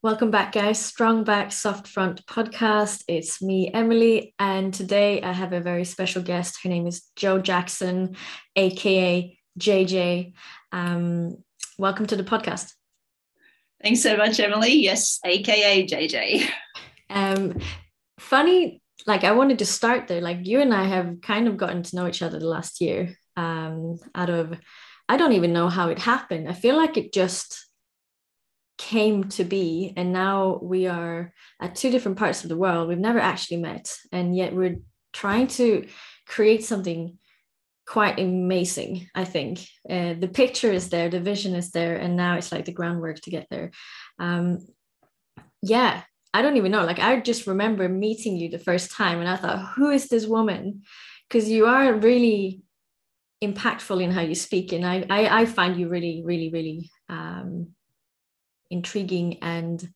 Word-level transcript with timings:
Welcome 0.00 0.30
back, 0.30 0.52
guys. 0.52 0.78
Strong 0.78 1.24
Back 1.24 1.50
Soft 1.50 1.88
Front 1.88 2.24
podcast. 2.24 3.02
It's 3.08 3.42
me, 3.42 3.68
Emily, 3.74 4.32
and 4.38 4.72
today 4.72 5.20
I 5.20 5.32
have 5.32 5.52
a 5.52 5.58
very 5.58 5.84
special 5.84 6.22
guest. 6.22 6.60
Her 6.62 6.68
name 6.68 6.86
is 6.86 7.02
Jo 7.16 7.40
Jackson, 7.40 8.14
aka 8.54 9.36
JJ. 9.58 10.34
Um, 10.70 11.42
welcome 11.78 12.06
to 12.06 12.14
the 12.14 12.22
podcast. 12.22 12.74
Thanks 13.82 14.00
so 14.00 14.16
much, 14.16 14.38
Emily. 14.38 14.74
Yes, 14.74 15.18
aka 15.24 15.84
JJ. 15.84 16.48
Um, 17.10 17.58
funny, 18.20 18.80
like 19.04 19.24
I 19.24 19.32
wanted 19.32 19.58
to 19.58 19.66
start 19.66 20.06
there. 20.06 20.20
Like 20.20 20.46
you 20.46 20.60
and 20.60 20.72
I 20.72 20.84
have 20.84 21.22
kind 21.22 21.48
of 21.48 21.56
gotten 21.56 21.82
to 21.82 21.96
know 21.96 22.06
each 22.06 22.22
other 22.22 22.38
the 22.38 22.46
last 22.46 22.80
year. 22.80 23.16
Um, 23.36 23.98
out 24.14 24.30
of, 24.30 24.54
I 25.08 25.16
don't 25.16 25.32
even 25.32 25.52
know 25.52 25.68
how 25.68 25.88
it 25.88 25.98
happened. 25.98 26.48
I 26.48 26.52
feel 26.52 26.76
like 26.76 26.96
it 26.96 27.12
just 27.12 27.67
came 28.78 29.24
to 29.24 29.44
be 29.44 29.92
and 29.96 30.12
now 30.12 30.58
we 30.62 30.86
are 30.86 31.34
at 31.60 31.74
two 31.74 31.90
different 31.90 32.16
parts 32.16 32.44
of 32.44 32.48
the 32.48 32.56
world 32.56 32.88
we've 32.88 32.98
never 32.98 33.18
actually 33.18 33.56
met 33.56 33.92
and 34.12 34.36
yet 34.36 34.54
we're 34.54 34.76
trying 35.12 35.48
to 35.48 35.86
create 36.26 36.64
something 36.64 37.18
quite 37.86 38.20
amazing 38.20 39.08
i 39.14 39.24
think. 39.24 39.58
Uh, 39.88 40.14
the 40.14 40.30
picture 40.32 40.70
is 40.72 40.90
there 40.90 41.08
the 41.08 41.20
vision 41.20 41.54
is 41.54 41.70
there 41.72 41.96
and 41.96 42.16
now 42.16 42.36
it's 42.36 42.52
like 42.52 42.66
the 42.66 42.72
groundwork 42.72 43.20
to 43.20 43.30
get 43.30 43.46
there. 43.50 43.70
Um, 44.18 44.58
yeah 45.62 46.02
i 46.32 46.40
don't 46.40 46.56
even 46.56 46.70
know 46.70 46.84
like 46.84 47.00
i 47.00 47.18
just 47.18 47.48
remember 47.48 47.88
meeting 47.88 48.36
you 48.36 48.48
the 48.48 48.58
first 48.60 48.92
time 48.92 49.18
and 49.18 49.28
i 49.28 49.34
thought 49.36 49.72
who 49.74 49.90
is 49.90 50.08
this 50.08 50.26
woman? 50.26 50.82
Because 51.28 51.48
you 51.50 51.66
are 51.66 51.92
really 51.94 52.62
impactful 53.42 54.02
in 54.02 54.10
how 54.10 54.20
you 54.20 54.34
speak 54.34 54.72
and 54.72 54.86
i 54.86 55.04
i, 55.10 55.40
I 55.40 55.46
find 55.46 55.78
you 55.78 55.88
really 55.88 56.22
really 56.24 56.50
really 56.52 56.90
um, 57.08 57.74
intriguing 58.70 59.38
and 59.42 59.92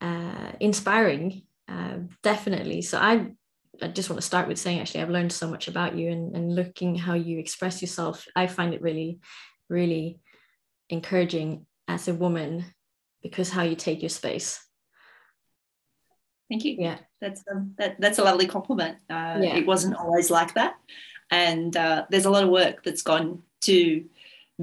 uh, 0.00 0.52
inspiring, 0.60 1.42
uh, 1.68 1.98
definitely. 2.22 2.82
So 2.82 2.98
I, 2.98 3.32
I 3.80 3.88
just 3.88 4.10
want 4.10 4.20
to 4.20 4.26
start 4.26 4.48
with 4.48 4.58
saying 4.58 4.80
actually 4.80 5.02
I've 5.02 5.10
learned 5.10 5.32
so 5.32 5.48
much 5.48 5.68
about 5.68 5.96
you 5.96 6.10
and, 6.10 6.36
and 6.36 6.54
looking 6.54 6.94
how 6.94 7.14
you 7.14 7.38
express 7.38 7.80
yourself. 7.80 8.26
I 8.36 8.46
find 8.46 8.74
it 8.74 8.82
really, 8.82 9.20
really 9.68 10.20
encouraging 10.90 11.66
as 11.88 12.08
a 12.08 12.14
woman 12.14 12.64
because 13.22 13.50
how 13.50 13.62
you 13.62 13.76
take 13.76 14.02
your 14.02 14.08
space. 14.08 14.64
Thank 16.50 16.64
you. 16.64 16.76
Yeah, 16.78 16.98
that's 17.20 17.42
um, 17.50 17.74
that, 17.78 17.98
that's 17.98 18.18
a 18.18 18.24
lovely 18.24 18.46
compliment. 18.46 18.98
Uh, 19.08 19.38
yeah. 19.40 19.56
It 19.56 19.66
wasn't 19.66 19.96
always 19.96 20.30
like 20.30 20.52
that, 20.54 20.74
and 21.30 21.74
uh, 21.74 22.04
there's 22.10 22.26
a 22.26 22.30
lot 22.30 22.44
of 22.44 22.50
work 22.50 22.82
that's 22.84 23.00
gone 23.00 23.42
to 23.62 24.04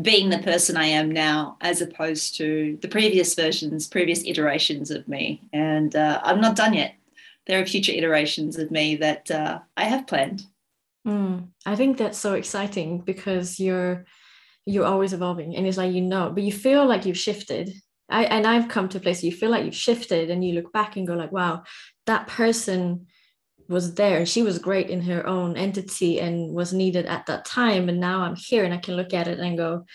being 0.02 0.30
the 0.30 0.39
person 0.39 0.78
I 0.78 0.86
am 0.86 1.11
now, 1.11 1.58
as 1.61 1.81
opposed 1.81 2.38
to 2.38 2.78
the 2.81 2.88
previous 2.88 3.33
versions, 3.33 3.88
previous 3.88 4.23
iterations 4.25 4.92
of 4.92 5.08
me. 5.08 5.42
And 5.52 5.95
uh, 5.95 6.22
I'm 6.23 6.42
not 6.42 6.55
done 6.55 6.73
yet. 6.73 6.95
There 7.47 7.61
are 7.61 7.66
future 7.66 7.92
iterations 7.92 8.58
of 8.58 8.72
me 8.72 8.95
that 8.97 9.31
uh, 9.31 9.59
I 9.75 9.86
have 9.86 10.08
planned. 10.08 10.44
Mm, 11.08 11.47
I 11.66 11.75
think 11.75 11.97
that's 11.97 12.17
so 12.17 12.33
exciting 12.33 13.00
because 13.00 13.59
you're 13.59 14.05
you're 14.66 14.86
always 14.86 15.14
evolving, 15.14 15.55
and 15.55 15.66
it's 15.66 15.77
like 15.77 15.94
you 15.94 16.02
know, 16.02 16.31
but 16.33 16.44
you 16.44 16.52
feel 16.52 16.86
like 16.86 17.05
you've 17.05 17.17
shifted. 17.17 17.73
I 18.09 18.25
and 18.25 18.45
I've 18.45 18.67
come 18.67 18.89
to 18.89 18.97
a 18.97 19.02
place 19.02 19.23
you 19.23 19.31
feel 19.31 19.50
like 19.50 19.66
you've 19.66 19.75
shifted, 19.75 20.30
and 20.30 20.45
you 20.45 20.53
look 20.53 20.72
back 20.72 20.95
and 20.95 21.08
go 21.08 21.16
like, 21.16 21.31
wow, 21.31 21.64
that 22.05 22.27
person 22.27 23.08
was 23.70 23.94
there. 23.94 24.25
She 24.25 24.42
was 24.42 24.58
great 24.58 24.89
in 24.89 25.02
her 25.02 25.25
own 25.25 25.56
entity 25.56 26.20
and 26.20 26.53
was 26.53 26.73
needed 26.73 27.06
at 27.06 27.28
that 27.28 27.45
time 27.45 27.88
and 27.88 28.00
now 28.00 28.22
i'm 28.22 28.36
here 28.36 28.66
and 28.66 28.73
i 28.73 28.78
can 28.78 28.95
look 28.95 29.14
at 29.14 29.28
it 29.28 29.39
and 29.39 29.58
go 29.58 29.86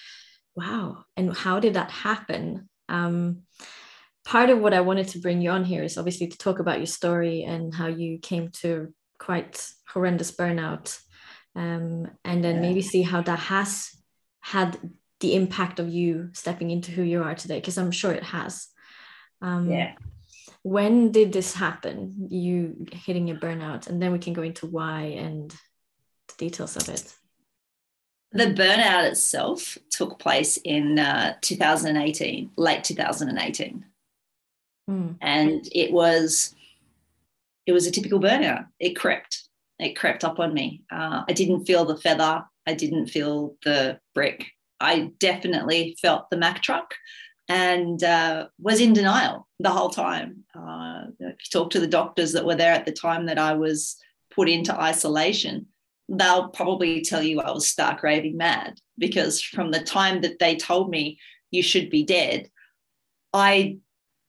wow 0.54 1.04
and 1.16 1.36
how 1.36 1.58
did 1.58 1.74
that 1.74 1.90
happen? 1.90 2.68
Um, 2.88 3.42
part 4.24 4.48
of 4.48 4.60
what 4.60 4.72
i 4.72 4.80
wanted 4.80 5.08
to 5.08 5.18
bring 5.18 5.42
you 5.42 5.50
on 5.50 5.64
here 5.64 5.82
is 5.82 5.98
obviously 5.98 6.28
to 6.28 6.38
talk 6.38 6.58
about 6.60 6.78
your 6.78 6.86
story 6.86 7.42
and 7.42 7.74
how 7.74 7.88
you 7.88 8.18
came 8.18 8.48
to 8.62 8.94
quite 9.18 9.68
horrendous 9.88 10.30
burnout 10.30 10.98
um, 11.56 12.10
and 12.24 12.42
then 12.42 12.56
yeah. 12.56 12.60
maybe 12.60 12.82
see 12.82 13.02
how 13.02 13.20
that 13.22 13.38
has 13.38 13.90
had 14.40 14.78
the 15.20 15.34
impact 15.34 15.80
of 15.80 15.88
you 15.88 16.30
stepping 16.32 16.70
into 16.70 16.90
who 16.90 17.02
you 17.02 17.22
are 17.22 17.34
today 17.34 17.58
because 17.58 17.76
i'm 17.76 17.90
sure 17.90 18.12
it 18.12 18.22
has. 18.22 18.68
Um, 19.42 19.70
yeah 19.70 19.94
when 20.64 21.12
did 21.12 21.30
this 21.30 21.52
happen 21.52 22.26
you 22.30 22.86
hitting 22.90 23.30
a 23.30 23.34
burnout? 23.34 23.86
And 23.86 24.02
then 24.02 24.12
we 24.12 24.18
can 24.18 24.32
go 24.32 24.42
into 24.42 24.66
why 24.66 25.02
and 25.02 25.50
the 25.50 26.34
details 26.38 26.76
of 26.76 26.88
it. 26.88 27.14
The 28.32 28.46
burnout 28.46 29.04
itself 29.04 29.76
took 29.90 30.18
place 30.18 30.56
in 30.56 30.98
uh, 30.98 31.34
2018 31.42 32.50
late 32.56 32.82
2018 32.82 33.84
mm. 34.90 35.16
and 35.20 35.68
it 35.70 35.92
was 35.92 36.54
it 37.66 37.72
was 37.72 37.86
a 37.86 37.90
typical 37.90 38.18
burnout. 38.18 38.66
It 38.80 38.96
crept 38.96 39.44
it 39.78 39.94
crept 39.96 40.24
up 40.24 40.40
on 40.40 40.54
me. 40.54 40.82
Uh, 40.90 41.24
i 41.28 41.32
didn't 41.34 41.66
feel 41.66 41.84
the 41.84 41.98
feather. 41.98 42.42
I 42.66 42.72
didn't 42.72 43.08
feel 43.08 43.56
the 43.64 44.00
brick. 44.14 44.50
I 44.80 45.10
definitely 45.20 45.96
felt 46.00 46.30
the 46.30 46.38
mack 46.38 46.62
truck 46.62 46.94
and 47.48 48.02
uh, 48.02 48.48
was 48.58 48.80
in 48.80 48.92
denial 48.92 49.46
the 49.58 49.70
whole 49.70 49.90
time. 49.90 50.44
Uh, 50.54 51.04
if 51.20 51.32
you 51.32 51.50
talk 51.52 51.70
to 51.70 51.80
the 51.80 51.86
doctors 51.86 52.32
that 52.32 52.46
were 52.46 52.54
there 52.54 52.72
at 52.72 52.86
the 52.86 52.92
time 52.92 53.26
that 53.26 53.38
I 53.38 53.54
was 53.54 53.96
put 54.30 54.48
into 54.48 54.78
isolation, 54.78 55.66
they'll 56.08 56.48
probably 56.48 57.02
tell 57.02 57.22
you 57.22 57.40
I 57.40 57.50
was 57.50 57.68
stark 57.68 58.02
raving 58.02 58.36
mad 58.36 58.78
because 58.98 59.42
from 59.42 59.70
the 59.70 59.80
time 59.80 60.22
that 60.22 60.38
they 60.38 60.56
told 60.56 60.90
me 60.90 61.18
you 61.50 61.62
should 61.62 61.90
be 61.90 62.04
dead, 62.04 62.50
I 63.32 63.78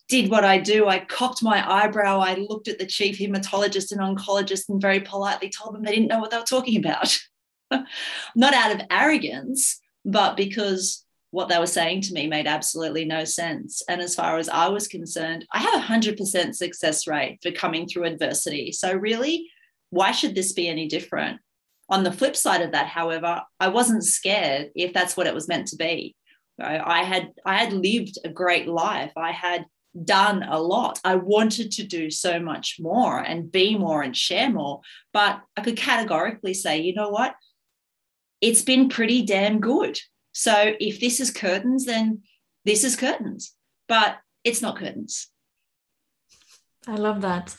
did 0.08 0.30
what 0.30 0.44
I 0.46 0.60
do. 0.60 0.88
I 0.88 1.00
cocked 1.00 1.42
my 1.42 1.68
eyebrow. 1.68 2.20
I 2.20 2.36
looked 2.36 2.68
at 2.68 2.80
the 2.80 2.86
chief 2.86 3.18
hematologist 3.18 3.92
and 3.92 4.02
oncologist 4.02 4.70
and 4.70 4.82
very 4.82 5.00
politely 5.00 5.50
told 5.50 5.74
them 5.74 5.84
they 5.84 5.92
didn't 5.92 6.08
know 6.08 6.20
what 6.20 6.32
they 6.32 6.38
were 6.38 6.44
talking 6.44 6.78
about. 6.78 7.18
Not 8.36 8.54
out 8.54 8.76
of 8.76 8.82
arrogance, 8.92 9.80
but 10.04 10.38
because 10.38 11.05
what 11.36 11.50
they 11.50 11.60
were 11.60 11.68
saying 11.68 12.00
to 12.00 12.14
me 12.14 12.28
made 12.28 12.48
absolutely 12.48 13.04
no 13.04 13.26
sense. 13.26 13.82
And 13.90 14.00
as 14.00 14.16
far 14.16 14.38
as 14.38 14.48
I 14.48 14.70
was 14.70 14.88
concerned, 14.88 15.46
I 15.52 15.60
have 15.60 15.74
a 15.74 15.86
100% 15.86 16.56
success 16.56 17.08
rate 17.08 17.40
for 17.44 17.52
coming 17.52 17.88
through 17.88 18.06
adversity. 18.06 18.72
So, 18.72 18.94
really, 18.94 19.50
why 19.90 20.12
should 20.12 20.34
this 20.34 20.54
be 20.54 20.70
any 20.70 20.88
different? 20.88 21.42
On 21.90 22.04
the 22.04 22.12
flip 22.14 22.38
side 22.38 22.62
of 22.62 22.72
that, 22.72 22.88
however, 22.88 23.42
I 23.60 23.68
wasn't 23.68 24.06
scared 24.06 24.70
if 24.76 24.94
that's 24.94 25.18
what 25.18 25.28
it 25.28 25.34
was 25.34 25.50
meant 25.50 25.68
to 25.68 25.76
be. 25.76 26.16
I 26.58 27.04
had 27.04 27.34
I 27.46 27.58
had 27.58 27.74
lived 27.74 28.18
a 28.24 28.30
great 28.30 28.66
life. 28.70 29.12
I 29.18 29.34
had 29.34 29.66
done 30.06 30.42
a 30.44 30.58
lot. 30.58 31.02
I 31.04 31.16
wanted 31.16 31.70
to 31.72 31.84
do 31.84 32.10
so 32.10 32.40
much 32.40 32.78
more 32.80 33.20
and 33.20 33.52
be 33.52 33.78
more 33.78 34.04
and 34.04 34.16
share 34.16 34.50
more. 34.50 34.80
But 35.12 35.42
I 35.58 35.62
could 35.62 35.76
categorically 35.76 36.54
say, 36.54 36.80
you 36.80 36.94
know 36.94 37.10
what? 37.10 37.36
It's 38.40 38.62
been 38.62 38.88
pretty 38.88 39.24
damn 39.24 39.60
good. 39.60 40.00
So 40.36 40.74
if 40.82 41.00
this 41.00 41.22
is 41.22 41.32
curtains, 41.32 41.86
then 41.86 42.24
this 42.66 42.84
is 42.84 42.98
curtains, 42.98 43.56
but 43.88 44.18
it's 44.44 44.62
not 44.62 44.76
curtains. 44.76 45.30
I 46.86 46.96
love 46.96 47.22
that. 47.22 47.56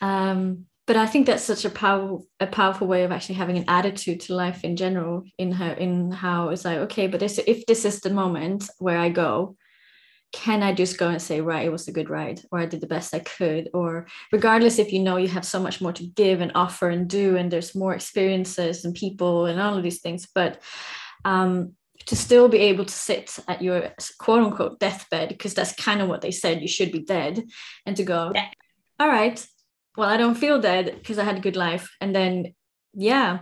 Um, 0.00 0.66
but 0.86 0.96
I 0.96 1.06
think 1.06 1.26
that's 1.26 1.42
such 1.42 1.64
a 1.64 1.70
powerful 1.70 2.28
a 2.38 2.46
powerful 2.46 2.86
way 2.86 3.02
of 3.02 3.10
actually 3.10 3.34
having 3.34 3.56
an 3.56 3.64
attitude 3.66 4.20
to 4.20 4.34
life 4.34 4.62
in 4.62 4.76
general. 4.76 5.24
In 5.38 5.50
how 5.50 5.72
in 5.72 6.12
how 6.12 6.50
it's 6.50 6.64
like 6.64 6.78
okay, 6.86 7.08
but 7.08 7.18
this, 7.18 7.40
if 7.46 7.66
this 7.66 7.84
is 7.84 8.00
the 8.00 8.10
moment 8.10 8.70
where 8.78 8.98
I 8.98 9.08
go, 9.08 9.56
can 10.32 10.62
I 10.62 10.72
just 10.72 10.98
go 10.98 11.08
and 11.08 11.20
say 11.20 11.40
right, 11.40 11.66
it 11.66 11.72
was 11.72 11.88
a 11.88 11.92
good 11.92 12.10
ride, 12.10 12.42
or 12.52 12.60
I 12.60 12.66
did 12.66 12.80
the 12.80 12.86
best 12.86 13.12
I 13.12 13.20
could, 13.20 13.70
or 13.74 14.06
regardless 14.30 14.78
if 14.78 14.92
you 14.92 15.00
know 15.00 15.16
you 15.16 15.28
have 15.28 15.44
so 15.44 15.58
much 15.58 15.80
more 15.80 15.92
to 15.94 16.06
give 16.06 16.40
and 16.40 16.52
offer 16.54 16.90
and 16.90 17.08
do, 17.08 17.36
and 17.36 17.50
there's 17.50 17.74
more 17.74 17.94
experiences 17.94 18.84
and 18.84 18.94
people 18.94 19.46
and 19.46 19.60
all 19.60 19.76
of 19.76 19.82
these 19.82 20.00
things, 20.00 20.28
but 20.32 20.60
um, 21.24 21.72
to 22.06 22.16
still 22.16 22.48
be 22.48 22.58
able 22.58 22.84
to 22.84 22.92
sit 22.92 23.38
at 23.48 23.62
your 23.62 23.92
quote 24.18 24.42
unquote 24.42 24.78
deathbed, 24.80 25.28
because 25.28 25.54
that's 25.54 25.74
kind 25.74 26.00
of 26.00 26.08
what 26.08 26.20
they 26.20 26.30
said, 26.30 26.60
you 26.60 26.68
should 26.68 26.92
be 26.92 27.00
dead, 27.00 27.42
and 27.86 27.96
to 27.96 28.04
go, 28.04 28.32
yeah. 28.34 28.48
all 29.00 29.08
right, 29.08 29.44
well, 29.96 30.08
I 30.08 30.16
don't 30.16 30.34
feel 30.34 30.60
dead 30.60 30.94
because 30.96 31.18
I 31.18 31.24
had 31.24 31.36
a 31.36 31.40
good 31.40 31.56
life. 31.56 31.88
And 32.00 32.14
then, 32.14 32.54
yeah. 32.94 33.38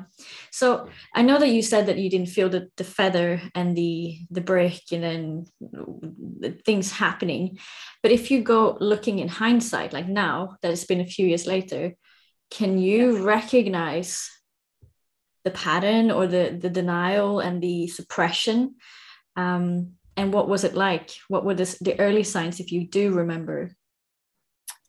So 0.51 0.89
I 1.15 1.23
know 1.23 1.39
that 1.39 1.49
you 1.49 1.63
said 1.63 1.87
that 1.87 1.99
you 1.99 2.11
didn't 2.11 2.29
feel 2.29 2.49
the, 2.49 2.69
the 2.77 2.85
feather 2.85 3.41
and 3.55 3.77
the 3.77 4.19
the 4.31 4.41
brick 4.41 4.81
and 4.93 5.03
then 5.03 5.45
the 5.61 6.59
things 6.65 6.93
happening. 6.93 7.59
But 8.03 8.13
if 8.13 8.31
you 8.31 8.43
go 8.43 8.77
looking 8.81 9.19
in 9.19 9.29
hindsight, 9.29 9.93
like 9.93 10.09
now 10.09 10.57
that 10.63 10.73
it's 10.73 10.85
been 10.85 11.01
a 11.01 11.07
few 11.07 11.27
years 11.27 11.47
later, 11.47 11.95
can 12.51 12.79
you 12.79 13.25
recognize 13.25 14.29
the 15.45 15.51
pattern 15.51 16.11
or 16.11 16.27
the 16.27 16.57
the 16.61 16.71
denial 16.71 17.41
and 17.41 17.63
the 17.63 17.87
suppression 17.87 18.75
um, 19.37 19.93
and 20.17 20.33
what 20.33 20.49
was 20.49 20.65
it 20.65 20.75
like 20.75 21.11
what 21.29 21.45
were 21.45 21.55
the, 21.55 21.77
the 21.81 21.99
early 21.99 22.23
signs 22.23 22.61
if 22.61 22.73
you 22.73 22.87
do 22.87 23.13
remember 23.13 23.71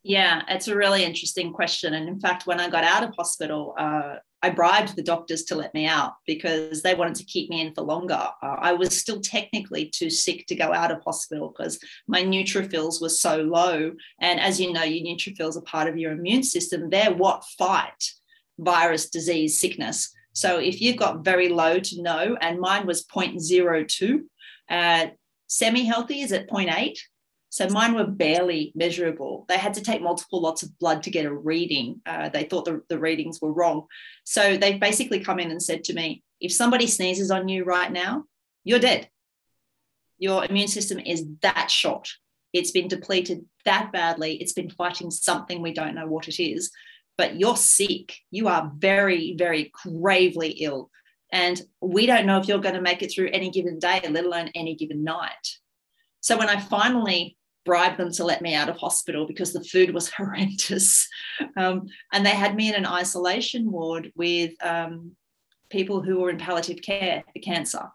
yeah 0.03 0.41
it's 0.49 0.67
a 0.67 0.75
really 0.75 1.03
interesting 1.03 1.53
question 1.53 1.93
and 1.93 2.07
in 2.07 2.19
fact 2.19 2.45
when 2.45 2.59
i 2.59 2.69
got 2.69 2.83
out 2.83 3.03
of 3.03 3.15
hospital 3.15 3.73
uh, 3.77 4.15
I 4.43 4.49
bribed 4.49 4.97
the 4.97 5.01
doctors 5.01 5.45
to 5.45 5.55
let 5.55 5.73
me 5.73 5.85
out 5.85 6.15
because 6.27 6.81
they 6.81 6.95
wanted 6.95 7.15
to 7.15 7.23
keep 7.23 7.49
me 7.49 7.61
in 7.61 7.73
for 7.73 7.81
longer. 7.81 8.27
Uh, 8.41 8.57
I 8.59 8.73
was 8.73 8.99
still 8.99 9.21
technically 9.21 9.85
too 9.85 10.09
sick 10.09 10.47
to 10.47 10.55
go 10.55 10.73
out 10.73 10.91
of 10.91 11.01
hospital 11.01 11.47
because 11.47 11.79
my 12.09 12.21
neutrophils 12.21 13.01
were 13.01 13.07
so 13.07 13.37
low. 13.37 13.93
And 14.19 14.41
as 14.41 14.59
you 14.59 14.73
know, 14.73 14.83
your 14.83 15.07
neutrophils 15.07 15.55
are 15.55 15.61
part 15.61 15.87
of 15.87 15.97
your 15.97 16.11
immune 16.11 16.43
system. 16.43 16.89
They're 16.89 17.13
what 17.13 17.45
fight 17.57 18.11
virus, 18.59 19.09
disease, 19.09 19.61
sickness. 19.61 20.13
So 20.33 20.59
if 20.59 20.81
you've 20.81 20.97
got 20.97 21.23
very 21.23 21.49
low 21.49 21.79
to 21.79 22.01
no, 22.01 22.37
and 22.41 22.59
mine 22.59 22.85
was 22.85 23.05
0.02, 23.05 24.21
uh, 24.69 25.07
semi 25.47 25.85
healthy 25.85 26.21
is 26.21 26.31
at 26.31 26.49
0.8. 26.49 26.97
So 27.49 27.67
mine 27.69 27.93
were 27.93 28.07
barely 28.07 28.71
measurable. 28.73 29.45
They 29.47 29.59
had 29.59 29.75
to 29.75 29.81
take 29.81 30.01
multiple 30.01 30.41
lots 30.41 30.63
of 30.63 30.77
blood 30.79 31.03
to 31.03 31.11
get 31.11 31.27
a 31.27 31.33
reading. 31.33 32.01
Uh, 32.03 32.29
they 32.29 32.45
thought 32.45 32.65
the, 32.65 32.81
the 32.89 32.97
readings 32.97 33.39
were 33.39 33.53
wrong. 33.53 33.85
So 34.23 34.57
they've 34.57 34.79
basically 34.79 35.19
come 35.19 35.39
in 35.39 35.51
and 35.51 35.61
said 35.61 35.83
to 35.83 35.93
me, 35.93 36.23
if 36.41 36.51
somebody 36.51 36.87
sneezes 36.87 37.29
on 37.29 37.47
you 37.47 37.63
right 37.63 37.91
now, 37.91 38.23
you're 38.63 38.79
dead. 38.79 39.07
Your 40.17 40.43
immune 40.45 40.67
system 40.67 40.99
is 40.99 41.25
that 41.43 41.69
shot. 41.69 42.09
It's 42.53 42.71
been 42.71 42.87
depleted 42.87 43.45
that 43.65 43.91
badly. 43.91 44.35
It's 44.41 44.53
been 44.53 44.71
fighting 44.71 45.11
something 45.11 45.61
we 45.61 45.73
don't 45.73 45.95
know 45.95 46.07
what 46.07 46.27
it 46.27 46.41
is, 46.41 46.71
but 47.17 47.39
you're 47.39 47.57
sick. 47.57 48.15
You 48.31 48.47
are 48.47 48.71
very, 48.77 49.35
very 49.37 49.71
gravely 49.85 50.49
ill. 50.49 50.89
And 51.31 51.61
we 51.81 52.05
don't 52.05 52.25
know 52.25 52.37
if 52.37 52.47
you're 52.47 52.59
going 52.59 52.75
to 52.75 52.81
make 52.81 53.01
it 53.01 53.11
through 53.11 53.29
any 53.33 53.49
given 53.49 53.79
day, 53.79 54.01
let 54.09 54.25
alone 54.25 54.51
any 54.55 54.75
given 54.75 55.03
night. 55.03 55.57
So 56.21 56.37
when 56.37 56.49
I 56.49 56.59
finally 56.59 57.37
bribed 57.65 57.97
them 57.97 58.11
to 58.11 58.23
let 58.23 58.41
me 58.41 58.53
out 58.53 58.69
of 58.69 58.77
hospital 58.77 59.25
because 59.25 59.53
the 59.53 59.63
food 59.63 59.93
was 59.93 60.09
horrendous. 60.17 61.07
Um, 61.57 61.87
and 62.11 62.25
they 62.25 62.31
had 62.31 62.55
me 62.55 62.69
in 62.69 62.75
an 62.75 62.85
isolation 62.85 63.71
ward 63.71 64.11
with 64.15 64.51
um, 64.63 65.15
people 65.69 66.01
who 66.01 66.19
were 66.19 66.29
in 66.29 66.37
palliative 66.37 66.81
care 66.81 67.23
for 67.33 67.39
cancer. 67.41 67.89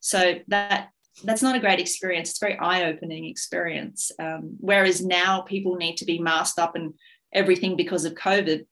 So 0.00 0.36
that 0.48 0.90
that's 1.24 1.42
not 1.42 1.56
a 1.56 1.60
great 1.60 1.80
experience. 1.80 2.30
It's 2.30 2.40
a 2.40 2.46
very 2.46 2.58
eye-opening 2.60 3.24
experience. 3.24 4.12
Um, 4.20 4.56
whereas 4.60 5.04
now 5.04 5.40
people 5.40 5.74
need 5.74 5.96
to 5.96 6.04
be 6.04 6.20
masked 6.20 6.60
up 6.60 6.76
and 6.76 6.94
everything 7.32 7.76
because 7.76 8.04
of 8.04 8.14
COVID. 8.14 8.66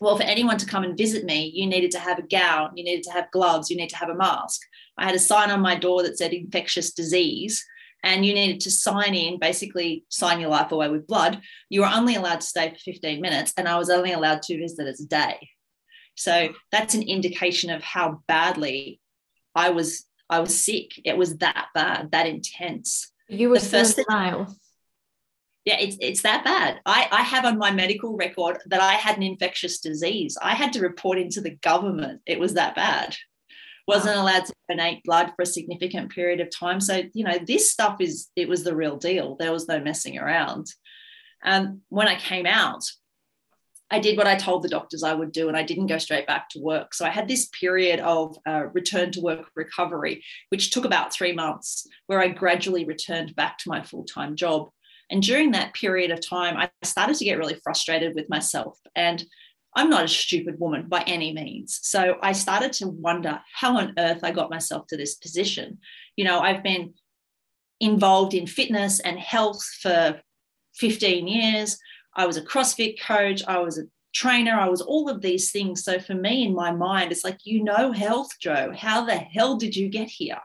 Well, 0.00 0.16
for 0.16 0.22
anyone 0.22 0.58
to 0.58 0.66
come 0.66 0.84
and 0.84 0.96
visit 0.96 1.24
me, 1.24 1.50
you 1.54 1.66
needed 1.66 1.90
to 1.92 1.98
have 1.98 2.18
a 2.18 2.22
gown, 2.22 2.70
you 2.76 2.84
needed 2.84 3.02
to 3.04 3.12
have 3.12 3.30
gloves, 3.32 3.68
you 3.68 3.76
need 3.76 3.90
to 3.90 3.96
have 3.96 4.08
a 4.08 4.14
mask. 4.14 4.60
I 4.96 5.04
had 5.04 5.14
a 5.14 5.18
sign 5.18 5.50
on 5.50 5.60
my 5.60 5.74
door 5.74 6.02
that 6.02 6.18
said 6.18 6.32
infectious 6.32 6.92
disease 6.92 7.64
and 8.04 8.24
you 8.24 8.32
needed 8.32 8.60
to 8.60 8.70
sign 8.70 9.14
in, 9.14 9.38
basically 9.38 10.04
sign 10.08 10.40
your 10.40 10.50
life 10.50 10.72
away 10.72 10.88
with 10.88 11.06
blood, 11.06 11.40
you 11.68 11.80
were 11.80 11.90
only 11.92 12.14
allowed 12.14 12.40
to 12.40 12.46
stay 12.46 12.70
for 12.70 12.78
15 12.78 13.20
minutes, 13.20 13.52
and 13.56 13.66
I 13.66 13.76
was 13.76 13.90
only 13.90 14.12
allowed 14.12 14.42
two 14.42 14.58
visitors 14.58 15.00
a 15.00 15.06
day. 15.06 15.48
So 16.14 16.50
that's 16.72 16.94
an 16.94 17.02
indication 17.02 17.70
of 17.70 17.82
how 17.82 18.22
badly 18.26 19.00
I 19.54 19.70
was. 19.70 20.04
I 20.30 20.40
was 20.40 20.62
sick. 20.62 21.00
It 21.06 21.16
was 21.16 21.38
that 21.38 21.68
bad, 21.74 22.10
that 22.12 22.26
intense. 22.26 23.10
You 23.28 23.48
were 23.48 23.58
the 23.58 23.64
first 23.64 23.96
denial. 23.96 24.54
Yeah, 25.64 25.78
it's, 25.78 25.96
it's 26.00 26.22
that 26.22 26.44
bad. 26.44 26.80
I, 26.86 27.08
I 27.10 27.22
have 27.22 27.44
on 27.44 27.58
my 27.58 27.70
medical 27.70 28.16
record 28.16 28.58
that 28.66 28.80
I 28.80 28.94
had 28.94 29.16
an 29.16 29.22
infectious 29.22 29.80
disease. 29.80 30.38
I 30.40 30.54
had 30.54 30.72
to 30.74 30.80
report 30.80 31.18
into 31.18 31.40
the 31.40 31.56
government. 31.56 32.22
It 32.26 32.40
was 32.40 32.54
that 32.54 32.74
bad 32.74 33.16
wasn't 33.88 34.18
allowed 34.18 34.44
to 34.44 34.52
donate 34.68 35.02
blood 35.02 35.32
for 35.34 35.42
a 35.42 35.46
significant 35.46 36.12
period 36.12 36.40
of 36.40 36.50
time. 36.50 36.78
So, 36.78 37.02
you 37.14 37.24
know, 37.24 37.38
this 37.38 37.72
stuff 37.72 37.96
is, 38.00 38.28
it 38.36 38.46
was 38.46 38.62
the 38.62 38.76
real 38.76 38.98
deal. 38.98 39.34
There 39.36 39.50
was 39.50 39.66
no 39.66 39.80
messing 39.80 40.18
around. 40.18 40.66
Um, 41.42 41.80
when 41.88 42.06
I 42.06 42.16
came 42.16 42.44
out, 42.44 42.84
I 43.90 43.98
did 43.98 44.18
what 44.18 44.26
I 44.26 44.36
told 44.36 44.62
the 44.62 44.68
doctors 44.68 45.02
I 45.02 45.14
would 45.14 45.32
do, 45.32 45.48
and 45.48 45.56
I 45.56 45.62
didn't 45.62 45.86
go 45.86 45.96
straight 45.96 46.26
back 46.26 46.50
to 46.50 46.60
work. 46.60 46.92
So 46.92 47.06
I 47.06 47.10
had 47.10 47.26
this 47.26 47.48
period 47.58 48.00
of 48.00 48.36
uh, 48.46 48.66
return 48.74 49.10
to 49.12 49.22
work 49.22 49.46
recovery, 49.56 50.22
which 50.50 50.70
took 50.70 50.84
about 50.84 51.14
three 51.14 51.32
months, 51.32 51.86
where 52.06 52.20
I 52.20 52.28
gradually 52.28 52.84
returned 52.84 53.34
back 53.34 53.56
to 53.58 53.70
my 53.70 53.82
full 53.82 54.04
time 54.04 54.36
job. 54.36 54.68
And 55.10 55.22
during 55.22 55.52
that 55.52 55.74
period 55.74 56.10
of 56.10 56.26
time, 56.26 56.56
I 56.56 56.70
started 56.82 57.16
to 57.16 57.24
get 57.24 57.38
really 57.38 57.60
frustrated 57.62 58.14
with 58.14 58.28
myself. 58.28 58.78
And 58.94 59.24
I'm 59.74 59.90
not 59.90 60.04
a 60.04 60.08
stupid 60.08 60.58
woman 60.58 60.88
by 60.88 61.02
any 61.02 61.32
means. 61.32 61.80
So 61.82 62.18
I 62.22 62.32
started 62.32 62.72
to 62.74 62.88
wonder 62.88 63.40
how 63.54 63.78
on 63.78 63.94
earth 63.98 64.20
I 64.22 64.32
got 64.32 64.50
myself 64.50 64.86
to 64.88 64.96
this 64.96 65.14
position. 65.14 65.78
You 66.16 66.24
know, 66.24 66.40
I've 66.40 66.62
been 66.62 66.94
involved 67.80 68.34
in 68.34 68.46
fitness 68.46 69.00
and 69.00 69.18
health 69.18 69.62
for 69.80 70.20
15 70.74 71.26
years. 71.28 71.78
I 72.14 72.26
was 72.26 72.36
a 72.36 72.42
CrossFit 72.42 73.00
coach, 73.00 73.42
I 73.46 73.58
was 73.58 73.78
a 73.78 73.84
trainer, 74.12 74.54
I 74.54 74.68
was 74.68 74.80
all 74.80 75.08
of 75.08 75.20
these 75.22 75.52
things. 75.52 75.84
So 75.84 76.00
for 76.00 76.14
me, 76.14 76.44
in 76.44 76.54
my 76.54 76.72
mind, 76.72 77.12
it's 77.12 77.24
like, 77.24 77.38
you 77.44 77.62
know, 77.62 77.92
health, 77.92 78.30
Jo, 78.40 78.72
how 78.76 79.04
the 79.04 79.14
hell 79.14 79.56
did 79.56 79.76
you 79.76 79.88
get 79.88 80.08
here? 80.08 80.40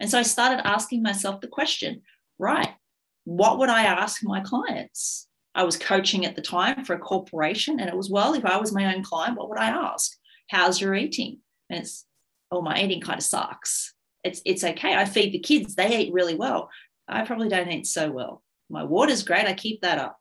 And 0.00 0.10
so 0.10 0.18
I 0.18 0.22
started 0.22 0.66
asking 0.66 1.02
myself 1.02 1.40
the 1.40 1.46
question, 1.46 2.02
right, 2.38 2.74
what 3.26 3.58
would 3.58 3.68
I 3.68 3.82
ask 3.82 4.22
my 4.22 4.40
clients? 4.40 5.28
I 5.54 5.64
was 5.64 5.76
coaching 5.76 6.24
at 6.24 6.36
the 6.36 6.42
time 6.42 6.84
for 6.84 6.94
a 6.94 6.98
corporation, 6.98 7.80
and 7.80 7.88
it 7.88 7.96
was, 7.96 8.08
well, 8.08 8.34
if 8.34 8.44
I 8.44 8.56
was 8.56 8.72
my 8.72 8.94
own 8.94 9.02
client, 9.02 9.36
what 9.36 9.48
would 9.48 9.58
I 9.58 9.68
ask? 9.68 10.12
How's 10.48 10.80
your 10.80 10.94
eating? 10.94 11.40
And 11.68 11.80
it's, 11.80 12.06
oh, 12.52 12.62
my 12.62 12.80
eating 12.80 13.00
kind 13.00 13.18
of 13.18 13.24
sucks. 13.24 13.94
It's, 14.22 14.40
it's 14.46 14.62
okay. 14.62 14.94
I 14.94 15.04
feed 15.04 15.32
the 15.32 15.40
kids, 15.40 15.74
they 15.74 15.98
eat 15.98 16.12
really 16.12 16.36
well. 16.36 16.70
I 17.08 17.24
probably 17.24 17.48
don't 17.48 17.70
eat 17.70 17.86
so 17.86 18.10
well. 18.12 18.42
My 18.70 18.84
water's 18.84 19.24
great. 19.24 19.46
I 19.46 19.54
keep 19.54 19.82
that 19.82 19.98
up. 19.98 20.18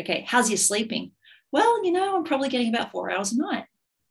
Okay. 0.00 0.24
How's 0.26 0.50
your 0.50 0.58
sleeping? 0.58 1.12
Well, 1.52 1.84
you 1.84 1.92
know, 1.92 2.16
I'm 2.16 2.24
probably 2.24 2.48
getting 2.48 2.74
about 2.74 2.90
four 2.90 3.10
hours 3.10 3.32
a 3.32 3.38
night. 3.38 3.64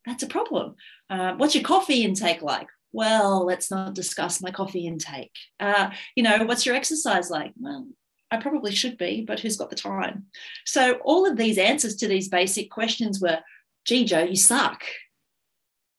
That's 0.04 0.22
a 0.22 0.28
problem. 0.28 0.76
Uh, 1.10 1.34
what's 1.34 1.54
your 1.54 1.64
coffee 1.64 2.04
intake 2.04 2.42
like? 2.42 2.68
Well, 2.92 3.44
let's 3.44 3.70
not 3.70 3.94
discuss 3.94 4.40
my 4.40 4.50
coffee 4.50 4.86
intake. 4.86 5.32
Uh, 5.60 5.90
you 6.14 6.22
know, 6.22 6.44
what's 6.44 6.64
your 6.64 6.74
exercise 6.74 7.30
like? 7.30 7.52
Well, 7.58 7.86
I 8.30 8.38
probably 8.38 8.74
should 8.74 8.98
be, 8.98 9.24
but 9.26 9.40
who's 9.40 9.56
got 9.56 9.70
the 9.70 9.76
time? 9.76 10.26
So 10.64 10.94
all 11.04 11.30
of 11.30 11.36
these 11.36 11.58
answers 11.58 11.96
to 11.96 12.08
these 12.08 12.28
basic 12.28 12.70
questions 12.70 13.20
were, 13.20 13.38
gee, 13.84 14.04
Jo, 14.04 14.24
you 14.24 14.36
suck. 14.36 14.82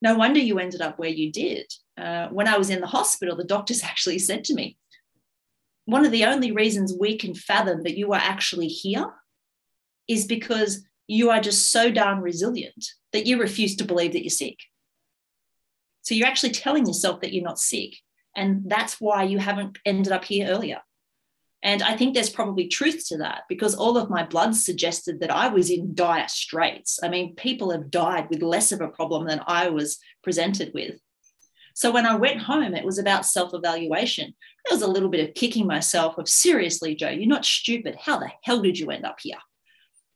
No 0.01 0.15
wonder 0.15 0.39
you 0.39 0.59
ended 0.59 0.81
up 0.81 0.99
where 0.99 1.09
you 1.09 1.31
did. 1.31 1.71
Uh, 1.97 2.27
when 2.27 2.47
I 2.47 2.57
was 2.57 2.69
in 2.69 2.81
the 2.81 2.87
hospital, 2.87 3.35
the 3.35 3.43
doctors 3.43 3.81
actually 3.83 4.19
said 4.19 4.43
to 4.45 4.53
me, 4.53 4.77
one 5.85 6.05
of 6.05 6.11
the 6.11 6.25
only 6.25 6.51
reasons 6.51 6.93
we 6.99 7.17
can 7.17 7.33
fathom 7.33 7.83
that 7.83 7.97
you 7.97 8.11
are 8.11 8.21
actually 8.21 8.67
here 8.67 9.09
is 10.07 10.25
because 10.25 10.85
you 11.07 11.29
are 11.29 11.39
just 11.39 11.71
so 11.71 11.89
darn 11.89 12.19
resilient 12.19 12.85
that 13.13 13.25
you 13.25 13.39
refuse 13.39 13.77
to 13.77 13.85
believe 13.85 14.11
that 14.11 14.23
you're 14.23 14.29
sick. 14.29 14.59
So 16.01 16.13
you're 16.13 16.27
actually 16.27 16.51
telling 16.51 16.85
yourself 16.85 17.21
that 17.21 17.33
you're 17.33 17.43
not 17.43 17.59
sick. 17.59 17.95
And 18.35 18.63
that's 18.69 18.99
why 18.99 19.23
you 19.23 19.39
haven't 19.39 19.77
ended 19.85 20.11
up 20.11 20.25
here 20.25 20.47
earlier. 20.47 20.81
And 21.63 21.81
I 21.81 21.97
think 21.97 22.13
there's 22.13 22.29
probably 22.29 22.67
truth 22.67 23.07
to 23.07 23.17
that 23.17 23.43
because 23.49 23.73
all 23.73 23.97
of 23.97 24.09
my 24.09 24.23
blood 24.23 24.55
suggested 24.55 25.19
that 25.19 25.31
I 25.31 25.47
was 25.47 25.71
in 25.71 25.95
dire 25.95 26.27
straits. 26.27 26.99
I 27.01 27.09
mean, 27.09 27.35
people 27.35 27.71
have 27.71 27.89
died 27.89 28.29
with 28.29 28.43
less 28.43 28.71
of 28.71 28.81
a 28.81 28.87
problem 28.87 29.25
than 29.25 29.41
I 29.47 29.69
was 29.69 29.97
presented 30.23 30.71
with. 30.73 30.99
So 31.73 31.91
when 31.91 32.05
I 32.05 32.15
went 32.15 32.41
home, 32.41 32.73
it 32.73 32.85
was 32.85 32.99
about 32.99 33.25
self 33.25 33.53
evaluation. 33.53 34.33
There 34.65 34.75
was 34.75 34.81
a 34.81 34.87
little 34.87 35.09
bit 35.09 35.27
of 35.27 35.35
kicking 35.35 35.67
myself 35.67 36.17
of 36.17 36.27
seriously, 36.27 36.95
Jo, 36.95 37.09
you're 37.09 37.27
not 37.27 37.45
stupid. 37.45 37.95
How 37.99 38.17
the 38.19 38.31
hell 38.43 38.61
did 38.61 38.77
you 38.77 38.89
end 38.89 39.05
up 39.05 39.17
here? 39.19 39.37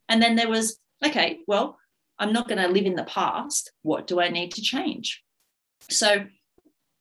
And 0.09 0.21
then 0.21 0.35
there 0.35 0.49
was, 0.49 0.77
okay, 1.05 1.39
well, 1.47 1.77
I'm 2.19 2.33
not 2.33 2.47
going 2.47 2.61
to 2.61 2.67
live 2.67 2.85
in 2.85 2.95
the 2.95 3.03
past. 3.03 3.71
What 3.81 4.07
do 4.07 4.19
I 4.19 4.29
need 4.29 4.53
to 4.53 4.61
change? 4.61 5.23
So 5.89 6.25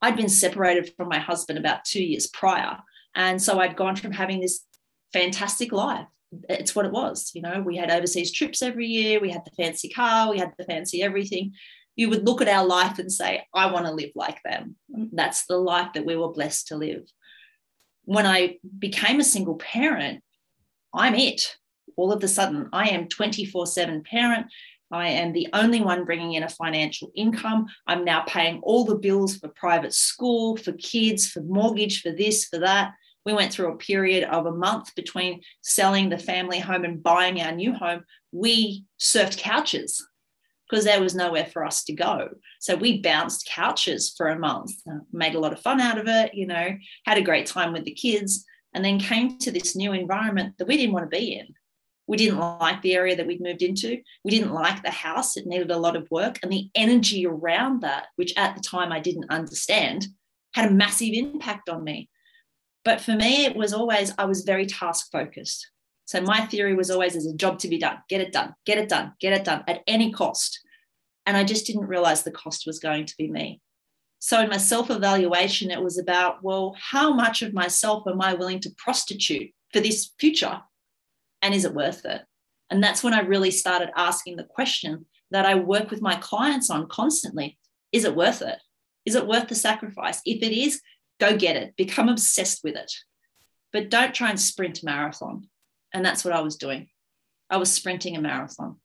I'd 0.02 0.16
been 0.16 0.28
separated 0.28 0.94
from 0.96 1.08
my 1.08 1.18
husband 1.18 1.58
about 1.58 1.84
two 1.84 2.02
years 2.02 2.26
prior. 2.26 2.78
And 3.14 3.40
so 3.40 3.58
I'd 3.58 3.76
gone 3.76 3.96
from 3.96 4.12
having 4.12 4.40
this 4.40 4.64
fantastic 5.12 5.72
life. 5.72 6.06
It's 6.48 6.74
what 6.76 6.86
it 6.86 6.92
was. 6.92 7.32
You 7.34 7.42
know, 7.42 7.60
we 7.60 7.76
had 7.76 7.90
overseas 7.90 8.32
trips 8.32 8.62
every 8.62 8.86
year, 8.86 9.20
we 9.20 9.30
had 9.30 9.44
the 9.44 9.62
fancy 9.62 9.88
car, 9.88 10.30
we 10.30 10.38
had 10.38 10.52
the 10.58 10.64
fancy 10.64 11.02
everything. 11.02 11.52
You 11.96 12.08
would 12.08 12.24
look 12.24 12.40
at 12.40 12.48
our 12.48 12.64
life 12.64 12.98
and 12.98 13.12
say, 13.12 13.44
I 13.52 13.70
want 13.70 13.86
to 13.86 13.92
live 13.92 14.10
like 14.14 14.40
them. 14.44 14.76
That's 15.12 15.46
the 15.46 15.58
life 15.58 15.88
that 15.94 16.06
we 16.06 16.16
were 16.16 16.32
blessed 16.32 16.68
to 16.68 16.76
live. 16.76 17.02
When 18.04 18.26
I 18.26 18.58
became 18.78 19.20
a 19.20 19.24
single 19.24 19.56
parent, 19.56 20.22
I'm 20.94 21.14
it. 21.14 21.56
All 21.96 22.12
of 22.12 22.22
a 22.22 22.28
sudden, 22.28 22.68
I 22.72 22.88
am 22.88 23.08
24 23.08 23.66
7 23.66 24.02
parent. 24.04 24.46
I 24.92 25.08
am 25.08 25.32
the 25.32 25.48
only 25.52 25.80
one 25.80 26.04
bringing 26.04 26.34
in 26.34 26.42
a 26.42 26.48
financial 26.48 27.12
income. 27.14 27.66
I'm 27.86 28.04
now 28.04 28.22
paying 28.26 28.60
all 28.62 28.84
the 28.84 28.96
bills 28.96 29.36
for 29.36 29.48
private 29.48 29.94
school, 29.94 30.56
for 30.56 30.72
kids, 30.72 31.28
for 31.28 31.42
mortgage, 31.42 32.02
for 32.02 32.10
this, 32.10 32.46
for 32.46 32.58
that. 32.58 32.92
We 33.30 33.36
went 33.36 33.52
through 33.52 33.72
a 33.72 33.76
period 33.76 34.24
of 34.24 34.46
a 34.46 34.52
month 34.52 34.92
between 34.96 35.42
selling 35.60 36.08
the 36.08 36.18
family 36.18 36.58
home 36.58 36.84
and 36.84 37.00
buying 37.00 37.40
our 37.40 37.52
new 37.52 37.72
home. 37.72 38.02
We 38.32 38.86
surfed 39.00 39.38
couches 39.38 40.04
because 40.68 40.84
there 40.84 41.00
was 41.00 41.14
nowhere 41.14 41.46
for 41.46 41.64
us 41.64 41.84
to 41.84 41.92
go. 41.92 42.30
So 42.58 42.74
we 42.74 43.00
bounced 43.00 43.48
couches 43.48 44.12
for 44.16 44.26
a 44.26 44.38
month, 44.38 44.72
uh, 44.90 44.98
made 45.12 45.36
a 45.36 45.38
lot 45.38 45.52
of 45.52 45.60
fun 45.60 45.80
out 45.80 45.96
of 45.96 46.08
it, 46.08 46.34
you 46.34 46.44
know, 46.44 46.76
had 47.06 47.18
a 47.18 47.22
great 47.22 47.46
time 47.46 47.72
with 47.72 47.84
the 47.84 47.94
kids, 47.94 48.44
and 48.74 48.84
then 48.84 48.98
came 48.98 49.38
to 49.38 49.52
this 49.52 49.76
new 49.76 49.92
environment 49.92 50.58
that 50.58 50.66
we 50.66 50.76
didn't 50.76 50.92
want 50.92 51.08
to 51.08 51.16
be 51.16 51.34
in 51.34 51.54
We 52.08 52.16
didn't 52.16 52.40
like 52.40 52.82
the 52.82 52.96
area 52.96 53.14
that 53.14 53.28
we'd 53.28 53.40
moved 53.40 53.62
into. 53.62 53.98
We 54.24 54.32
didn't 54.32 54.52
like 54.52 54.82
the 54.82 54.90
house. 54.90 55.36
It 55.36 55.46
needed 55.46 55.70
a 55.70 55.78
lot 55.78 55.94
of 55.94 56.10
work. 56.10 56.40
And 56.42 56.50
the 56.50 56.68
energy 56.74 57.24
around 57.24 57.82
that, 57.82 58.08
which 58.16 58.34
at 58.36 58.56
the 58.56 58.60
time 58.60 58.90
I 58.90 58.98
didn't 58.98 59.30
understand, 59.30 60.08
had 60.52 60.68
a 60.68 60.74
massive 60.74 61.12
impact 61.12 61.68
on 61.68 61.84
me. 61.84 62.09
But 62.84 63.00
for 63.00 63.12
me, 63.12 63.44
it 63.44 63.56
was 63.56 63.72
always, 63.72 64.12
I 64.18 64.24
was 64.24 64.42
very 64.42 64.66
task 64.66 65.10
focused. 65.10 65.70
So 66.06 66.20
my 66.20 66.40
theory 66.46 66.74
was 66.74 66.90
always 66.90 67.12
there's 67.12 67.26
a 67.26 67.34
job 67.34 67.58
to 67.60 67.68
be 67.68 67.78
done, 67.78 67.98
get 68.08 68.20
it 68.20 68.32
done, 68.32 68.54
get 68.66 68.78
it 68.78 68.88
done, 68.88 69.12
get 69.20 69.32
it 69.32 69.44
done 69.44 69.62
at 69.68 69.82
any 69.86 70.10
cost. 70.10 70.60
And 71.26 71.36
I 71.36 71.44
just 71.44 71.66
didn't 71.66 71.86
realize 71.86 72.22
the 72.22 72.32
cost 72.32 72.66
was 72.66 72.80
going 72.80 73.06
to 73.06 73.14
be 73.16 73.30
me. 73.30 73.60
So 74.18 74.40
in 74.40 74.50
my 74.50 74.56
self 74.56 74.90
evaluation, 74.90 75.70
it 75.70 75.82
was 75.82 75.98
about, 75.98 76.42
well, 76.42 76.74
how 76.78 77.12
much 77.12 77.42
of 77.42 77.54
myself 77.54 78.04
am 78.06 78.20
I 78.20 78.34
willing 78.34 78.60
to 78.60 78.74
prostitute 78.76 79.50
for 79.72 79.80
this 79.80 80.10
future? 80.18 80.60
And 81.42 81.54
is 81.54 81.64
it 81.64 81.74
worth 81.74 82.04
it? 82.04 82.22
And 82.70 82.82
that's 82.82 83.02
when 83.02 83.14
I 83.14 83.20
really 83.20 83.50
started 83.50 83.90
asking 83.96 84.36
the 84.36 84.44
question 84.44 85.06
that 85.30 85.46
I 85.46 85.54
work 85.54 85.90
with 85.90 86.02
my 86.02 86.16
clients 86.16 86.70
on 86.70 86.88
constantly 86.88 87.56
is 87.92 88.04
it 88.04 88.14
worth 88.14 88.42
it? 88.42 88.58
Is 89.04 89.14
it 89.14 89.26
worth 89.26 89.48
the 89.48 89.54
sacrifice? 89.54 90.20
If 90.24 90.42
it 90.42 90.52
is, 90.52 90.80
go 91.20 91.36
get 91.36 91.56
it, 91.56 91.76
become 91.76 92.08
obsessed 92.08 92.64
with 92.64 92.74
it. 92.74 92.92
But 93.72 93.90
don't 93.90 94.14
try 94.14 94.30
and 94.30 94.40
sprint 94.40 94.82
a 94.82 94.86
marathon. 94.86 95.48
And 95.94 96.04
that's 96.04 96.24
what 96.24 96.34
I 96.34 96.40
was 96.40 96.56
doing. 96.56 96.88
I 97.48 97.58
was 97.58 97.72
sprinting 97.72 98.16
a 98.16 98.20
marathon. 98.20 98.76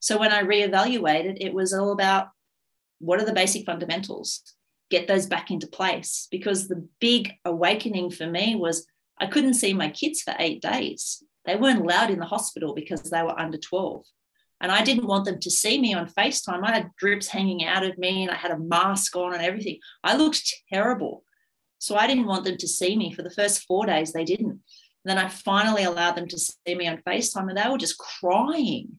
So 0.00 0.18
when 0.18 0.32
I 0.32 0.42
reevaluated, 0.42 1.38
it 1.40 1.54
was 1.54 1.72
all 1.72 1.92
about 1.92 2.28
what 2.98 3.20
are 3.20 3.24
the 3.24 3.32
basic 3.32 3.64
fundamentals? 3.64 4.42
Get 4.90 5.06
those 5.06 5.26
back 5.26 5.50
into 5.50 5.66
place. 5.66 6.28
Because 6.30 6.68
the 6.68 6.86
big 7.00 7.32
awakening 7.44 8.10
for 8.10 8.26
me 8.26 8.56
was 8.56 8.86
I 9.20 9.26
couldn't 9.26 9.54
see 9.54 9.72
my 9.72 9.90
kids 9.90 10.22
for 10.22 10.34
eight 10.38 10.62
days. 10.62 11.22
They 11.44 11.56
weren't 11.56 11.80
allowed 11.80 12.10
in 12.10 12.18
the 12.18 12.26
hospital 12.26 12.74
because 12.74 13.02
they 13.02 13.22
were 13.22 13.38
under 13.38 13.58
12. 13.58 14.04
And 14.60 14.72
I 14.72 14.82
didn't 14.82 15.06
want 15.06 15.24
them 15.24 15.38
to 15.40 15.50
see 15.50 15.80
me 15.80 15.94
on 15.94 16.10
FaceTime. 16.10 16.64
I 16.64 16.72
had 16.72 16.90
drips 16.96 17.28
hanging 17.28 17.64
out 17.64 17.84
of 17.84 17.96
me 17.96 18.22
and 18.22 18.30
I 18.30 18.34
had 18.34 18.50
a 18.50 18.58
mask 18.58 19.14
on 19.14 19.32
and 19.32 19.42
everything. 19.42 19.78
I 20.02 20.16
looked 20.16 20.52
terrible. 20.72 21.22
So 21.78 21.96
I 21.96 22.06
didn't 22.06 22.26
want 22.26 22.44
them 22.44 22.56
to 22.56 22.68
see 22.68 22.96
me. 22.96 23.12
For 23.12 23.22
the 23.22 23.30
first 23.30 23.62
four 23.62 23.86
days, 23.86 24.12
they 24.12 24.24
didn't. 24.24 24.50
And 24.50 24.60
then 25.04 25.18
I 25.18 25.28
finally 25.28 25.84
allowed 25.84 26.16
them 26.16 26.28
to 26.28 26.38
see 26.38 26.74
me 26.74 26.88
on 26.88 27.02
FaceTime 27.06 27.48
and 27.48 27.56
they 27.56 27.68
were 27.68 27.78
just 27.78 27.98
crying. 27.98 28.98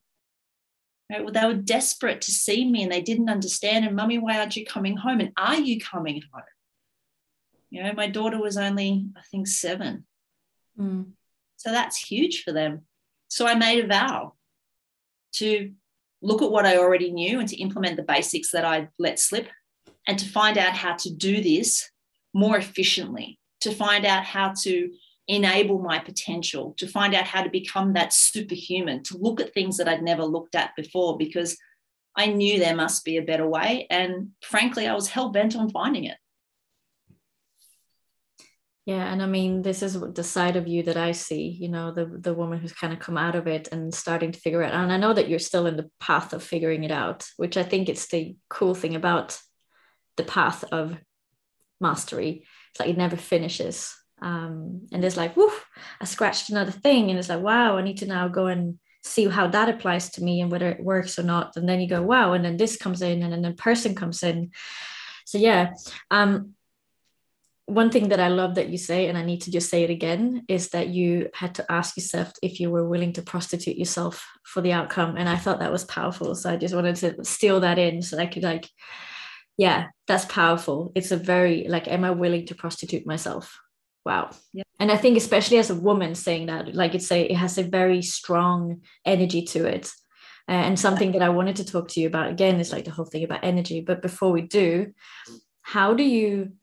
Well, 1.09 1.31
They 1.31 1.45
were 1.45 1.55
desperate 1.55 2.21
to 2.21 2.31
see 2.31 2.69
me 2.69 2.83
and 2.83 2.91
they 2.91 3.01
didn't 3.01 3.29
understand. 3.29 3.85
And 3.85 3.95
mummy, 3.95 4.17
why 4.17 4.39
aren't 4.39 4.55
you 4.55 4.65
coming 4.65 4.95
home? 4.95 5.19
And 5.19 5.31
are 5.37 5.59
you 5.59 5.79
coming 5.79 6.21
home? 6.33 6.43
You 7.69 7.83
know, 7.83 7.93
my 7.93 8.07
daughter 8.07 8.39
was 8.39 8.57
only, 8.57 9.07
I 9.15 9.21
think, 9.29 9.47
seven. 9.47 10.05
Mm. 10.79 11.11
So 11.57 11.71
that's 11.71 11.97
huge 11.97 12.43
for 12.43 12.51
them. 12.51 12.83
So 13.27 13.45
I 13.45 13.55
made 13.55 13.83
a 13.83 13.87
vow 13.87 14.33
to 15.33 15.71
look 16.21 16.41
at 16.41 16.51
what 16.51 16.65
I 16.65 16.77
already 16.77 17.11
knew 17.11 17.39
and 17.39 17.49
to 17.49 17.57
implement 17.57 17.97
the 17.97 18.03
basics 18.03 18.51
that 18.51 18.65
I 18.65 18.87
let 18.97 19.19
slip 19.19 19.47
and 20.07 20.17
to 20.17 20.25
find 20.25 20.57
out 20.57 20.73
how 20.73 20.95
to 20.95 21.13
do 21.13 21.41
this 21.41 21.89
more 22.33 22.57
efficiently, 22.57 23.39
to 23.61 23.71
find 23.71 24.05
out 24.05 24.23
how 24.23 24.53
to 24.61 24.91
enable 25.27 25.79
my 25.79 25.99
potential, 25.99 26.73
to 26.77 26.87
find 26.87 27.13
out 27.13 27.25
how 27.25 27.43
to 27.43 27.49
become 27.49 27.93
that 27.93 28.13
superhuman, 28.13 29.03
to 29.03 29.17
look 29.17 29.39
at 29.39 29.53
things 29.53 29.77
that 29.77 29.87
I'd 29.87 30.01
never 30.01 30.23
looked 30.23 30.55
at 30.55 30.75
before 30.75 31.17
because 31.17 31.57
I 32.15 32.27
knew 32.27 32.59
there 32.59 32.75
must 32.75 33.05
be 33.05 33.17
a 33.17 33.21
better 33.21 33.47
way. 33.47 33.85
And 33.89 34.29
frankly, 34.41 34.87
I 34.87 34.95
was 34.95 35.07
hell 35.07 35.29
bent 35.29 35.55
on 35.55 35.69
finding 35.69 36.05
it. 36.05 36.17
Yeah, 38.85 39.05
and 39.13 39.21
I 39.21 39.27
mean, 39.27 39.61
this 39.61 39.83
is 39.83 40.01
the 40.01 40.23
side 40.23 40.55
of 40.55 40.67
you 40.67 40.81
that 40.83 40.97
I 40.97 41.11
see. 41.11 41.49
You 41.49 41.69
know, 41.69 41.91
the 41.91 42.05
the 42.05 42.33
woman 42.33 42.57
who's 42.57 42.73
kind 42.73 42.91
of 42.91 42.97
come 42.97 43.19
out 43.19 43.35
of 43.35 43.45
it 43.45 43.67
and 43.71 43.93
starting 43.93 44.31
to 44.31 44.39
figure 44.39 44.63
it 44.63 44.73
out. 44.73 44.83
And 44.83 44.91
I 44.91 44.97
know 44.97 45.13
that 45.13 45.29
you're 45.29 45.37
still 45.37 45.67
in 45.67 45.77
the 45.77 45.91
path 45.99 46.33
of 46.33 46.41
figuring 46.41 46.83
it 46.83 46.91
out, 46.91 47.27
which 47.37 47.55
I 47.55 47.61
think 47.61 47.87
it's 47.87 48.07
the 48.07 48.35
cool 48.49 48.73
thing 48.73 48.95
about 48.95 49.39
the 50.17 50.23
path 50.23 50.63
of 50.71 50.97
mastery. 51.79 52.45
It's 52.71 52.79
like 52.79 52.89
it 52.89 52.97
never 52.97 53.17
finishes. 53.17 53.95
Um, 54.21 54.87
and 54.91 55.03
it's 55.03 55.17
like, 55.17 55.37
woof, 55.37 55.65
I 56.01 56.05
scratched 56.05 56.49
another 56.49 56.71
thing, 56.71 57.09
and 57.09 57.17
it's 57.17 57.29
like, 57.29 57.41
wow, 57.41 57.77
I 57.77 57.81
need 57.81 57.97
to 57.97 58.05
now 58.05 58.27
go 58.27 58.47
and 58.47 58.79
see 59.01 59.27
how 59.27 59.47
that 59.47 59.69
applies 59.69 60.09
to 60.11 60.23
me 60.23 60.41
and 60.41 60.51
whether 60.51 60.69
it 60.69 60.83
works 60.83 61.17
or 61.17 61.23
not. 61.23 61.55
And 61.55 61.69
then 61.69 61.79
you 61.79 61.87
go, 61.87 62.01
wow, 62.01 62.33
and 62.33 62.43
then 62.43 62.57
this 62.57 62.75
comes 62.75 63.01
in, 63.01 63.23
and 63.23 63.31
then 63.31 63.41
the 63.41 63.53
person 63.53 63.95
comes 63.95 64.23
in. 64.23 64.51
So 65.25 65.37
yeah. 65.37 65.73
Um, 66.11 66.55
one 67.65 67.91
thing 67.91 68.09
that 68.09 68.19
I 68.19 68.29
love 68.29 68.55
that 68.55 68.69
you 68.69 68.79
say, 68.79 69.07
and 69.07 69.17
I 69.17 69.23
need 69.23 69.41
to 69.41 69.51
just 69.51 69.69
say 69.69 69.83
it 69.83 69.91
again, 69.91 70.43
is 70.47 70.69
that 70.69 70.87
you 70.87 71.29
had 71.35 71.53
to 71.55 71.71
ask 71.71 71.95
yourself 71.95 72.33
if 72.41 72.59
you 72.59 72.71
were 72.71 72.89
willing 72.89 73.13
to 73.13 73.21
prostitute 73.21 73.77
yourself 73.77 74.27
for 74.43 74.59
the 74.61 74.73
outcome. 74.73 75.15
And 75.17 75.29
I 75.29 75.35
thought 75.35 75.59
that 75.59 75.71
was 75.71 75.83
powerful. 75.83 76.33
So 76.33 76.51
I 76.51 76.57
just 76.57 76.73
wanted 76.73 76.95
to 76.97 77.23
steal 77.23 77.59
that 77.59 77.77
in 77.77 78.01
so 78.01 78.17
I 78.17 78.25
could 78.25 78.41
like, 78.41 78.67
yeah, 79.59 79.87
that's 80.07 80.23
powerful. 80.23 80.93
It's 80.95 81.11
a 81.11 81.17
very 81.17 81.65
like, 81.67 81.89
am 81.89 82.05
I 82.05 82.11
willing 82.11 82.45
to 82.45 82.55
prostitute 82.55 83.05
myself? 83.05 83.59
Wow. 84.05 84.29
Yeah. 84.53 84.63
And 84.79 84.89
I 84.89 84.95
think 84.95 85.17
especially 85.17 85.57
as 85.57 85.69
a 85.69 85.75
woman 85.75 86.15
saying 86.15 86.45
that, 86.45 86.73
like 86.73 86.95
it's 86.95 87.11
a 87.11 87.23
it 87.29 87.35
has 87.35 87.57
a 87.57 87.63
very 87.63 88.01
strong 88.01 88.83
energy 89.03 89.41
to 89.47 89.65
it. 89.65 89.91
And 90.47 90.79
something 90.79 91.11
that 91.11 91.21
I 91.21 91.29
wanted 91.29 91.57
to 91.57 91.65
talk 91.65 91.89
to 91.89 91.99
you 91.99 92.07
about 92.07 92.31
again 92.31 92.61
is 92.61 92.71
like 92.71 92.85
the 92.85 92.91
whole 92.91 93.05
thing 93.05 93.25
about 93.25 93.43
energy. 93.43 93.81
But 93.81 94.01
before 94.01 94.31
we 94.31 94.43
do, 94.43 94.93
how 95.61 95.93
do 95.93 96.03
you 96.03 96.53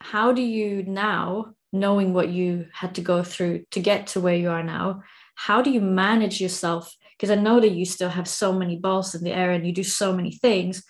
how 0.00 0.32
do 0.32 0.40
you 0.40 0.82
now 0.82 1.52
knowing 1.74 2.14
what 2.14 2.30
you 2.30 2.68
had 2.72 2.94
to 2.94 3.02
go 3.02 3.22
through 3.22 3.66
to 3.72 3.80
get 3.80 4.06
to 4.06 4.20
where 4.20 4.34
you 4.34 4.48
are 4.48 4.62
now 4.62 5.02
how 5.34 5.60
do 5.60 5.70
you 5.70 5.80
manage 5.80 6.40
yourself 6.40 6.94
because 7.16 7.30
i 7.30 7.34
know 7.34 7.60
that 7.60 7.72
you 7.72 7.84
still 7.84 8.08
have 8.08 8.28
so 8.28 8.52
many 8.52 8.76
balls 8.76 9.14
in 9.14 9.24
the 9.24 9.32
air 9.32 9.50
and 9.50 9.66
you 9.66 9.72
do 9.72 9.82
so 9.82 10.14
many 10.14 10.32
things 10.32 10.84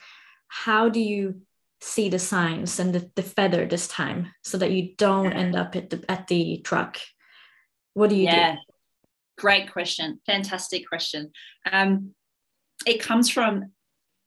how 0.48 0.88
do 0.88 1.00
you 1.00 1.40
see 1.80 2.08
the 2.08 2.18
signs 2.18 2.78
and 2.80 2.94
the, 2.94 3.10
the 3.16 3.22
feather 3.22 3.66
this 3.66 3.86
time 3.86 4.32
so 4.42 4.56
that 4.58 4.72
you 4.72 4.94
don't 4.96 5.32
end 5.32 5.54
up 5.54 5.76
at 5.76 5.90
the 5.90 6.04
at 6.10 6.26
the 6.26 6.58
truck 6.64 6.98
what 7.94 8.10
do 8.10 8.16
you 8.16 8.24
yeah. 8.24 8.52
do 8.52 8.58
great 9.38 9.70
question 9.70 10.18
fantastic 10.26 10.88
question 10.88 11.30
um, 11.70 12.14
it 12.86 13.00
comes 13.00 13.28
from 13.28 13.72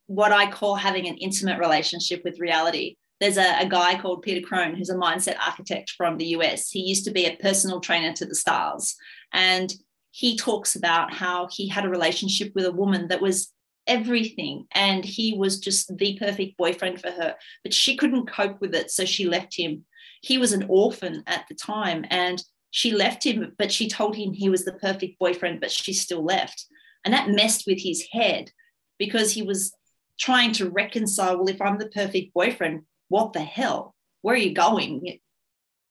what 0.06 0.32
i 0.32 0.50
call 0.50 0.76
having 0.76 1.08
an 1.08 1.18
intimate 1.18 1.60
relationship 1.60 2.22
with 2.24 2.40
reality 2.40 2.96
there's 3.20 3.38
a, 3.38 3.60
a, 3.60 3.68
guy 3.68 4.00
called 4.00 4.22
Peter 4.22 4.46
Crone 4.46 4.76
who's 4.76 4.90
a 4.90 4.96
mindset 4.96 5.36
architect 5.46 5.92
from 5.98 6.18
the 6.18 6.28
US. 6.28 6.70
He 6.70 6.80
used 6.80 7.04
to 7.06 7.12
be 7.12 7.26
a 7.26 7.36
personal 7.36 7.82
trainer 7.82 8.14
to 8.14 8.26
the 8.26 8.36
stars. 8.36 8.96
And 9.34 9.74
he 10.12 10.38
talks 10.38 10.76
about 10.76 11.14
how 11.14 11.48
he 11.52 11.68
had 11.68 11.86
a 11.86 11.90
relationship 11.90 12.54
with 12.56 12.66
a 12.66 12.72
woman 12.72 13.10
that 13.10 13.22
was 13.22 13.52
everything. 13.90 14.68
And 14.72 15.04
he 15.04 15.34
was 15.34 15.60
just 15.60 15.98
the 15.98 16.18
perfect 16.18 16.58
boyfriend 16.58 17.02
for 17.02 17.12
her. 17.12 17.36
But 17.64 17.74
she 17.74 17.98
couldn't 17.98 18.32
cope 18.32 18.62
with 18.62 18.74
it. 18.74 18.92
So 18.92 19.04
she 19.04 19.26
left 19.26 19.56
him. 19.56 19.84
He 20.22 20.38
was 20.38 20.54
an 20.54 20.66
orphan 20.70 21.24
at 21.28 21.46
the 21.50 21.56
time. 21.56 22.06
And 22.10 22.42
she 22.72 22.92
left 22.92 23.26
him, 23.26 23.54
but 23.58 23.72
she 23.72 23.90
told 23.90 24.16
him 24.16 24.32
he 24.32 24.50
was 24.50 24.64
the 24.64 24.74
perfect 24.74 25.20
boyfriend, 25.20 25.60
but 25.60 25.72
she 25.72 25.92
still 25.94 26.24
left. 26.24 26.66
And 27.04 27.14
that 27.14 27.30
messed 27.30 27.66
with 27.66 27.82
his 27.82 28.06
head 28.12 28.52
because 28.98 29.32
he 29.32 29.42
was 29.42 29.74
trying 30.20 30.52
to 30.54 30.70
reconcile 30.70 31.38
well, 31.38 31.48
if 31.50 31.62
I'm 31.62 31.80
the 31.80 31.88
perfect 31.88 32.34
boyfriend, 32.34 32.82
what 33.08 33.34
the 33.34 33.42
hell? 33.42 33.96
Where 34.22 34.36
are 34.36 34.38
you 34.38 34.54
going? 34.54 35.20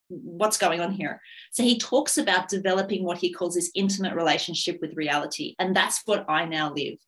What's 0.09 0.59
going 0.59 0.81
on 0.81 0.93
here? 0.93 1.21
So 1.51 1.63
he 1.63 1.79
talks 1.79 2.17
about 2.17 2.49
developing 2.49 3.05
what 3.05 3.19
he 3.19 3.33
calls 3.33 3.55
his 3.55 3.71
intimate 3.75 4.15
relationship 4.15 4.79
with 4.81 4.97
reality. 4.97 5.55
And 5.59 5.75
that's 5.75 6.03
what 6.05 6.27
I 6.29 6.45
now 6.45 6.73
live. 6.73 6.99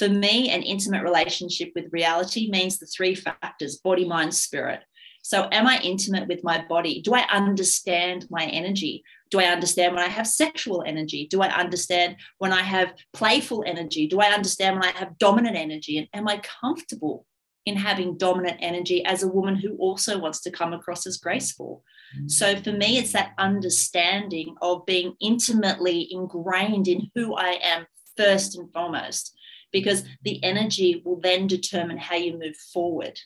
For 0.00 0.08
me, 0.08 0.48
an 0.48 0.62
intimate 0.62 1.02
relationship 1.02 1.72
with 1.74 1.92
reality 1.92 2.48
means 2.50 2.78
the 2.78 2.86
three 2.86 3.14
factors 3.14 3.76
body, 3.76 4.08
mind, 4.08 4.32
spirit. 4.32 4.80
So, 5.22 5.46
am 5.52 5.66
I 5.66 5.78
intimate 5.82 6.26
with 6.26 6.42
my 6.42 6.64
body? 6.66 7.02
Do 7.02 7.12
I 7.12 7.26
understand 7.30 8.26
my 8.30 8.46
energy? 8.46 9.04
Do 9.30 9.40
I 9.40 9.44
understand 9.44 9.94
when 9.94 10.02
I 10.02 10.08
have 10.08 10.26
sexual 10.26 10.82
energy? 10.86 11.26
Do 11.30 11.42
I 11.42 11.48
understand 11.48 12.16
when 12.38 12.50
I 12.50 12.62
have 12.62 12.94
playful 13.12 13.62
energy? 13.66 14.08
Do 14.08 14.20
I 14.20 14.28
understand 14.28 14.76
when 14.76 14.88
I 14.88 14.92
have 14.92 15.18
dominant 15.18 15.56
energy? 15.56 15.98
And 15.98 16.08
am 16.14 16.26
I 16.28 16.40
comfortable 16.62 17.26
in 17.66 17.76
having 17.76 18.16
dominant 18.16 18.56
energy 18.60 19.04
as 19.04 19.22
a 19.22 19.28
woman 19.28 19.54
who 19.54 19.76
also 19.76 20.18
wants 20.18 20.40
to 20.40 20.50
come 20.50 20.72
across 20.72 21.06
as 21.06 21.18
graceful. 21.18 21.84
Mm. 22.18 22.30
So 22.30 22.56
for 22.56 22.72
me, 22.72 22.96
it's 22.96 23.12
that 23.12 23.34
understanding 23.36 24.54
of 24.62 24.86
being 24.86 25.14
intimately 25.20 26.08
ingrained 26.10 26.88
in 26.88 27.10
who 27.14 27.36
I 27.36 27.58
am 27.62 27.86
first 28.16 28.56
and 28.56 28.72
foremost, 28.72 29.36
because 29.72 30.04
the 30.22 30.42
energy 30.42 31.02
will 31.04 31.20
then 31.20 31.46
determine 31.46 31.98
how 31.98 32.16
you 32.16 32.38
move 32.38 32.56
forward. 32.56 33.18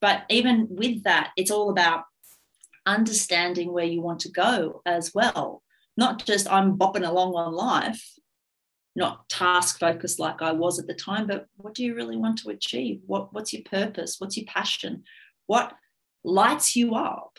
But 0.00 0.22
even 0.28 0.68
with 0.70 1.02
that, 1.04 1.30
it's 1.36 1.50
all 1.50 1.70
about 1.70 2.04
understanding 2.86 3.72
where 3.72 3.84
you 3.84 4.00
want 4.00 4.20
to 4.20 4.30
go 4.30 4.82
as 4.86 5.12
well. 5.14 5.62
Not 5.96 6.24
just 6.24 6.50
I'm 6.50 6.78
bopping 6.78 7.06
along 7.06 7.34
on 7.34 7.52
life, 7.52 8.04
not 8.94 9.28
task 9.28 9.78
focused 9.78 10.18
like 10.18 10.42
I 10.42 10.52
was 10.52 10.78
at 10.78 10.86
the 10.86 10.94
time, 10.94 11.26
but 11.26 11.46
what 11.56 11.74
do 11.74 11.84
you 11.84 11.94
really 11.94 12.16
want 12.16 12.38
to 12.38 12.50
achieve? 12.50 13.00
What, 13.06 13.32
what's 13.32 13.52
your 13.52 13.62
purpose? 13.62 14.16
What's 14.18 14.36
your 14.36 14.46
passion? 14.46 15.04
What 15.46 15.72
lights 16.24 16.76
you 16.76 16.94
up? 16.94 17.36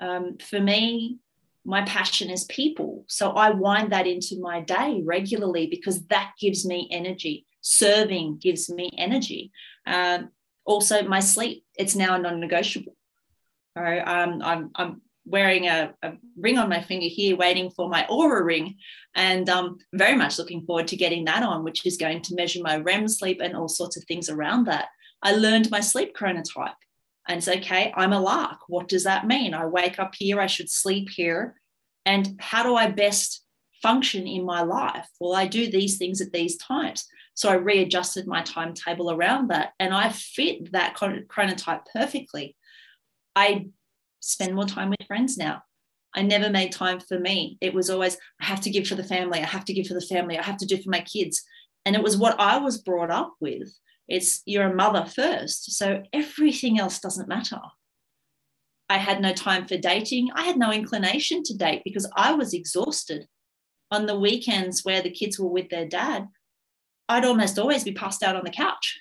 Um, 0.00 0.38
for 0.38 0.60
me, 0.60 1.18
my 1.64 1.82
passion 1.82 2.30
is 2.30 2.44
people. 2.44 3.04
So 3.08 3.30
I 3.30 3.50
wind 3.50 3.92
that 3.92 4.06
into 4.06 4.40
my 4.40 4.60
day 4.60 5.02
regularly 5.04 5.66
because 5.66 6.06
that 6.06 6.32
gives 6.40 6.64
me 6.64 6.88
energy. 6.92 7.44
Serving 7.68 8.38
gives 8.38 8.70
me 8.70 8.92
energy. 8.96 9.50
Um, 9.86 10.30
also, 10.64 11.02
my 11.02 11.18
sleep, 11.18 11.64
it's 11.76 11.96
now 11.96 12.16
non 12.16 12.38
negotiable. 12.38 12.96
Um, 13.74 14.40
I'm, 14.40 14.70
I'm 14.76 15.02
wearing 15.24 15.66
a, 15.66 15.92
a, 16.00 16.12
ring 16.38 16.58
on 16.58 16.68
my 16.68 16.80
finger 16.80 17.08
here, 17.08 17.34
waiting 17.36 17.70
for 17.70 17.88
my 17.88 18.06
Oura 18.08 18.44
ring, 18.44 18.76
and 19.16 19.48
um, 19.50 19.78
very 19.92 20.16
much 20.16 20.38
looking 20.38 20.64
forward 20.64 20.86
to 20.88 20.96
getting 20.96 21.24
that 21.24 21.42
on, 21.42 21.64
which 21.64 21.84
is 21.84 21.96
going 21.96 22.22
to 22.22 22.36
measure 22.36 22.60
my 22.62 22.76
REM 22.76 23.08
sleep 23.08 23.40
and 23.42 23.56
all 23.56 23.68
sorts 23.68 23.96
of 23.96 24.04
things 24.04 24.30
around 24.30 24.68
that. 24.68 24.86
I 25.20 25.32
learned 25.32 25.68
my 25.68 25.80
sleep 25.80 26.14
chronotype. 26.16 26.74
And 27.28 27.38
it's 27.38 27.48
okay, 27.48 27.92
I'm 27.96 28.12
a 28.12 28.20
lark. 28.20 28.60
What 28.68 28.86
does 28.86 29.02
that 29.02 29.26
mean? 29.26 29.54
I 29.54 29.66
wake 29.66 29.98
up 29.98 30.14
here, 30.16 30.40
I 30.40 30.46
should 30.46 30.70
sleep 30.70 31.08
here. 31.10 31.56
And 32.04 32.36
how 32.38 32.62
do 32.62 32.76
I 32.76 32.88
best 32.88 33.42
function 33.82 34.28
in 34.28 34.46
my 34.46 34.62
life? 34.62 35.08
Well, 35.18 35.34
I 35.34 35.48
do 35.48 35.68
these 35.68 35.98
things 35.98 36.20
at 36.20 36.30
these 36.30 36.56
times. 36.56 37.04
So 37.36 37.50
I 37.50 37.54
readjusted 37.54 38.26
my 38.26 38.42
timetable 38.42 39.10
around 39.10 39.48
that 39.48 39.72
and 39.78 39.92
I 39.94 40.08
fit 40.08 40.72
that 40.72 40.96
chronotype 40.96 41.82
perfectly. 41.94 42.56
I 43.36 43.66
spend 44.20 44.54
more 44.54 44.64
time 44.64 44.88
with 44.88 45.06
friends 45.06 45.36
now. 45.36 45.62
I 46.14 46.22
never 46.22 46.48
made 46.48 46.72
time 46.72 46.98
for 46.98 47.20
me. 47.20 47.58
It 47.60 47.74
was 47.74 47.90
always, 47.90 48.16
I 48.40 48.46
have 48.46 48.62
to 48.62 48.70
give 48.70 48.86
for 48.88 48.94
the 48.94 49.04
family. 49.04 49.40
I 49.40 49.46
have 49.46 49.66
to 49.66 49.74
give 49.74 49.86
for 49.86 49.92
the 49.92 50.00
family. 50.00 50.38
I 50.38 50.42
have 50.42 50.56
to 50.56 50.66
do 50.66 50.78
for 50.82 50.88
my 50.88 51.00
kids. 51.02 51.42
And 51.84 51.94
it 51.94 52.02
was 52.02 52.16
what 52.16 52.40
I 52.40 52.56
was 52.56 52.78
brought 52.78 53.10
up 53.10 53.34
with. 53.38 53.70
It's 54.08 54.40
you're 54.46 54.70
a 54.70 54.74
mother 54.74 55.04
first. 55.04 55.72
So 55.72 56.02
everything 56.14 56.80
else 56.80 57.00
doesn't 57.00 57.28
matter. 57.28 57.60
I 58.88 58.96
had 58.96 59.20
no 59.20 59.34
time 59.34 59.66
for 59.66 59.76
dating. 59.76 60.30
I 60.34 60.44
had 60.44 60.56
no 60.56 60.72
inclination 60.72 61.42
to 61.42 61.56
date 61.56 61.82
because 61.84 62.10
I 62.16 62.32
was 62.32 62.54
exhausted. 62.54 63.26
On 63.90 64.06
the 64.06 64.18
weekends 64.18 64.84
where 64.84 65.02
the 65.02 65.10
kids 65.10 65.38
were 65.38 65.50
with 65.50 65.68
their 65.68 65.86
dad, 65.86 66.26
I'd 67.08 67.24
almost 67.24 67.58
always 67.58 67.84
be 67.84 67.92
passed 67.92 68.22
out 68.22 68.36
on 68.36 68.44
the 68.44 68.50
couch, 68.50 69.00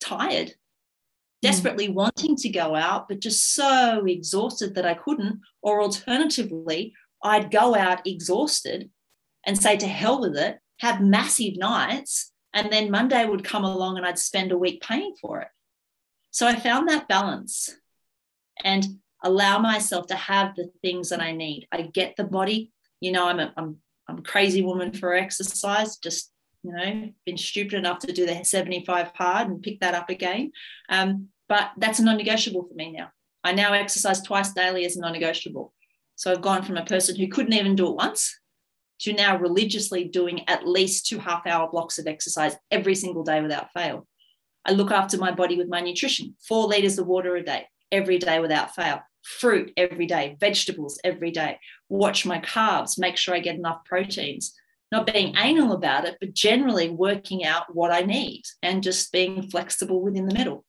tired, 0.00 0.54
desperately 1.42 1.88
mm. 1.88 1.94
wanting 1.94 2.36
to 2.36 2.48
go 2.48 2.74
out, 2.74 3.08
but 3.08 3.20
just 3.20 3.54
so 3.54 4.04
exhausted 4.06 4.74
that 4.74 4.86
I 4.86 4.94
couldn't. 4.94 5.40
Or 5.62 5.82
alternatively, 5.82 6.94
I'd 7.22 7.50
go 7.50 7.74
out 7.74 8.06
exhausted 8.06 8.90
and 9.46 9.60
say 9.60 9.76
to 9.76 9.86
hell 9.86 10.20
with 10.20 10.36
it, 10.36 10.58
have 10.80 11.00
massive 11.00 11.56
nights, 11.56 12.32
and 12.54 12.72
then 12.72 12.90
Monday 12.90 13.26
would 13.26 13.44
come 13.44 13.64
along 13.64 13.96
and 13.96 14.06
I'd 14.06 14.18
spend 14.18 14.52
a 14.52 14.58
week 14.58 14.82
paying 14.82 15.14
for 15.20 15.40
it. 15.40 15.48
So 16.30 16.46
I 16.46 16.56
found 16.56 16.88
that 16.88 17.08
balance 17.08 17.70
and 18.62 18.84
allow 19.22 19.58
myself 19.58 20.06
to 20.08 20.14
have 20.14 20.54
the 20.54 20.70
things 20.82 21.10
that 21.10 21.20
I 21.20 21.32
need. 21.32 21.66
I 21.72 21.82
get 21.82 22.16
the 22.16 22.24
body, 22.24 22.72
you 23.00 23.12
know, 23.12 23.26
I'm 23.26 23.40
a, 23.40 23.52
I'm, 23.56 23.76
I'm 24.08 24.18
a 24.18 24.22
crazy 24.22 24.62
woman 24.62 24.92
for 24.92 25.14
exercise, 25.14 25.96
just 25.98 26.30
you 26.64 26.72
know, 26.72 27.10
been 27.26 27.36
stupid 27.36 27.74
enough 27.74 27.98
to 28.00 28.12
do 28.12 28.26
the 28.26 28.42
75 28.42 29.10
hard 29.14 29.48
and 29.48 29.62
pick 29.62 29.80
that 29.80 29.94
up 29.94 30.08
again. 30.08 30.50
Um, 30.88 31.28
but 31.48 31.72
that's 31.76 31.98
a 31.98 32.04
non-negotiable 32.04 32.66
for 32.66 32.74
me 32.74 32.90
now. 32.90 33.10
I 33.44 33.52
now 33.52 33.74
exercise 33.74 34.22
twice 34.22 34.52
daily 34.52 34.86
as 34.86 34.96
a 34.96 35.00
non-negotiable. 35.00 35.72
So 36.16 36.32
I've 36.32 36.40
gone 36.40 36.62
from 36.62 36.78
a 36.78 36.84
person 36.84 37.16
who 37.16 37.28
couldn't 37.28 37.52
even 37.52 37.76
do 37.76 37.88
it 37.88 37.96
once 37.96 38.40
to 39.00 39.12
now 39.12 39.36
religiously 39.36 40.04
doing 40.04 40.48
at 40.48 40.66
least 40.66 41.06
two 41.06 41.18
half 41.18 41.46
hour 41.46 41.68
blocks 41.70 41.98
of 41.98 42.06
exercise 42.06 42.56
every 42.70 42.94
single 42.94 43.24
day 43.24 43.42
without 43.42 43.72
fail. 43.72 44.06
I 44.64 44.72
look 44.72 44.90
after 44.90 45.18
my 45.18 45.32
body 45.32 45.58
with 45.58 45.68
my 45.68 45.80
nutrition, 45.80 46.34
four 46.48 46.66
liters 46.66 46.98
of 46.98 47.06
water 47.06 47.36
a 47.36 47.44
day, 47.44 47.66
every 47.92 48.16
day 48.16 48.40
without 48.40 48.74
fail, 48.74 49.02
fruit 49.22 49.70
every 49.76 50.06
day, 50.06 50.38
vegetables 50.40 50.98
every 51.04 51.30
day, 51.30 51.58
watch 51.90 52.24
my 52.24 52.38
carbs, 52.40 52.98
make 52.98 53.18
sure 53.18 53.34
I 53.34 53.40
get 53.40 53.56
enough 53.56 53.84
proteins. 53.84 54.54
Not 54.94 55.12
being 55.12 55.34
anal 55.36 55.72
about 55.72 56.04
it, 56.04 56.18
but 56.20 56.34
generally 56.34 56.88
working 56.88 57.44
out 57.44 57.74
what 57.74 57.90
I 57.90 58.02
need 58.02 58.42
and 58.62 58.80
just 58.80 59.10
being 59.10 59.50
flexible 59.50 60.00
within 60.00 60.28
the 60.28 60.34
middle. 60.34 60.64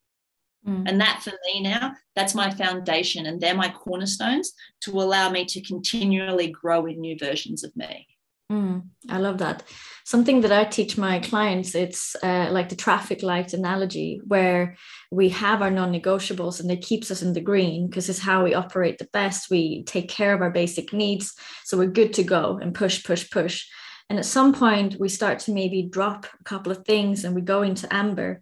Mm. 0.68 0.90
And 0.90 1.00
that 1.00 1.22
for 1.22 1.34
me 1.46 1.62
now, 1.62 1.94
that's 2.16 2.34
my 2.34 2.50
foundation 2.50 3.28
and 3.28 3.40
they're 3.40 3.54
my 3.54 3.70
cornerstones 3.70 4.52
to 4.82 5.00
allow 5.00 5.30
me 5.30 5.46
to 5.46 5.62
continually 5.62 6.48
grow 6.48 6.88
in 6.88 7.00
new 7.02 7.16
versions 7.20 7.64
of 7.64 7.76
me. 7.76 8.08
Mm, 8.52 8.90
I 9.10 9.20
love 9.20 9.38
that. 9.40 9.62
Something 10.06 10.42
that 10.42 10.52
I 10.52 10.64
teach 10.66 10.98
my 10.98 11.20
clients, 11.20 11.76
it's 11.76 12.16
uh, 12.24 12.50
like 12.52 12.70
the 12.70 12.76
traffic 12.76 13.22
light 13.22 13.54
analogy, 13.54 14.22
where 14.26 14.76
we 15.12 15.30
have 15.30 15.62
our 15.62 15.72
non-negotiables 15.72 16.60
and 16.60 16.72
it 16.72 16.82
keeps 16.82 17.12
us 17.12 17.22
in 17.22 17.34
the 17.34 17.42
green 17.42 17.88
because 17.88 18.10
it's 18.10 18.20
how 18.20 18.44
we 18.44 18.56
operate 18.56 18.98
the 18.98 19.10
best. 19.14 19.52
We 19.52 19.84
take 19.84 20.10
care 20.10 20.34
of 20.34 20.42
our 20.42 20.52
basic 20.52 20.94
needs, 20.94 21.34
so 21.64 21.78
we're 21.78 21.88
good 21.88 22.14
to 22.14 22.24
go 22.24 22.60
and 22.60 22.74
push, 22.74 23.04
push, 23.04 23.30
push. 23.30 23.66
And 24.10 24.20
at 24.20 24.26
some 24.26 24.54
point, 24.54 25.00
we 25.00 25.10
start 25.10 25.40
to 25.40 25.52
maybe 25.52 25.82
drop 25.84 26.28
a 26.40 26.44
couple 26.44 26.72
of 26.72 26.86
things 26.86 27.24
and 27.24 27.34
we 27.34 27.42
go 27.42 27.64
into 27.64 27.92
amber. 27.94 28.42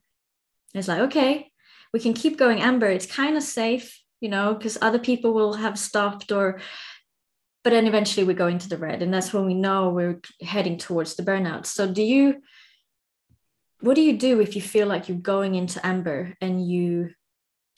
It's 0.73 0.88
like, 0.88 0.99
okay, 1.02 1.52
we 1.93 1.99
can 1.99 2.13
keep 2.13 2.38
going 2.38 2.62
amber. 2.62 2.88
It's 2.88 3.06
kind 3.06 3.38
of 3.38 3.43
safe 3.43 4.04
you 4.23 4.30
know 4.30 4.54
because 4.56 4.78
other 4.82 4.99
people 4.99 5.34
will 5.34 5.54
have 5.54 5.78
stopped 5.78 6.32
or 6.32 6.62
but 7.63 7.71
then 7.71 7.86
eventually 7.86 8.26
we 8.26 8.34
go 8.34 8.47
into 8.47 8.69
the 8.69 8.78
red 8.78 9.02
and 9.02 9.13
that's 9.13 9.34
when 9.34 9.45
we 9.45 9.54
know 9.54 9.89
we're 9.89 10.21
heading 10.41 10.78
towards 10.78 11.15
the 11.15 11.23
burnout. 11.23 11.65
So 11.65 11.91
do 11.91 12.02
you 12.02 12.41
what 13.82 13.95
do 13.95 14.02
you 14.02 14.17
do 14.17 14.39
if 14.39 14.56
you 14.56 14.62
feel 14.62 14.88
like 14.88 15.08
you're 15.10 15.17
going 15.17 15.56
into 15.56 15.86
amber 15.86 16.34
and 16.39 16.65
you 16.65 17.12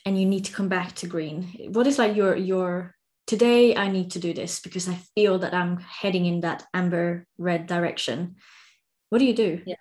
and 0.06 0.20
you 0.20 0.28
need 0.28 0.46
to 0.46 0.54
come 0.54 0.70
back 0.70 0.94
to 0.96 1.08
green? 1.08 1.70
What 1.74 1.88
is 1.88 1.98
like 1.98 2.16
your 2.16 2.36
your 2.36 2.96
today 3.28 3.76
i 3.76 3.90
need 3.90 4.12
to 4.12 4.20
do 4.20 4.34
this 4.34 4.60
because 4.60 4.88
i 4.88 4.96
feel 5.16 5.40
that 5.40 5.54
i'm 5.54 5.78
heading 5.78 6.26
in 6.26 6.42
that 6.42 6.66
amber 6.74 7.26
red 7.38 7.66
direction 7.68 8.36
what 9.10 9.20
do 9.20 9.26
you 9.26 9.36
do 9.36 9.62
yeah 9.66 9.76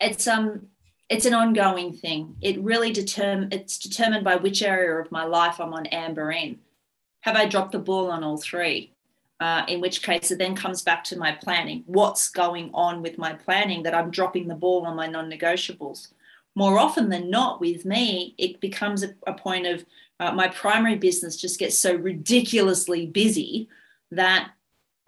it's 0.00 0.26
um 0.26 0.68
it's 1.10 1.26
an 1.26 1.34
ongoing 1.34 1.92
thing. 1.92 2.36
It 2.40 2.62
really 2.62 2.92
determine 2.92 3.48
it's 3.50 3.78
determined 3.78 4.24
by 4.24 4.36
which 4.36 4.62
area 4.62 4.94
of 5.00 5.10
my 5.10 5.24
life 5.24 5.60
I'm 5.60 5.74
on 5.74 5.86
amber 5.86 6.30
in. 6.30 6.60
Have 7.22 7.34
I 7.34 7.46
dropped 7.46 7.72
the 7.72 7.80
ball 7.80 8.12
on 8.12 8.22
all 8.22 8.38
three? 8.38 8.94
Uh, 9.40 9.64
in 9.68 9.80
which 9.80 10.02
case 10.02 10.30
it 10.30 10.38
then 10.38 10.54
comes 10.54 10.82
back 10.82 11.02
to 11.02 11.18
my 11.18 11.32
planning. 11.32 11.82
What's 11.86 12.28
going 12.28 12.70
on 12.74 13.02
with 13.02 13.18
my 13.18 13.32
planning 13.32 13.82
that 13.82 13.94
I'm 13.94 14.10
dropping 14.10 14.46
the 14.46 14.54
ball 14.54 14.86
on 14.86 14.94
my 14.94 15.06
non-negotiables? 15.06 16.08
More 16.54 16.78
often 16.78 17.08
than 17.08 17.30
not, 17.30 17.58
with 17.58 17.84
me, 17.84 18.34
it 18.36 18.60
becomes 18.60 19.02
a, 19.02 19.14
a 19.26 19.32
point 19.32 19.66
of 19.66 19.84
uh, 20.20 20.32
my 20.32 20.46
primary 20.48 20.96
business 20.96 21.36
just 21.36 21.58
gets 21.58 21.76
so 21.76 21.94
ridiculously 21.94 23.06
busy 23.06 23.68
that 24.12 24.52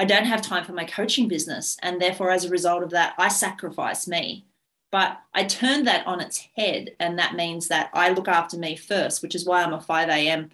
I 0.00 0.04
don't 0.04 0.24
have 0.24 0.42
time 0.42 0.64
for 0.64 0.72
my 0.72 0.84
coaching 0.84 1.28
business, 1.28 1.76
and 1.82 2.00
therefore, 2.00 2.30
as 2.30 2.44
a 2.44 2.50
result 2.50 2.82
of 2.82 2.90
that, 2.90 3.14
I 3.18 3.28
sacrifice 3.28 4.08
me 4.08 4.46
but 4.92 5.18
I 5.32 5.44
turned 5.44 5.86
that 5.86 6.06
on 6.06 6.20
its 6.20 6.46
head. 6.54 6.94
And 7.00 7.18
that 7.18 7.34
means 7.34 7.68
that 7.68 7.90
I 7.94 8.10
look 8.10 8.28
after 8.28 8.58
me 8.58 8.76
first, 8.76 9.22
which 9.22 9.34
is 9.34 9.44
why 9.44 9.62
I'm 9.62 9.72
a 9.72 9.80
5 9.80 10.08
a.m. 10.10 10.50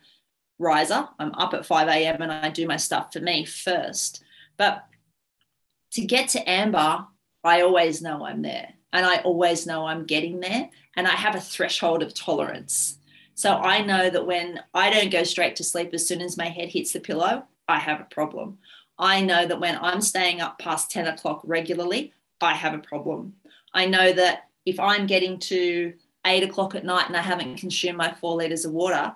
riser. 0.61 1.09
I'm 1.19 1.35
up 1.35 1.53
at 1.55 1.67
5 1.67 1.89
a.m. 1.89 2.23
and 2.23 2.33
I 2.33 2.49
do 2.49 2.67
my 2.67 2.77
stuff 2.77 3.13
for 3.13 3.21
me 3.21 3.45
first. 3.45 4.23
But 4.57 4.87
to 5.91 6.05
get 6.05 6.29
to 6.31 6.49
Amber, 6.51 7.05
I 7.43 7.63
always 7.63 8.01
know 8.01 8.25
I'm 8.25 8.43
there. 8.43 8.75
And 8.93 9.05
I 9.05 9.19
always 9.19 9.67
know 9.67 9.87
I'm 9.87 10.07
getting 10.07 10.39
there. 10.39 10.71
And 10.97 11.09
I 11.09 11.13
have 11.13 11.35
a 11.35 11.41
threshold 11.41 12.05
of 12.05 12.15
tolerance. 12.15 12.98
So 13.39 13.55
I 13.55 13.83
know 13.83 14.11
that 14.11 14.27
when 14.27 14.61
I 14.75 14.91
don't 14.91 15.13
go 15.13 15.23
straight 15.23 15.55
to 15.57 15.63
sleep 15.63 15.91
as 15.93 16.05
soon 16.05 16.21
as 16.21 16.37
my 16.37 16.49
head 16.49 16.71
hits 16.71 16.93
the 16.93 16.99
pillow, 16.99 17.45
I 17.69 17.79
have 17.79 18.01
a 18.01 18.13
problem. 18.13 18.59
I 18.99 19.21
know 19.21 19.47
that 19.47 19.61
when 19.61 19.79
I'm 19.81 20.01
staying 20.01 20.41
up 20.41 20.59
past 20.59 20.91
10 20.91 21.07
o'clock 21.07 21.43
regularly, 21.45 22.13
I 22.41 22.55
have 22.55 22.75
a 22.75 22.79
problem. 22.79 23.35
I 23.73 23.87
know 23.87 24.13
that 24.13 24.49
if 24.67 24.81
I'm 24.81 25.07
getting 25.07 25.39
to 25.39 25.95
eight 26.27 26.43
o'clock 26.43 26.75
at 26.75 26.85
night 26.85 27.07
and 27.07 27.17
I 27.17 27.23
haven't 27.23 27.59
consumed 27.59 27.97
my 27.97 28.13
four 28.13 28.35
liters 28.35 28.65
of 28.65 28.73
water, 28.73 29.15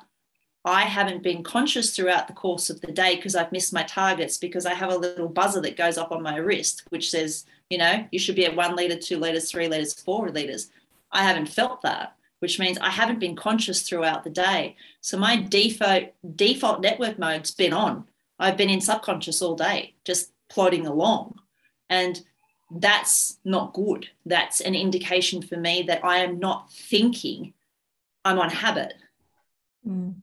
I 0.64 0.82
haven't 0.82 1.24
been 1.24 1.42
conscious 1.42 1.96
throughout 1.96 2.28
the 2.28 2.32
course 2.32 2.70
of 2.70 2.80
the 2.80 2.92
day 2.92 3.16
because 3.16 3.34
I've 3.34 3.50
missed 3.50 3.72
my 3.72 3.82
targets 3.82 4.38
because 4.38 4.66
I 4.66 4.74
have 4.74 4.92
a 4.92 4.96
little 4.96 5.28
buzzer 5.28 5.60
that 5.62 5.76
goes 5.76 5.98
up 5.98 6.12
on 6.12 6.22
my 6.22 6.36
wrist, 6.36 6.84
which 6.90 7.10
says, 7.10 7.44
you 7.70 7.78
know, 7.78 8.06
you 8.12 8.20
should 8.20 8.36
be 8.36 8.46
at 8.46 8.54
one 8.54 8.76
liter, 8.76 8.96
two 8.96 9.18
liters, 9.18 9.50
three 9.50 9.66
liters, 9.66 9.94
four 9.94 10.30
liters. 10.30 10.70
I 11.10 11.24
haven't 11.24 11.46
felt 11.48 11.82
that, 11.82 12.14
which 12.42 12.58
means 12.58 12.76
I 12.78 12.90
haven't 12.90 13.20
been 13.20 13.36
conscious 13.36 13.82
throughout 13.82 14.24
the 14.24 14.30
day. 14.30 14.74
So 15.00 15.16
my 15.16 15.36
default 15.36 16.06
default 16.34 16.80
network 16.80 17.16
mode's 17.16 17.52
been 17.52 17.72
on. 17.72 18.04
I've 18.36 18.56
been 18.56 18.68
in 18.68 18.80
subconscious 18.80 19.40
all 19.40 19.54
day, 19.54 19.94
just 20.04 20.32
plodding 20.48 20.84
along. 20.84 21.38
And 21.88 22.20
that's 22.68 23.38
not 23.44 23.74
good. 23.74 24.08
That's 24.26 24.60
an 24.60 24.74
indication 24.74 25.40
for 25.40 25.56
me 25.56 25.84
that 25.86 26.04
I 26.04 26.18
am 26.18 26.40
not 26.40 26.72
thinking, 26.72 27.54
I'm 28.24 28.40
on 28.40 28.50
habit. 28.50 28.94
Mm. 29.86 30.16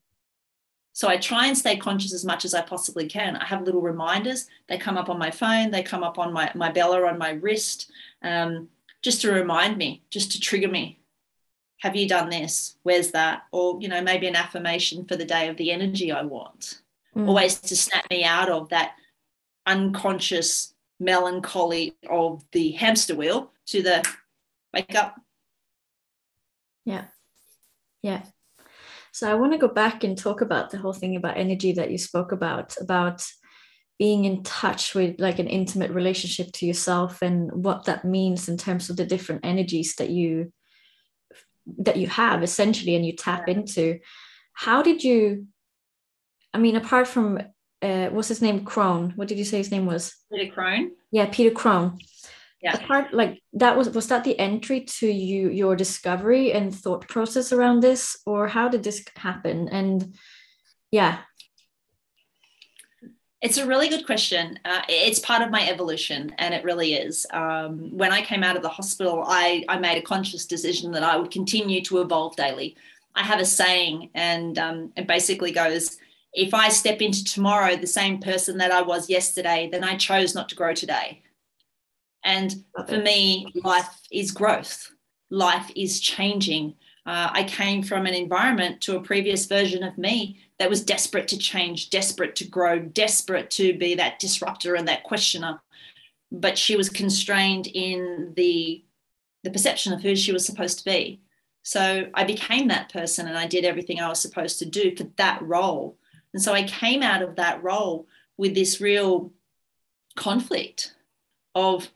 So 0.91 1.07
I 1.07 1.15
try 1.15 1.47
and 1.47 1.57
stay 1.57 1.77
conscious 1.77 2.13
as 2.13 2.25
much 2.25 2.43
as 2.43 2.53
I 2.53 2.61
possibly 2.63 3.07
can. 3.07 3.37
I 3.37 3.45
have 3.45 3.61
little 3.61 3.79
reminders. 3.79 4.47
They 4.67 4.77
come 4.77 4.97
up 4.97 5.09
on 5.09 5.17
my 5.17 5.31
phone, 5.31 5.71
they 5.71 5.83
come 5.83 6.03
up 6.03 6.19
on 6.19 6.33
my, 6.33 6.51
my 6.53 6.69
bella 6.69 7.07
on 7.07 7.17
my 7.17 7.31
wrist, 7.31 7.89
um, 8.23 8.67
just 9.01 9.21
to 9.21 9.31
remind 9.31 9.77
me, 9.77 10.03
just 10.09 10.33
to 10.33 10.39
trigger 10.41 10.67
me. 10.67 10.99
Have 11.79 11.95
you 11.95 12.07
done 12.07 12.29
this? 12.29 12.77
Where's 12.83 13.11
that? 13.11 13.43
Or, 13.51 13.77
you 13.81 13.87
know, 13.87 14.01
maybe 14.01 14.27
an 14.27 14.35
affirmation 14.35 15.05
for 15.05 15.15
the 15.15 15.25
day 15.25 15.47
of 15.47 15.57
the 15.57 15.71
energy 15.71 16.11
I 16.11 16.23
want. 16.23 16.81
mm. 17.15 17.27
always 17.27 17.59
to 17.59 17.75
snap 17.75 18.09
me 18.09 18.23
out 18.23 18.49
of 18.49 18.69
that 18.69 18.93
unconscious 19.65 20.73
melancholy 20.99 21.95
of 22.09 22.43
the 22.51 22.71
hamster 22.71 23.15
wheel 23.15 23.51
to 23.67 23.81
the 23.81 24.03
wake 24.73 24.95
up. 24.95 25.15
Yeah. 26.85 27.05
Yeah. 28.01 28.23
So 29.11 29.29
I 29.29 29.35
want 29.35 29.53
to 29.53 29.57
go 29.57 29.67
back 29.67 30.03
and 30.03 30.17
talk 30.17 30.41
about 30.41 30.69
the 30.69 30.77
whole 30.77 30.93
thing 30.93 31.15
about 31.15 31.37
energy 31.37 31.73
that 31.73 31.91
you 31.91 31.97
spoke 31.97 32.31
about, 32.31 32.75
about 32.79 33.25
being 33.97 34.25
in 34.25 34.43
touch 34.43 34.95
with 34.95 35.19
like 35.19 35.39
an 35.39 35.47
intimate 35.47 35.91
relationship 35.91 36.51
to 36.53 36.65
yourself 36.65 37.21
and 37.21 37.51
what 37.51 37.85
that 37.85 38.05
means 38.05 38.47
in 38.47 38.57
terms 38.57 38.89
of 38.89 38.95
the 38.95 39.05
different 39.05 39.45
energies 39.45 39.95
that 39.95 40.09
you 40.09 40.53
that 41.79 41.97
you 41.97 42.07
have 42.07 42.43
essentially 42.43 42.95
and 42.95 43.05
you 43.05 43.13
tap 43.15 43.47
into. 43.47 43.99
How 44.53 44.81
did 44.81 45.03
you 45.03 45.47
i 46.53 46.57
mean 46.57 46.75
apart 46.75 47.07
from 47.07 47.39
uh 47.81 48.07
what's 48.09 48.27
his 48.27 48.41
name? 48.41 48.65
Crone. 48.65 49.13
What 49.15 49.27
did 49.27 49.37
you 49.37 49.45
say 49.45 49.57
his 49.57 49.71
name 49.71 49.85
was? 49.85 50.15
Peter 50.31 50.51
crone? 50.51 50.91
Yeah 51.11 51.27
peter 51.31 51.51
crone. 51.51 51.99
Yeah. 52.61 52.75
Apart 52.75 53.13
like 53.13 53.41
that 53.53 53.77
was 53.77 53.89
was 53.91 54.07
that 54.07 54.23
the 54.23 54.37
entry 54.37 54.81
to 54.81 55.07
you 55.07 55.49
your 55.49 55.75
discovery 55.75 56.51
and 56.51 56.75
thought 56.75 57.07
process 57.07 57.53
around 57.53 57.81
this? 57.81 58.17
Or 58.25 58.47
how 58.47 58.67
did 58.67 58.83
this 58.83 59.05
happen? 59.15 59.69
And 59.69 60.15
yeah 60.91 61.19
it's 63.41 63.57
a 63.57 63.65
really 63.65 63.87
good 63.87 64.05
question. 64.05 64.59
Uh, 64.65 64.81
it's 64.89 65.19
part 65.19 65.41
of 65.41 65.49
my 65.49 65.67
evolution, 65.69 66.33
and 66.37 66.53
it 66.53 66.63
really 66.63 66.95
is. 66.95 67.25
Um, 67.31 67.95
when 67.97 68.11
I 68.11 68.21
came 68.21 68.43
out 68.43 68.57
of 68.57 68.61
the 68.61 68.69
hospital, 68.69 69.23
I, 69.25 69.63
I 69.69 69.79
made 69.79 69.97
a 69.97 70.01
conscious 70.01 70.45
decision 70.45 70.91
that 70.91 71.03
I 71.03 71.15
would 71.15 71.31
continue 71.31 71.81
to 71.83 72.01
evolve 72.01 72.35
daily. 72.35 72.75
I 73.15 73.23
have 73.23 73.39
a 73.39 73.45
saying, 73.45 74.09
and 74.13 74.57
um, 74.59 74.91
it 74.97 75.07
basically 75.07 75.51
goes 75.51 75.97
if 76.33 76.53
I 76.53 76.69
step 76.69 77.01
into 77.01 77.23
tomorrow 77.23 77.75
the 77.75 77.87
same 77.87 78.19
person 78.19 78.57
that 78.57 78.71
I 78.71 78.81
was 78.81 79.09
yesterday, 79.09 79.69
then 79.71 79.83
I 79.83 79.95
chose 79.95 80.35
not 80.35 80.49
to 80.49 80.55
grow 80.55 80.73
today. 80.73 81.21
And 82.23 82.63
for 82.87 82.97
me, 82.97 83.47
life 83.63 83.99
is 84.11 84.31
growth, 84.31 84.91
life 85.29 85.71
is 85.75 85.99
changing. 85.99 86.75
Uh, 87.09 87.31
I 87.33 87.43
came 87.43 87.81
from 87.81 88.05
an 88.05 88.13
environment 88.13 88.81
to 88.81 88.95
a 88.95 89.01
previous 89.01 89.47
version 89.47 89.81
of 89.81 89.97
me 89.97 90.37
that 90.59 90.69
was 90.69 90.85
desperate 90.85 91.27
to 91.29 91.39
change, 91.39 91.89
desperate 91.89 92.35
to 92.35 92.47
grow, 92.47 92.77
desperate 92.77 93.49
to 93.51 93.75
be 93.75 93.95
that 93.95 94.19
disruptor 94.19 94.75
and 94.75 94.87
that 94.87 95.01
questioner. 95.01 95.59
But 96.31 96.55
she 96.55 96.75
was 96.75 96.87
constrained 96.87 97.65
in 97.65 98.33
the, 98.35 98.83
the 99.43 99.49
perception 99.49 99.91
of 99.91 100.03
who 100.03 100.15
she 100.15 100.31
was 100.31 100.45
supposed 100.45 100.77
to 100.77 100.85
be. 100.85 101.19
So 101.63 102.05
I 102.13 102.25
became 102.25 102.67
that 102.67 102.93
person 102.93 103.27
and 103.27 103.35
I 103.35 103.47
did 103.47 103.65
everything 103.65 103.99
I 103.99 104.09
was 104.09 104.21
supposed 104.21 104.59
to 104.59 104.67
do 104.67 104.95
for 104.95 105.05
that 105.17 105.41
role. 105.41 105.97
And 106.35 106.43
so 106.43 106.53
I 106.53 106.61
came 106.61 107.01
out 107.01 107.23
of 107.23 107.37
that 107.37 107.63
role 107.63 108.05
with 108.37 108.53
this 108.53 108.79
real 108.79 109.33
conflict 110.15 110.93
of 111.55 111.89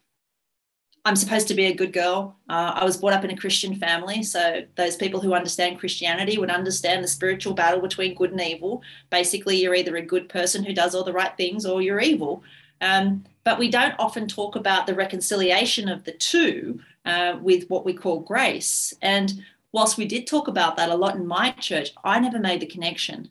I'm 1.06 1.18
supposed 1.18 1.50
to 1.50 1.54
be 1.54 1.66
a 1.66 1.74
good 1.74 1.92
girl. 1.92 2.38
Uh, 2.50 2.72
I 2.76 2.86
was 2.86 2.96
brought 2.96 3.14
up 3.14 3.26
in 3.26 3.32
a 3.32 3.38
Christian 3.38 3.76
family. 3.76 4.24
So, 4.24 4.64
those 4.76 4.96
people 4.96 5.20
who 5.20 5.34
understand 5.34 5.80
Christianity 5.80 6.38
would 6.38 6.50
understand 6.50 7.04
the 7.04 7.10
spiritual 7.10 7.54
battle 7.54 7.82
between 7.82 8.16
good 8.16 8.32
and 8.32 8.42
evil. 8.42 8.82
Basically, 9.10 9.62
you're 9.62 9.76
either 9.76 9.98
a 9.98 10.02
good 10.02 10.30
person 10.30 10.64
who 10.64 10.74
does 10.74 10.96
all 10.96 11.04
the 11.04 11.12
right 11.12 11.36
things 11.36 11.66
or 11.66 11.82
you're 11.82 12.00
evil. 12.00 12.44
Um, 12.80 13.26
but 13.44 13.60
we 13.60 13.70
don't 13.70 13.96
often 14.00 14.28
talk 14.28 14.56
about 14.56 14.88
the 14.88 14.96
reconciliation 14.96 15.90
of 15.90 16.06
the 16.06 16.14
two 16.14 16.80
uh, 17.06 17.38
with 17.42 17.70
what 17.70 17.86
we 17.86 17.94
call 17.94 18.22
grace. 18.22 18.94
And 19.02 19.44
whilst 19.74 19.98
we 19.98 20.06
did 20.06 20.26
talk 20.26 20.48
about 20.48 20.78
that 20.78 20.90
a 20.90 20.96
lot 20.96 21.16
in 21.16 21.28
my 21.28 21.52
church, 21.52 21.92
I 22.04 22.20
never 22.20 22.40
made 22.40 22.62
the 22.62 22.66
connection. 22.66 23.30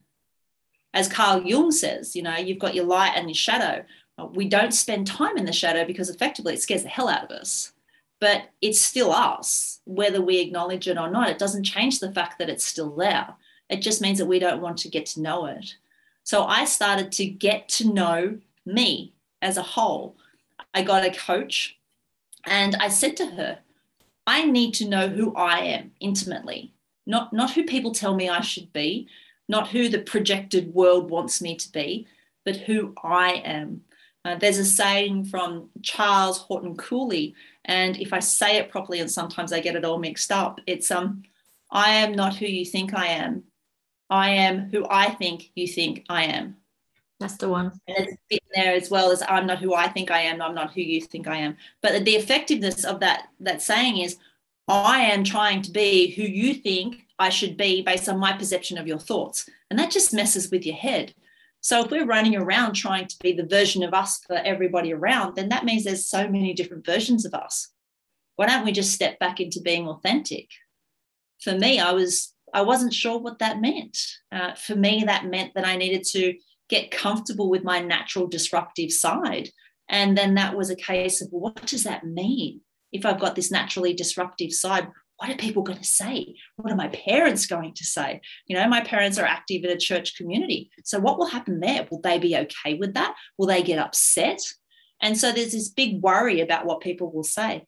As 0.93 1.09
Carl 1.09 1.43
Jung 1.43 1.71
says, 1.71 2.15
you 2.15 2.23
know, 2.23 2.37
you've 2.37 2.59
got 2.59 2.75
your 2.75 2.85
light 2.85 3.13
and 3.17 3.29
your 3.29 3.35
shadow 3.35 3.85
we 4.35 4.49
don't 4.49 4.75
spend 4.75 5.07
time 5.07 5.37
in 5.37 5.45
the 5.45 5.53
shadow 5.53 5.85
because 5.85 6.11
effectively 6.11 6.55
it 6.55 6.63
scares 6.63 6.83
the 6.83 6.89
hell 6.89 7.09
out 7.09 7.25
of 7.25 7.31
us. 7.31 7.73
But 8.21 8.51
it's 8.61 8.81
still 8.81 9.11
us, 9.11 9.81
whether 9.85 10.21
we 10.21 10.39
acknowledge 10.39 10.87
it 10.87 10.99
or 10.99 11.11
not. 11.11 11.29
It 11.29 11.39
doesn't 11.39 11.65
change 11.65 11.99
the 11.99 12.13
fact 12.13 12.39
that 12.39 12.49
it's 12.49 12.65
still 12.65 12.95
there. 12.95 13.35
It 13.69 13.81
just 13.81 14.01
means 14.01 14.19
that 14.19 14.27
we 14.27 14.39
don't 14.39 14.61
want 14.61 14.79
to 14.79 14.89
get 14.89 15.07
to 15.07 15.23
know 15.23 15.47
it. 15.47 15.77
So 16.23 16.45
I 16.45 16.65
started 16.67 17.11
to 17.13 17.27
get 17.27 17.69
to 17.71 17.93
know 17.93 18.39
me 18.65 19.13
as 19.41 19.57
a 19.57 19.63
whole. 19.63 20.17
I 20.73 20.83
got 20.83 21.05
a 21.05 21.11
coach 21.11 21.79
and 22.45 22.77
I 22.77 22.89
said 22.89 23.17
to 23.17 23.27
her, 23.27 23.59
I 24.27 24.45
need 24.45 24.75
to 24.75 24.89
know 24.89 25.09
who 25.09 25.35
I 25.35 25.59
am 25.61 25.93
intimately, 25.99 26.73
not, 27.07 27.33
not 27.33 27.53
who 27.53 27.65
people 27.65 27.93
tell 27.93 28.15
me 28.15 28.29
I 28.29 28.41
should 28.41 28.73
be, 28.73 29.09
not 29.49 29.69
who 29.69 29.89
the 29.89 29.99
projected 29.99 30.73
world 30.73 31.11
wants 31.11 31.43
me 31.43 31.57
to 31.57 31.73
be, 31.73 32.07
but 32.45 32.57
who 32.57 32.95
I 33.03 33.43
am. 33.45 33.83
Uh, 34.25 34.37
there's 34.37 34.59
a 34.59 34.65
saying 34.65 35.25
from 35.25 35.69
Charles 35.83 36.39
Horton 36.39 36.77
Cooley, 36.77 37.35
and 37.65 37.97
if 37.99 38.13
I 38.13 38.21
say 38.21 38.57
it 38.57 38.71
properly, 38.71 39.01
and 39.01 39.11
sometimes 39.11 39.53
I 39.53 39.61
get 39.61 39.77
it 39.77 39.85
all 39.85 39.99
mixed 39.99 40.31
up, 40.31 40.61
it's 40.67 40.91
um, 40.91 41.23
I 41.71 41.91
am 41.91 42.13
not 42.13 42.37
who 42.37 42.47
you 42.47 42.65
think 42.65 42.95
I 42.95 43.07
am. 43.07 43.45
I 44.11 44.31
am 44.31 44.69
who 44.71 44.87
I 44.89 45.11
think 45.11 45.51
you 45.55 45.67
think 45.67 46.05
I 46.09 46.25
am. 46.25 46.57
That's 47.19 47.37
the 47.37 47.49
one. 47.49 47.73
And 47.89 48.09
it's 48.09 48.17
in 48.31 48.39
there 48.55 48.75
as 48.75 48.91
well 48.91 49.11
as 49.11 49.23
I'm 49.29 49.47
not 49.47 49.59
who 49.59 49.75
I 49.75 49.89
think 49.89 50.11
I 50.11 50.21
am. 50.23 50.43
I'm 50.43 50.55
not 50.55 50.73
who 50.73 50.83
you 50.83 51.01
think 51.01 51.29
I 51.29 51.37
am. 51.37 51.57
But 51.81 52.05
the 52.05 52.17
effectiveness 52.17 52.85
of 52.85 53.01
that 53.01 53.29
that 53.41 53.63
saying 53.63 53.99
is, 53.99 54.19
I 54.69 55.01
am 55.01 55.25
trying 55.25 55.63
to 55.63 55.71
be 55.71 56.13
who 56.13 56.23
you 56.23 56.55
think 56.55 57.07
I 57.19 57.29
should 57.29 57.57
be 57.57 57.83
based 57.83 58.09
on 58.09 58.19
my 58.19 58.33
perception 58.33 58.79
of 58.79 58.87
your 58.87 58.99
thoughts, 58.99 59.49
and 59.71 59.79
that 59.79 59.91
just 59.91 60.13
messes 60.13 60.51
with 60.51 60.67
your 60.67 60.77
head. 60.77 61.15
So 61.63 61.85
if 61.85 61.91
we're 61.93 62.05
running 62.05 62.37
around 62.37 62.75
trying 62.75 63.07
to 63.07 63.17
be 63.21 63.33
the 63.33 63.47
version 63.47 63.85
of 63.85 63.95
us 63.95 64.19
for 64.27 64.37
everybody 64.37 64.93
around, 64.93 65.37
then 65.37 65.49
that 65.51 65.65
means 65.65 65.85
there's 65.85 66.09
so 66.09 66.29
many 66.29 66.53
different 66.55 66.85
versions 66.85 67.25
of 67.25 67.35
us. 67.35 67.69
Why 68.35 68.47
don't 68.47 68.65
we 68.65 68.73
just 68.73 68.93
step 68.93 69.19
back 69.21 69.41
into 69.41 69.61
being 69.61 69.87
authentic? 69.89 70.49
For 71.41 71.57
me, 71.57 71.79
I 71.79 71.93
was 71.93 72.35
I 72.53 72.63
wasn't 72.63 72.93
sure 72.93 73.19
what 73.19 73.39
that 73.39 73.61
meant. 73.61 73.97
Uh, 74.31 74.55
for 74.55 74.75
me, 74.75 75.05
that 75.07 75.27
meant 75.27 75.55
that 75.55 75.67
I 75.67 75.77
needed 75.77 76.05
to 76.09 76.35
get 76.69 76.91
comfortable 76.91 77.49
with 77.49 77.65
my 77.65 77.81
natural 77.81 78.27
disruptive 78.27 78.93
side. 78.93 79.49
And 79.89 80.19
then 80.19 80.35
that 80.35 80.57
was 80.57 80.69
a 80.69 80.77
case 80.77 81.23
of 81.23 81.29
what 81.31 81.65
does 81.67 81.85
that 81.85 82.05
mean? 82.05 82.61
If 82.93 83.07
I've 83.07 83.21
got 83.21 83.37
this 83.37 83.51
naturally 83.51 83.95
disruptive 83.95 84.53
side, 84.53 84.89
what 85.23 85.31
are 85.31 85.37
people 85.37 85.63
going 85.63 85.79
to 85.79 85.85
say? 85.85 86.35
What 86.57 86.73
are 86.73 86.77
my 86.77 86.89
parents 86.89 87.47
going 87.47 87.75
to 87.75 87.85
say? 87.85 88.21
You 88.49 88.57
know, 88.57 88.67
my 88.67 88.81
parents 88.81 89.19
are 89.19 89.25
active 89.25 89.63
in 89.63 89.71
a 89.71 89.79
church 89.79 90.17
community. 90.17 90.73
So, 90.83 90.99
what 90.99 91.17
will 91.17 91.29
happen 91.29 91.61
there? 91.61 91.87
Will 91.89 92.01
they 92.01 92.19
be 92.19 92.37
okay 92.37 92.75
with 92.75 92.95
that? 92.95 93.15
Will 93.39 93.47
they 93.47 93.63
get 93.63 93.79
upset? 93.79 94.41
And 95.01 95.17
so, 95.17 95.31
there's 95.31 95.53
this 95.53 95.69
big 95.69 96.03
worry 96.03 96.41
about 96.41 96.67
what 96.67 96.81
people 96.81 97.13
will 97.13 97.23
say. 97.23 97.65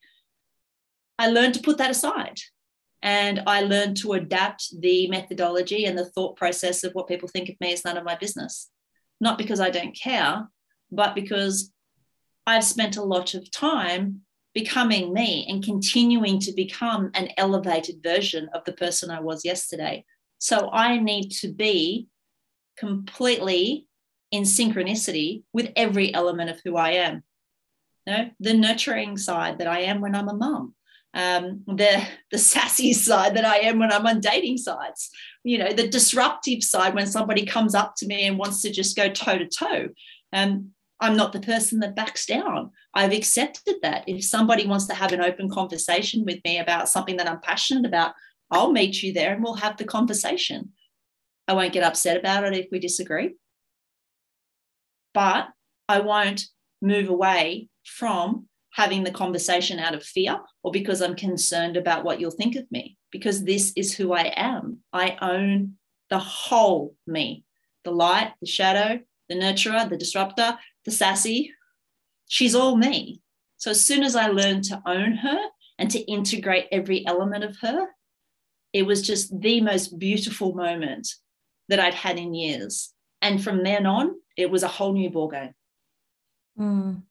I 1.17 1.29
learned 1.29 1.55
to 1.55 1.63
put 1.63 1.79
that 1.79 1.93
aside 1.93 2.41
and 3.03 3.45
I 3.47 3.61
learned 3.61 3.99
to 3.99 4.15
adapt 4.15 4.81
the 4.81 5.07
methodology 5.07 5.85
and 5.85 5.97
the 5.97 6.07
thought 6.07 6.35
process 6.35 6.83
of 6.83 6.93
what 6.95 7.07
people 7.07 7.29
think 7.29 7.49
of 7.49 7.61
me 7.61 7.73
is 7.73 7.85
none 7.85 7.97
of 7.97 8.03
my 8.03 8.17
business. 8.17 8.69
Not 9.21 9.39
because 9.39 9.61
I 9.61 9.71
don't 9.71 9.97
care, 9.97 10.49
but 10.91 11.15
because 11.15 11.73
I've 12.49 12.65
spent 12.65 12.97
a 12.97 13.05
lot 13.05 13.35
of 13.35 13.49
time 13.53 14.23
becoming 14.55 15.13
me 15.13 15.47
and 15.49 15.65
continuing 15.65 16.39
to 16.41 16.53
become 16.53 17.11
an 17.15 17.29
elevated 17.37 18.03
version 18.03 18.49
of 18.55 18.65
the 18.65 18.73
person 18.73 19.11
I 19.11 19.21
was 19.21 19.45
yesterday. 19.45 20.05
So 20.39 20.71
I 20.73 20.99
need 20.99 21.31
to 21.41 21.53
be 21.53 22.09
completely 22.79 23.87
in 24.31 24.45
synchronicity 24.45 25.43
with 25.53 25.71
every 25.77 26.13
element 26.15 26.51
of 26.51 26.61
who 26.65 26.77
I 26.77 26.91
am. 26.91 27.23
You 28.07 28.13
know, 28.13 28.31
the 28.41 28.55
nurturing 28.55 29.17
side 29.17 29.59
that 29.59 29.67
I 29.67 29.81
am 29.81 30.01
when 30.01 30.15
I'm 30.15 30.29
a 30.29 30.35
mum, 30.35 30.75
um, 31.15 31.63
the 31.67 32.07
the 32.31 32.39
sassy 32.39 32.93
side 32.93 33.37
that 33.37 33.45
I 33.45 33.59
am 33.59 33.79
when 33.79 33.93
I'm 33.93 34.07
on 34.07 34.21
dating 34.21 34.59
sites, 34.59 35.11
you 35.43 35.59
know, 35.59 35.73
the 35.73 35.89
disruptive 35.89 36.63
side 36.63 36.95
when 36.95 37.07
somebody 37.07 37.47
comes 37.47 37.75
up 37.75 37.95
to 37.99 38.07
me 38.07 38.27
and 38.27 38.37
wants 38.37 38.61
to 38.63 38.71
just 38.71 38.97
go 38.97 39.09
toe 39.09 39.39
to 39.39 39.49
toe. 39.49 39.89
Um, 40.33 40.73
I'm 41.01 41.17
not 41.17 41.33
the 41.33 41.41
person 41.41 41.81
that 41.81 41.97
backs 41.97 42.27
down. 42.27 42.73
I've 42.95 43.13
accepted 43.13 43.77
that. 43.83 44.05
If 44.07 44.25
somebody 44.25 44.67
wants 44.67 44.87
to 44.87 44.95
have 44.95 45.13
an 45.13 45.21
open 45.21 45.51
conversation 45.51 46.25
with 46.25 46.39
me 46.45 46.59
about 46.59 46.89
something 46.89 47.17
that 47.17 47.29
I'm 47.29 47.41
passionate 47.41 47.85
about, 47.85 48.15
I'll 48.51 48.73
meet 48.73 49.03
you 49.03 49.13
there 49.13 49.33
and 49.35 49.43
we'll 49.43 49.55
have 49.55 49.77
the 49.77 49.85
conversation. 49.85 50.73
I 51.49 51.55
won't 51.55 51.73
get 51.73 51.83
upset 51.83 52.17
about 52.17 52.45
it 52.45 52.55
if 52.55 52.67
we 52.71 52.79
disagree. 52.79 53.35
But 55.13 55.49
I 55.89 56.01
won't 56.01 56.47
move 56.81 57.09
away 57.09 57.69
from 57.85 58.47
having 58.73 59.05
the 59.05 59.11
conversation 59.11 59.79
out 59.79 59.95
of 59.95 60.03
fear 60.03 60.39
or 60.63 60.73
because 60.73 61.01
I'm 61.01 61.15
concerned 61.15 61.77
about 61.77 62.05
what 62.05 62.21
you'll 62.21 62.31
think 62.31 62.57
of 62.57 62.71
me, 62.71 62.97
because 63.11 63.45
this 63.45 63.73
is 63.77 63.95
who 63.95 64.13
I 64.13 64.33
am. 64.37 64.79
I 64.93 65.17
own 65.21 65.75
the 66.11 66.19
whole 66.19 66.95
me 67.07 67.45
the 67.85 67.93
light, 67.93 68.33
the 68.41 68.47
shadow, 68.47 68.99
the 69.29 69.35
nurturer, 69.35 69.89
the 69.89 69.97
disruptor, 69.99 70.57
the 70.87 70.91
sassy, 70.91 71.53
she's 72.29 72.55
all 72.55 72.77
me. 72.77 73.21
So 73.57 73.71
as 73.71 73.85
soon 73.85 74.03
as 74.03 74.17
I 74.17 74.29
learned 74.29 74.65
to 74.65 74.83
own 74.87 75.13
her 75.17 75.39
and 75.79 75.91
to 75.91 76.01
integrate 76.01 76.67
every 76.71 77.07
element 77.07 77.45
of 77.45 77.57
her, 77.59 77.89
it 78.73 78.83
was 78.83 79.03
just 79.03 79.41
the 79.41 79.61
most 79.61 79.99
beautiful 79.99 80.55
moment 80.55 81.09
that 81.69 81.81
I'd 81.81 81.95
had 81.95 82.19
in 82.19 82.35
years. 82.35 82.93
And 83.23 83.43
from 83.43 83.63
then 83.63 83.87
on, 83.87 84.17
it 84.37 84.51
was 84.51 84.63
a 84.63 84.69
whole 84.69 84.93
new 84.93 85.11
ballgame. 85.11 85.55
Mm, 86.59 87.03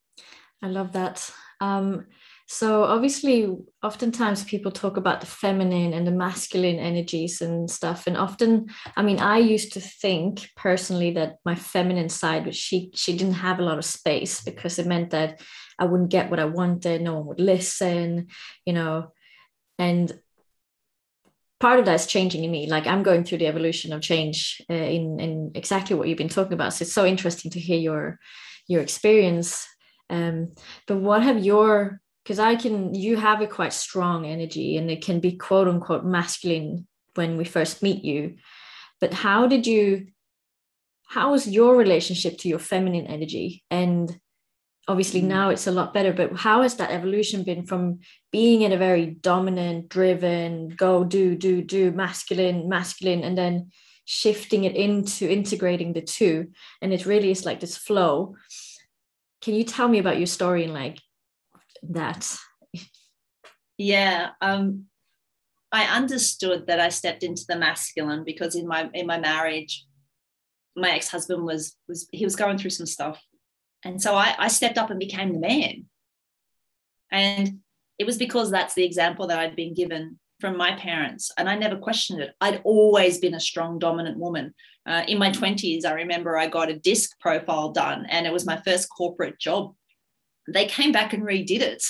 I 0.62 0.68
love 0.68 0.94
that. 0.94 1.32
Um, 1.60 2.08
so 2.46 2.84
obviously, 2.84 3.56
oftentimes 3.82 4.44
people 4.44 4.72
talk 4.72 4.98
about 4.98 5.22
the 5.22 5.26
feminine 5.26 5.94
and 5.94 6.06
the 6.06 6.12
masculine 6.12 6.78
energies 6.78 7.42
and 7.42 7.70
stuff. 7.70 8.06
And 8.06 8.18
often, 8.18 8.68
I 8.98 9.02
mean, 9.02 9.20
I 9.20 9.38
used 9.38 9.74
to 9.74 9.80
think 9.80 10.50
personally 10.56 11.12
that 11.12 11.38
my 11.46 11.56
feminine 11.56 12.10
side, 12.10 12.46
which 12.46 12.56
she 12.56 12.92
she 12.96 13.16
didn't 13.16 13.36
have 13.36 13.60
a 13.60 13.64
lot 13.64 13.78
of 13.78 13.86
space 13.86 14.42
because 14.42 14.78
it 14.78 14.88
meant 14.88 15.12
that 15.12 15.42
I 15.80 15.86
wouldn't 15.86 16.12
get 16.12 16.30
what 16.30 16.40
I 16.40 16.46
wanted, 16.46 17.02
no 17.02 17.16
one 17.16 17.28
would 17.28 17.40
listen, 17.40 18.28
you 18.66 18.74
know. 18.74 19.14
And 19.80 20.12
part 21.62 21.80
of 21.80 21.86
that 21.86 21.96
is 21.96 22.08
changing 22.08 22.44
in 22.44 22.52
me. 22.52 22.68
Like 22.68 22.88
I'm 22.88 23.04
going 23.04 23.24
through 23.24 23.38
the 23.38 23.48
evolution 23.48 23.94
of 23.94 24.02
change 24.02 24.62
uh, 24.70 24.74
in 24.74 25.20
in 25.22 25.52
exactly 25.56 25.96
what 25.96 26.10
you've 26.10 26.18
been 26.18 26.28
talking 26.28 26.54
about. 26.54 26.74
So 26.74 26.84
it's 26.84 26.94
so 26.94 27.06
interesting 27.06 27.52
to 27.52 27.60
hear 27.60 27.80
your 27.80 28.20
your 28.68 28.82
experience. 28.82 29.66
Um, 30.10 30.52
but 30.88 30.98
what 30.98 31.24
have 31.24 31.44
your 31.44 32.02
because 32.24 32.40
I 32.40 32.56
can 32.56 32.96
you 32.96 33.18
have 33.18 33.42
a 33.42 33.48
quite 33.48 33.74
strong 33.74 34.26
energy 34.26 34.78
and 34.78 34.90
it 34.90 35.04
can 35.04 35.20
be 35.20 35.34
quote 35.34 35.68
unquote 35.68 36.06
masculine 36.06 36.88
when 37.16 37.38
we 37.38 37.46
first 37.46 37.84
meet 37.84 38.04
you. 38.04 38.36
But 39.00 39.14
how 39.14 39.48
did 39.48 39.68
you 39.68 40.08
how 41.08 41.32
was 41.32 41.48
your 41.48 41.76
relationship 41.76 42.38
to 42.40 42.50
your 42.50 42.60
feminine 42.60 43.08
energy? 43.08 43.64
And 43.70 44.18
obviously 44.88 45.22
mm. 45.22 45.26
now 45.26 45.50
it's 45.50 45.68
a 45.68 45.72
lot 45.72 45.94
better, 45.94 46.12
but 46.14 46.36
how 46.36 46.62
has 46.62 46.76
that 46.76 46.92
evolution 46.92 47.44
been 47.44 47.66
from 47.66 48.00
being 48.32 48.64
in 48.64 48.72
a 48.72 48.78
very 48.78 49.06
dominant, 49.06 49.90
driven, 49.90 50.70
go, 50.70 51.04
do, 51.04 51.36
do, 51.36 51.62
do, 51.62 51.92
masculine, 51.92 52.68
masculine, 52.68 53.24
and 53.24 53.38
then 53.38 53.72
shifting 54.06 54.64
it 54.64 54.76
into 54.76 55.30
integrating 55.30 55.94
the 55.94 56.02
two? 56.02 56.48
And 56.82 56.94
it 56.94 57.06
really 57.06 57.32
is 57.32 57.46
like 57.46 57.60
this 57.60 57.78
flow. 57.78 58.36
Can 59.42 59.54
you 59.54 59.64
tell 59.64 59.88
me 59.88 60.00
about 60.00 60.18
your 60.18 60.28
story 60.28 60.64
and 60.64 60.74
like 60.74 61.00
that. 61.90 62.36
Yeah 63.78 64.30
um 64.42 64.86
i 65.72 65.84
understood 65.86 66.68
that 66.68 66.80
i 66.80 66.90
stepped 66.90 67.24
into 67.24 67.44
the 67.48 67.58
masculine 67.58 68.24
because 68.24 68.56
in 68.56 68.68
my 68.68 68.90
in 68.94 69.08
my 69.08 69.20
marriage 69.20 69.86
my 70.76 70.92
ex-husband 70.92 71.44
was 71.44 71.76
was 71.88 72.08
he 72.12 72.24
was 72.24 72.36
going 72.36 72.58
through 72.58 72.72
some 72.72 72.86
stuff. 72.86 73.22
And 73.84 74.02
so 74.02 74.16
i 74.16 74.36
i 74.38 74.48
stepped 74.48 74.78
up 74.78 74.90
and 74.90 75.00
became 75.00 75.34
the 75.34 75.40
man. 75.40 75.86
And 77.12 77.60
it 78.00 78.06
was 78.06 78.18
because 78.18 78.50
that's 78.50 78.74
the 78.74 78.86
example 78.86 79.28
that 79.28 79.40
i'd 79.40 79.56
been 79.56 79.74
given 79.74 80.20
from 80.40 80.58
my 80.58 80.76
parents. 80.76 81.32
And 81.38 81.50
i 81.50 81.56
never 81.56 81.78
questioned 81.78 82.22
it. 82.22 82.34
I'd 82.42 82.62
always 82.64 83.20
been 83.20 83.36
a 83.36 83.40
strong 83.40 83.80
dominant 83.80 84.18
woman. 84.18 84.54
Uh, 84.86 85.02
in 85.08 85.18
my 85.18 85.32
20s 85.32 85.86
i 85.86 85.94
remember 85.94 86.38
i 86.38 86.46
got 86.46 86.70
a 86.70 86.78
DISC 86.78 87.18
profile 87.22 87.72
done 87.72 88.06
and 88.10 88.28
it 88.28 88.34
was 88.34 88.46
my 88.46 88.58
first 88.66 88.90
corporate 88.90 89.40
job 89.40 89.74
they 90.48 90.66
came 90.66 90.92
back 90.92 91.14
and 91.14 91.24
redid 91.24 91.62
it. 91.62 91.84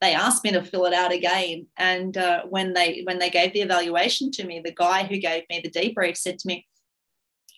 They 0.00 0.14
asked 0.14 0.42
me 0.42 0.50
to 0.52 0.64
fill 0.64 0.86
it 0.86 0.92
out 0.92 1.12
again. 1.12 1.68
And 1.76 2.16
uh, 2.16 2.42
when 2.48 2.72
they 2.72 3.02
when 3.04 3.18
they 3.18 3.30
gave 3.30 3.52
the 3.52 3.60
evaluation 3.60 4.32
to 4.32 4.44
me 4.44 4.60
the 4.62 4.72
guy 4.72 5.04
who 5.04 5.18
gave 5.18 5.44
me 5.48 5.60
the 5.62 5.70
debrief 5.70 6.16
said 6.16 6.40
to 6.40 6.48
me 6.48 6.66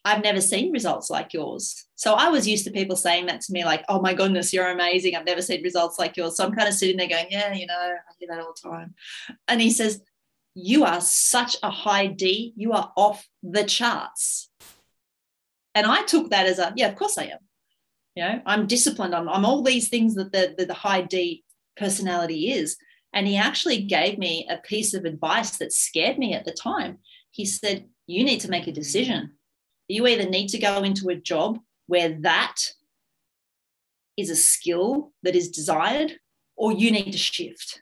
i've 0.04 0.22
never 0.22 0.42
seen 0.42 0.70
results 0.70 1.08
like 1.08 1.32
yours. 1.32 1.86
So 1.94 2.12
i 2.12 2.28
was 2.28 2.46
used 2.46 2.64
to 2.66 2.70
people 2.70 2.96
saying 2.96 3.26
that 3.26 3.40
to 3.42 3.52
me 3.52 3.64
like 3.64 3.82
oh 3.88 4.00
my 4.02 4.12
goodness 4.12 4.52
you're 4.52 4.68
amazing. 4.68 5.16
I've 5.16 5.24
never 5.24 5.40
seen 5.40 5.62
results 5.62 5.98
like 5.98 6.18
yours. 6.18 6.36
So 6.36 6.44
i'm 6.44 6.52
kind 6.52 6.68
of 6.68 6.74
sitting 6.74 6.98
there 6.98 7.08
going 7.08 7.28
yeah 7.30 7.54
you 7.54 7.66
know 7.66 7.74
i 7.74 8.12
hear 8.18 8.28
that 8.30 8.40
all 8.40 8.54
the 8.62 8.68
time. 8.68 8.94
And 9.48 9.60
he 9.62 9.70
says 9.70 10.02
you 10.54 10.84
are 10.84 11.00
such 11.00 11.56
a 11.64 11.70
high 11.70 12.06
d. 12.06 12.52
You 12.56 12.72
are 12.74 12.92
off 12.94 13.26
the 13.42 13.64
charts. 13.64 14.50
And 15.74 15.86
i 15.86 16.02
took 16.02 16.28
that 16.28 16.44
as 16.46 16.58
a 16.58 16.74
yeah 16.76 16.88
of 16.88 16.96
course 16.96 17.16
i 17.16 17.24
am 17.24 17.38
you 18.14 18.22
know 18.22 18.40
i'm 18.46 18.66
disciplined 18.66 19.14
i'm, 19.14 19.28
I'm 19.28 19.44
all 19.44 19.62
these 19.62 19.88
things 19.88 20.14
that 20.14 20.32
the, 20.32 20.54
the, 20.56 20.66
the 20.66 20.74
high 20.74 21.02
d 21.02 21.44
personality 21.76 22.52
is. 22.52 22.76
And 23.12 23.26
he 23.26 23.36
actually 23.36 23.82
gave 23.82 24.18
me 24.18 24.46
a 24.50 24.58
piece 24.58 24.94
of 24.94 25.04
advice 25.04 25.58
that 25.58 25.72
scared 25.72 26.18
me 26.18 26.34
at 26.34 26.44
the 26.44 26.52
time. 26.52 26.98
He 27.30 27.44
said 27.44 27.86
you 28.06 28.24
need 28.24 28.40
to 28.40 28.50
make 28.50 28.66
a 28.66 28.72
decision. 28.72 29.32
You 29.88 30.06
either 30.06 30.28
need 30.28 30.48
to 30.48 30.58
go 30.58 30.82
into 30.82 31.08
a 31.08 31.16
job 31.16 31.58
where 31.86 32.18
that 32.20 32.56
is 34.16 34.30
a 34.30 34.36
skill 34.36 35.12
that 35.22 35.36
is 35.36 35.50
desired 35.50 36.18
or 36.56 36.72
you 36.72 36.90
need 36.90 37.12
to 37.12 37.18
shift. 37.18 37.80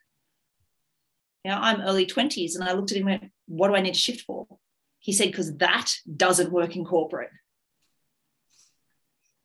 Now 1.44 1.60
i'm 1.60 1.80
early 1.80 2.06
20s 2.06 2.54
and 2.54 2.64
i 2.64 2.72
looked 2.72 2.92
at 2.92 2.98
him 2.98 3.08
and 3.08 3.20
went 3.20 3.32
what 3.46 3.68
do 3.68 3.74
i 3.74 3.80
need 3.80 3.94
to 3.94 4.00
shift 4.00 4.22
for? 4.22 4.46
He 5.00 5.12
said 5.12 5.26
because 5.26 5.56
that 5.56 5.92
doesn't 6.16 6.52
work 6.52 6.76
in 6.76 6.84
corporate 6.84 7.30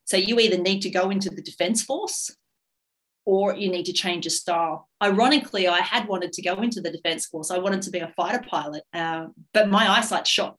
so 0.08 0.15
you 0.15 0.39
either 0.39 0.58
need 0.58 0.80
to 0.84 0.89
go 0.89 1.10
into 1.10 1.30
the 1.30 1.41
defense 1.41 1.84
force 1.84 2.34
or 3.26 3.54
you 3.54 3.70
need 3.70 3.84
to 3.88 3.91
change 3.91 4.24
your 4.24 4.32
style. 4.32 4.88
Ironically, 5.04 5.67
I 5.67 5.82
had 5.82 6.08
wanted 6.08 6.32
to 6.32 6.41
go 6.41 6.62
into 6.62 6.80
the 6.80 6.89
defense 6.89 7.26
force. 7.26 7.52
I 7.52 7.58
wanted 7.58 7.82
to 7.82 7.91
be 7.91 8.00
a 8.00 8.13
fighter 8.15 8.41
pilot, 8.50 8.84
uh, 8.93 9.26
but 9.54 9.70
my 9.70 9.91
eyesight 9.91 10.26
shot. 10.26 10.56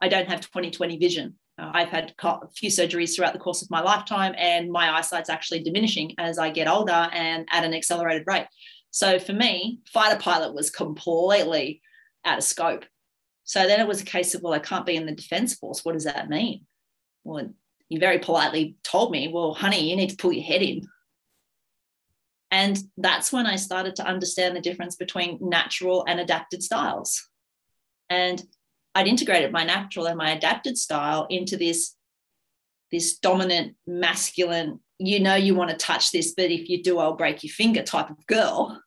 I 0.00 0.06
don't 0.06 0.28
have 0.28 0.48
20/20 0.48 0.96
vision. 0.96 1.34
Uh, 1.58 1.72
I've 1.74 1.88
had 1.88 2.14
a 2.22 2.48
few 2.54 2.70
surgeries 2.70 3.16
throughout 3.16 3.32
the 3.32 3.40
course 3.40 3.62
of 3.62 3.70
my 3.70 3.80
lifetime, 3.80 4.32
and 4.38 4.70
my 4.70 4.96
eyesight's 4.96 5.28
actually 5.28 5.64
diminishing 5.64 6.14
as 6.16 6.38
I 6.38 6.50
get 6.50 6.68
older 6.68 7.10
and 7.12 7.48
at 7.50 7.64
an 7.64 7.74
accelerated 7.74 8.28
rate. 8.28 8.46
So 8.92 9.18
for 9.18 9.32
me, 9.32 9.80
fighter 9.92 10.20
pilot 10.20 10.54
was 10.54 10.70
completely 10.70 11.82
out 12.24 12.38
of 12.38 12.44
scope. 12.44 12.84
So 13.42 13.66
then 13.66 13.80
it 13.80 13.88
was 13.88 14.02
a 14.02 14.04
case 14.04 14.36
of, 14.36 14.42
well, 14.42 14.52
I 14.52 14.60
can't 14.60 14.86
be 14.86 14.94
in 14.94 15.06
the 15.06 15.16
defense 15.16 15.54
force. 15.54 15.84
What 15.84 15.94
does 15.94 16.04
that 16.04 16.28
mean? 16.28 16.64
Well, 17.24 17.48
he 17.88 17.98
very 17.98 18.18
politely 18.18 18.76
told 18.82 19.10
me, 19.10 19.28
well, 19.28 19.54
honey, 19.54 19.88
you 19.88 19.96
need 19.96 20.10
to 20.10 20.16
pull 20.16 20.32
your 20.32 20.44
head 20.44 20.62
in. 20.62 20.86
And 22.50 22.78
that's 22.96 23.32
when 23.32 23.46
I 23.46 23.56
started 23.56 23.96
to 23.96 24.06
understand 24.06 24.56
the 24.56 24.60
difference 24.60 24.96
between 24.96 25.38
natural 25.40 26.04
and 26.06 26.18
adapted 26.20 26.62
styles. 26.62 27.28
And 28.08 28.42
I'd 28.94 29.06
integrated 29.06 29.52
my 29.52 29.64
natural 29.64 30.06
and 30.06 30.16
my 30.16 30.30
adapted 30.30 30.78
style 30.78 31.26
into 31.28 31.56
this, 31.56 31.94
this 32.90 33.18
dominant, 33.18 33.76
masculine, 33.86 34.80
you 34.98 35.20
know, 35.20 35.34
you 35.34 35.54
want 35.54 35.70
to 35.70 35.76
touch 35.76 36.10
this, 36.10 36.32
but 36.36 36.50
if 36.50 36.68
you 36.68 36.82
do, 36.82 36.98
I'll 36.98 37.16
break 37.16 37.44
your 37.44 37.52
finger 37.52 37.82
type 37.82 38.10
of 38.10 38.26
girl. 38.26 38.82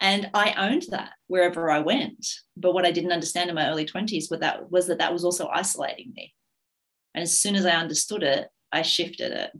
And 0.00 0.30
I 0.34 0.52
owned 0.70 0.84
that 0.90 1.12
wherever 1.26 1.70
I 1.70 1.80
went. 1.80 2.26
But 2.56 2.74
what 2.74 2.84
I 2.84 2.92
didn't 2.92 3.12
understand 3.12 3.48
in 3.48 3.56
my 3.56 3.68
early 3.68 3.86
20s 3.86 4.30
was 4.30 4.40
that, 4.40 4.70
was 4.70 4.86
that 4.86 4.98
that 4.98 5.12
was 5.12 5.24
also 5.24 5.48
isolating 5.48 6.12
me. 6.14 6.34
And 7.16 7.22
as 7.22 7.36
soon 7.36 7.56
as 7.56 7.64
I 7.64 7.70
understood 7.70 8.22
it, 8.22 8.48
I 8.70 8.82
shifted 8.82 9.32
it. 9.32 9.50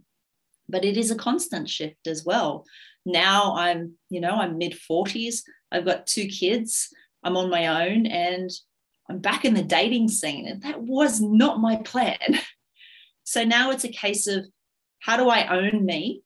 But 0.68 0.84
it 0.84 0.96
is 0.96 1.10
a 1.10 1.16
constant 1.16 1.68
shift 1.68 2.06
as 2.06 2.24
well. 2.24 2.66
Now 3.06 3.56
I'm, 3.56 3.94
you 4.10 4.20
know, 4.20 4.32
I'm 4.32 4.58
mid 4.58 4.78
40s. 4.88 5.40
I've 5.72 5.86
got 5.86 6.06
two 6.06 6.26
kids. 6.26 6.88
I'm 7.24 7.36
on 7.36 7.50
my 7.50 7.88
own 7.88 8.06
and 8.06 8.50
I'm 9.08 9.20
back 9.20 9.44
in 9.44 9.54
the 9.54 9.62
dating 9.62 10.08
scene. 10.08 10.46
And 10.46 10.62
that 10.62 10.82
was 10.82 11.20
not 11.20 11.60
my 11.60 11.76
plan. 11.76 12.18
So 13.28 13.42
now 13.42 13.72
it's 13.72 13.82
a 13.82 13.88
case 13.88 14.28
of 14.28 14.46
how 15.00 15.16
do 15.16 15.28
I 15.28 15.48
own 15.48 15.84
me 15.84 16.22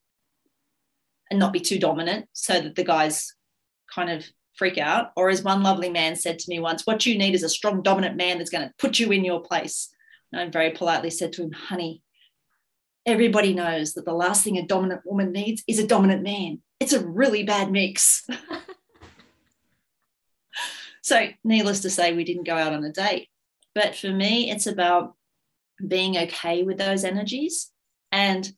and 1.31 1.41
not 1.41 1.51
be 1.51 1.59
too 1.59 1.79
dominant 1.79 2.27
so 2.35 2.61
that 2.61 2.75
the 2.75 2.85
guys 2.85 3.35
kind 3.95 4.11
of 4.11 4.27
freak 4.55 4.77
out? 4.77 5.13
Or 5.17 5.31
as 5.31 5.43
one 5.43 5.63
lovely 5.63 5.89
man 5.89 6.15
said 6.15 6.39
to 6.39 6.51
me 6.51 6.61
once, 6.61 6.87
what 6.87 7.07
you 7.07 7.17
need 7.17 7.35
is 7.35 7.43
a 7.43 7.49
strong, 7.49 7.81
dominant 7.81 8.17
man 8.17 8.37
that's 8.37 8.51
going 8.51 8.69
to 8.69 8.75
put 8.79 8.99
you 8.99 9.13
in 9.13 9.25
your 9.25 9.41
place. 9.41 9.89
And 10.33 10.41
I 10.41 10.49
very 10.49 10.71
politely 10.71 11.11
said 11.11 11.33
to 11.35 11.43
him, 11.43 11.53
honey, 11.53 12.03
everybody 13.07 13.55
knows 13.55 13.95
that 13.95 14.05
the 14.05 14.13
last 14.13 14.45
thing 14.45 14.59
a 14.59 14.67
dominant 14.67 15.03
woman 15.05 15.33
needs 15.33 15.63
is 15.67 15.79
a 15.79 15.87
dominant 15.87 16.23
man. 16.23 16.61
It's 16.79 16.93
a 16.93 17.07
really 17.07 17.43
bad 17.43 17.71
mix. 17.71 18.27
so, 21.03 21.29
needless 21.45 21.81
to 21.81 21.91
say, 21.91 22.13
we 22.13 22.25
didn't 22.25 22.47
go 22.47 22.57
out 22.57 22.73
on 22.73 22.85
a 22.85 22.93
date. 22.93 23.29
But 23.75 23.97
for 23.97 24.11
me, 24.11 24.51
it's 24.51 24.67
about 24.67 25.15
being 25.87 26.17
okay 26.17 26.63
with 26.63 26.79
those 26.79 27.05
energies 27.05 27.71
and 28.13 28.51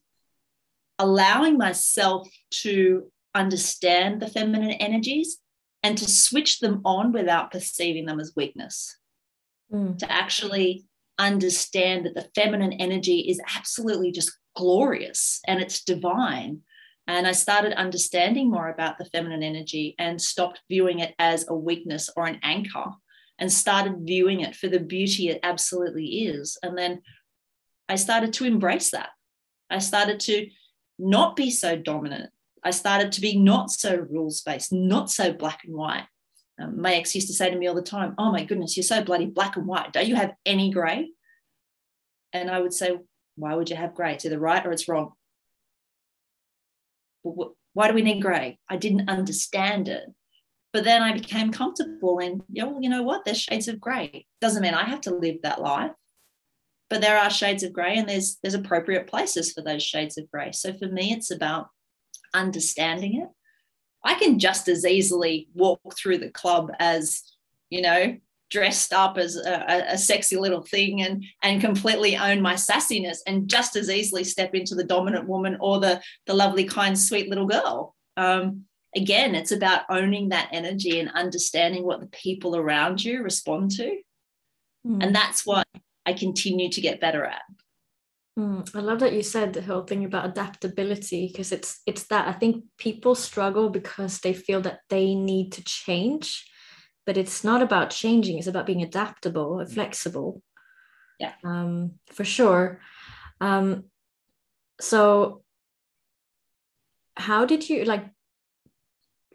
allowing 0.99 1.57
myself 1.57 2.27
to 2.49 3.11
understand 3.35 4.21
the 4.21 4.27
feminine 4.27 4.71
energies 4.71 5.37
and 5.81 5.97
to 5.97 6.09
switch 6.09 6.59
them 6.59 6.81
on 6.85 7.11
without 7.11 7.51
perceiving 7.51 8.05
them 8.05 8.19
as 8.19 8.33
weakness. 8.35 8.97
Mm. 9.71 9.97
To 9.99 10.11
actually 10.11 10.85
understand 11.19 12.05
that 12.05 12.15
the 12.15 12.29
feminine 12.35 12.73
energy 12.73 13.19
is 13.19 13.41
absolutely 13.55 14.11
just 14.11 14.31
glorious 14.55 15.39
and 15.47 15.61
it's 15.61 15.83
divine. 15.83 16.61
And 17.07 17.27
I 17.27 17.33
started 17.33 17.73
understanding 17.73 18.49
more 18.49 18.69
about 18.69 18.97
the 18.97 19.05
feminine 19.05 19.43
energy 19.43 19.95
and 19.99 20.21
stopped 20.21 20.61
viewing 20.69 20.99
it 20.99 21.13
as 21.19 21.47
a 21.47 21.55
weakness 21.55 22.09
or 22.15 22.25
an 22.25 22.39
anchor 22.43 22.85
and 23.39 23.51
started 23.51 24.05
viewing 24.05 24.39
it 24.39 24.55
for 24.55 24.67
the 24.67 24.79
beauty 24.79 25.29
it 25.29 25.39
absolutely 25.43 26.05
is. 26.05 26.57
And 26.63 26.77
then 26.77 27.01
I 27.89 27.95
started 27.95 28.33
to 28.33 28.45
embrace 28.45 28.91
that. 28.91 29.09
I 29.69 29.79
started 29.79 30.19
to 30.21 30.47
not 30.97 31.35
be 31.35 31.51
so 31.51 31.75
dominant. 31.75 32.29
I 32.63 32.71
started 32.71 33.11
to 33.13 33.21
be 33.21 33.37
not 33.37 33.71
so 33.71 33.95
rules 33.95 34.41
based, 34.41 34.71
not 34.71 35.11
so 35.11 35.33
black 35.33 35.61
and 35.65 35.75
white. 35.75 36.05
Um, 36.59 36.81
my 36.81 36.93
ex 36.95 37.15
used 37.15 37.27
to 37.27 37.33
say 37.33 37.49
to 37.49 37.57
me 37.57 37.67
all 37.67 37.75
the 37.75 37.81
time, 37.81 38.13
Oh 38.17 38.31
my 38.31 38.43
goodness, 38.43 38.77
you're 38.77 38.83
so 38.83 39.03
bloody 39.03 39.25
black 39.25 39.57
and 39.57 39.65
white. 39.65 39.93
Don't 39.93 40.07
you 40.07 40.15
have 40.15 40.33
any 40.45 40.71
gray? 40.71 41.11
And 42.31 42.49
I 42.49 42.59
would 42.59 42.73
say, 42.73 42.99
Why 43.35 43.55
would 43.55 43.69
you 43.69 43.75
have 43.75 43.95
gray? 43.95 44.13
It's 44.13 44.25
either 44.25 44.39
right 44.39 44.65
or 44.65 44.71
it's 44.71 44.87
wrong. 44.87 45.13
Why 47.23 47.87
do 47.87 47.93
we 47.93 48.01
need 48.01 48.21
gray? 48.21 48.59
I 48.69 48.77
didn't 48.77 49.09
understand 49.09 49.87
it. 49.87 50.05
But 50.73 50.83
then 50.83 51.03
I 51.03 51.13
became 51.13 51.51
comfortable 51.51 52.19
in, 52.19 52.43
you 52.49 52.63
know, 52.63 52.79
you 52.81 52.89
know 52.89 53.03
what? 53.03 53.25
There's 53.25 53.39
shades 53.39 53.67
of 53.67 53.79
gray. 53.79 54.25
Doesn't 54.41 54.61
mean 54.61 54.73
I 54.73 54.85
have 54.85 55.01
to 55.01 55.15
live 55.15 55.37
that 55.43 55.61
life. 55.61 55.91
But 56.89 57.01
there 57.01 57.17
are 57.17 57.29
shades 57.29 57.63
of 57.63 57.73
gray 57.73 57.97
and 57.97 58.07
there's 58.07 58.37
there's 58.41 58.53
appropriate 58.53 59.07
places 59.07 59.53
for 59.53 59.61
those 59.61 59.81
shades 59.81 60.17
of 60.17 60.29
gray. 60.29 60.51
So 60.51 60.73
for 60.73 60.87
me, 60.87 61.11
it's 61.11 61.31
about 61.31 61.69
understanding 62.33 63.21
it. 63.21 63.29
I 64.03 64.15
can 64.15 64.39
just 64.39 64.67
as 64.67 64.85
easily 64.85 65.47
walk 65.53 65.95
through 65.95 66.19
the 66.19 66.29
club 66.29 66.71
as, 66.79 67.23
you 67.69 67.81
know, 67.81 68.17
dressed 68.49 68.93
up 68.93 69.17
as 69.17 69.35
a, 69.35 69.85
a, 69.89 69.97
sexy 69.97 70.37
little 70.37 70.61
thing 70.61 71.01
and 71.01 71.25
and 71.41 71.59
completely 71.59 72.15
own 72.15 72.39
my 72.39 72.53
sassiness 72.53 73.17
and 73.25 73.49
just 73.49 73.75
as 73.75 73.89
easily 73.89 74.23
step 74.23 74.53
into 74.53 74.75
the 74.75 74.83
dominant 74.83 75.27
woman 75.27 75.57
or 75.59 75.79
the 75.79 75.99
the 76.27 76.33
lovely 76.35 76.63
kind 76.63 76.97
sweet 76.97 77.29
little 77.29 77.47
girl. 77.47 77.95
Um, 78.15 78.65
again 78.95 79.33
it's 79.33 79.51
about 79.51 79.81
owning 79.89 80.29
that 80.29 80.49
energy 80.51 80.99
and 80.99 81.09
understanding 81.11 81.83
what 81.83 81.99
the 81.99 82.07
people 82.07 82.55
around 82.55 83.03
you 83.03 83.23
respond 83.23 83.71
to. 83.71 83.97
Mm. 84.85 85.01
and 85.01 85.15
that's 85.15 85.45
what 85.45 85.65
i 86.05 86.11
continue 86.11 86.69
to 86.69 86.81
get 86.81 86.99
better 86.99 87.23
at 87.23 87.41
mm. 88.37 88.75
i 88.75 88.79
love 88.79 88.99
that 88.99 89.13
you 89.13 89.23
said 89.23 89.53
the 89.53 89.61
whole 89.61 89.83
thing 89.83 90.05
about 90.05 90.25
adaptability 90.25 91.27
because 91.27 91.51
it's 91.51 91.81
it's 91.85 92.03
that 92.07 92.27
i 92.27 92.31
think 92.31 92.63
people 92.77 93.15
struggle 93.15 93.69
because 93.69 94.19
they 94.19 94.33
feel 94.33 94.61
that 94.61 94.79
they 94.89 95.15
need 95.15 95.51
to 95.51 95.63
change 95.63 96.49
but 97.05 97.17
it's 97.17 97.43
not 97.43 97.61
about 97.61 97.89
changing 97.89 98.37
it's 98.37 98.47
about 98.47 98.65
being 98.65 98.81
adaptable 98.81 99.59
and 99.59 99.71
flexible. 99.71 100.41
Yeah. 101.19 101.33
Um, 101.43 101.93
for 102.11 102.23
sure. 102.23 102.81
Um, 103.39 103.85
so 104.79 105.43
how 107.15 107.45
did 107.45 107.69
you 107.69 107.85
like 107.85 108.05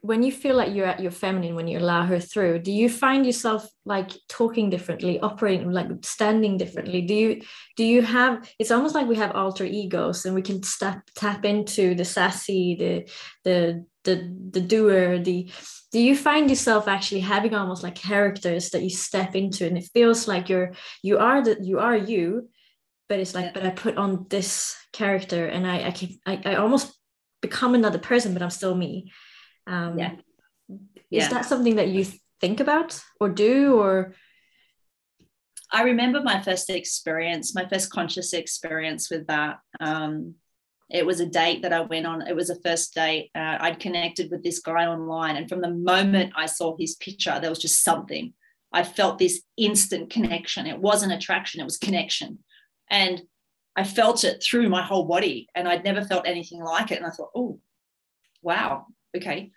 when 0.03 0.23
you 0.23 0.33
feel 0.33 0.57
like 0.57 0.75
you're 0.75 0.87
at 0.87 1.01
your 1.01 1.11
feminine 1.11 1.55
when 1.55 1.69
you 1.69 1.79
allow 1.79 2.05
her 2.05 2.21
through 2.21 2.59
do 2.59 2.73
you 2.73 2.89
find 2.89 3.27
yourself 3.27 3.69
like 3.85 4.11
talking 4.29 4.71
differently 4.71 5.19
operating 5.21 5.71
like 5.71 5.89
standing 6.03 6.57
differently 6.57 7.03
do 7.03 7.15
you 7.15 7.43
do 7.77 7.85
you 7.85 8.03
have 8.03 8.49
it's 8.59 8.71
almost 8.71 8.95
like 8.95 9.07
we 9.07 9.17
have 9.17 9.33
alter 9.33 9.65
egos 9.65 10.25
and 10.25 10.35
we 10.35 10.43
can 10.43 10.63
step 10.63 11.01
tap 11.15 11.45
into 11.45 11.95
the 11.95 12.05
sassy 12.05 12.77
the 12.79 13.11
the 13.45 13.85
the 14.05 14.35
the 14.51 14.61
doer 14.61 15.19
the 15.19 15.51
do 15.91 15.99
you 15.99 16.17
find 16.17 16.51
yourself 16.51 16.87
actually 16.87 17.21
having 17.21 17.55
almost 17.55 17.83
like 17.83 17.95
characters 17.95 18.71
that 18.71 18.83
you 18.83 18.91
step 18.91 19.35
into 19.35 19.67
and 19.67 19.79
it 19.79 19.89
feels 19.93 20.29
like 20.29 20.49
you're 20.49 20.73
you 21.03 21.19
are 21.19 21.43
the 21.43 21.57
you 21.63 21.79
are 21.79 21.97
you 21.97 22.49
but 23.09 23.19
it's 23.19 23.35
like 23.35 23.47
yeah. 23.47 23.53
but 23.55 23.65
i 23.65 23.71
put 23.71 23.97
on 23.97 24.27
this 24.29 24.77
character 24.93 25.47
and 25.47 25.67
i 25.67 25.89
i 25.89 25.91
can 25.91 26.11
I, 26.27 26.41
I 26.45 26.55
almost 26.57 26.95
become 27.41 27.75
another 27.75 27.99
person 27.99 28.33
but 28.33 28.43
i'm 28.43 28.51
still 28.51 28.75
me 28.75 29.13
um 29.69 29.99
yeah 29.99 30.13
is 31.11 31.25
yeah. 31.25 31.29
that 31.29 31.45
something 31.45 31.77
that 31.77 31.89
you 31.89 32.05
think 32.41 32.61
about 32.61 33.01
or 33.21 33.29
do 33.29 33.79
or 33.79 34.15
i 35.73 35.83
remember 35.83 36.23
my 36.23 36.41
first 36.41 36.71
experience 36.71 37.55
my 37.55 37.67
first 37.69 37.91
conscious 37.91 38.33
experience 38.33 39.11
with 39.11 39.27
that 39.27 39.59
um 39.81 40.35
it 40.91 41.05
was 41.05 41.21
a 41.21 41.27
date 41.27 41.63
that 41.63 41.73
I 41.73 41.81
went 41.81 42.07
on. 42.07 42.27
It 42.27 42.35
was 42.35 42.49
a 42.49 42.61
first 42.61 42.95
date. 42.95 43.31
Uh, 43.35 43.59
I'd 43.61 43.79
connected 43.79 44.31
with 44.31 44.43
this 44.43 44.61
guy 44.61 44.87
online. 44.87 45.37
And 45.37 45.49
from 45.49 45.61
the 45.61 45.71
moment 45.71 46.33
I 46.35 46.47
saw 46.47 46.77
his 46.79 46.97
picture, 46.97 47.39
there 47.39 47.51
was 47.51 47.59
just 47.59 47.85
something. 47.85 48.33
I 48.73 48.85
felt 48.85 49.19
this 49.19 49.43
instant 49.57 50.11
connection. 50.11 50.67
It 50.67 50.79
wasn't 50.79 51.13
attraction, 51.13 51.61
it 51.61 51.65
was 51.65 51.79
connection. 51.79 52.39
And 52.91 53.23
I 53.77 53.85
felt 53.85 54.25
it 54.25 54.43
through 54.43 54.69
my 54.69 54.83
whole 54.83 55.05
body. 55.05 55.49
And 55.55 55.69
I'd 55.69 55.85
never 55.85 56.03
felt 56.05 56.27
anything 56.27 56.63
like 56.63 56.91
it. 56.91 56.97
And 56.97 57.07
I 57.07 57.11
thought, 57.11 57.31
oh, 57.35 57.61
wow, 58.43 58.87
okay. 59.17 59.53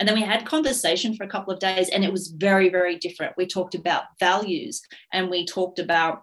And 0.00 0.08
then 0.08 0.16
we 0.16 0.22
had 0.22 0.46
conversation 0.46 1.14
for 1.14 1.24
a 1.24 1.28
couple 1.28 1.52
of 1.52 1.60
days, 1.60 1.90
and 1.90 2.02
it 2.02 2.10
was 2.10 2.28
very, 2.28 2.70
very 2.70 2.96
different. 2.96 3.36
We 3.36 3.46
talked 3.46 3.74
about 3.76 4.04
values 4.18 4.80
and 5.12 5.30
we 5.30 5.44
talked 5.44 5.78
about 5.78 6.22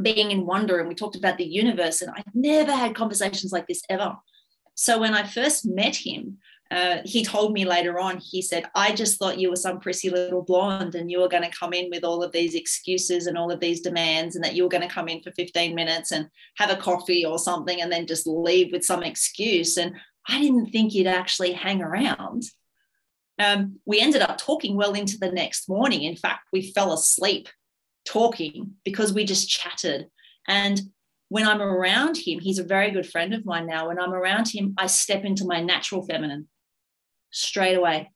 being 0.00 0.30
in 0.30 0.46
wonder 0.46 0.78
and 0.78 0.88
we 0.88 0.94
talked 0.94 1.16
about 1.16 1.38
the 1.38 1.44
universe 1.44 2.02
and 2.02 2.12
i've 2.14 2.34
never 2.34 2.72
had 2.72 2.94
conversations 2.94 3.52
like 3.52 3.66
this 3.66 3.82
ever. 3.88 4.16
So 4.74 5.00
when 5.00 5.14
i 5.14 5.26
first 5.26 5.66
met 5.66 5.96
him 5.96 6.38
uh, 6.70 6.98
he 7.04 7.24
told 7.24 7.52
me 7.52 7.64
later 7.64 7.98
on 7.98 8.18
he 8.18 8.42
said 8.42 8.68
i 8.74 8.92
just 8.92 9.18
thought 9.18 9.38
you 9.38 9.48
were 9.48 9.56
some 9.56 9.78
prissy 9.78 10.10
little 10.10 10.42
blonde 10.42 10.96
and 10.96 11.10
you 11.10 11.20
were 11.20 11.28
going 11.28 11.44
to 11.44 11.58
come 11.58 11.72
in 11.72 11.88
with 11.90 12.02
all 12.04 12.22
of 12.22 12.32
these 12.32 12.54
excuses 12.56 13.26
and 13.26 13.38
all 13.38 13.52
of 13.52 13.60
these 13.60 13.80
demands 13.80 14.34
and 14.34 14.44
that 14.44 14.54
you 14.54 14.64
were 14.64 14.68
going 14.68 14.86
to 14.86 14.94
come 14.94 15.08
in 15.08 15.22
for 15.22 15.30
15 15.30 15.74
minutes 15.74 16.10
and 16.10 16.28
have 16.56 16.70
a 16.70 16.76
coffee 16.76 17.24
or 17.24 17.38
something 17.38 17.80
and 17.80 17.90
then 17.90 18.06
just 18.06 18.26
leave 18.26 18.72
with 18.72 18.84
some 18.84 19.02
excuse. 19.02 19.76
And 19.76 19.94
i 20.28 20.40
didn't 20.40 20.66
think 20.66 20.92
you'd 20.92 21.06
actually 21.06 21.52
hang 21.52 21.80
around 21.80 22.42
um, 23.38 23.78
we 23.84 24.00
ended 24.00 24.22
up 24.22 24.38
talking 24.38 24.76
well 24.76 24.94
into 24.94 25.18
the 25.18 25.30
next 25.30 25.68
morning 25.68 26.02
in 26.02 26.16
fact 26.16 26.48
we 26.52 26.72
fell 26.72 26.92
asleep 26.92 27.48
talking 28.06 28.74
because 28.84 29.12
we 29.12 29.24
just 29.24 29.48
chatted. 29.48 30.06
And 30.48 30.80
when 31.28 31.46
I'm 31.46 31.60
around 31.60 32.16
him, 32.16 32.38
he's 32.38 32.58
a 32.58 32.64
very 32.64 32.90
good 32.92 33.06
friend 33.06 33.34
of 33.34 33.44
mine 33.44 33.66
now. 33.66 33.88
When 33.88 33.98
I'm 33.98 34.14
around 34.14 34.48
him, 34.48 34.74
I 34.78 34.86
step 34.86 35.24
into 35.24 35.44
my 35.44 35.60
natural 35.60 36.06
feminine 36.06 36.48
straight 37.30 37.74
away. 37.74 38.10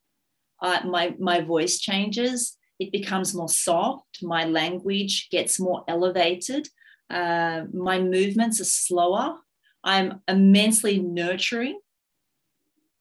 Uh, 0.62 0.80
my, 0.84 1.14
my 1.18 1.40
voice 1.40 1.80
changes, 1.80 2.56
it 2.78 2.92
becomes 2.92 3.34
more 3.34 3.48
soft, 3.48 4.18
my 4.22 4.44
language 4.44 5.28
gets 5.30 5.58
more 5.58 5.84
elevated, 5.88 6.68
uh, 7.08 7.64
my 7.72 7.98
movements 7.98 8.60
are 8.60 8.64
slower. 8.64 9.36
I'm 9.82 10.20
immensely 10.28 10.98
nurturing. 10.98 11.80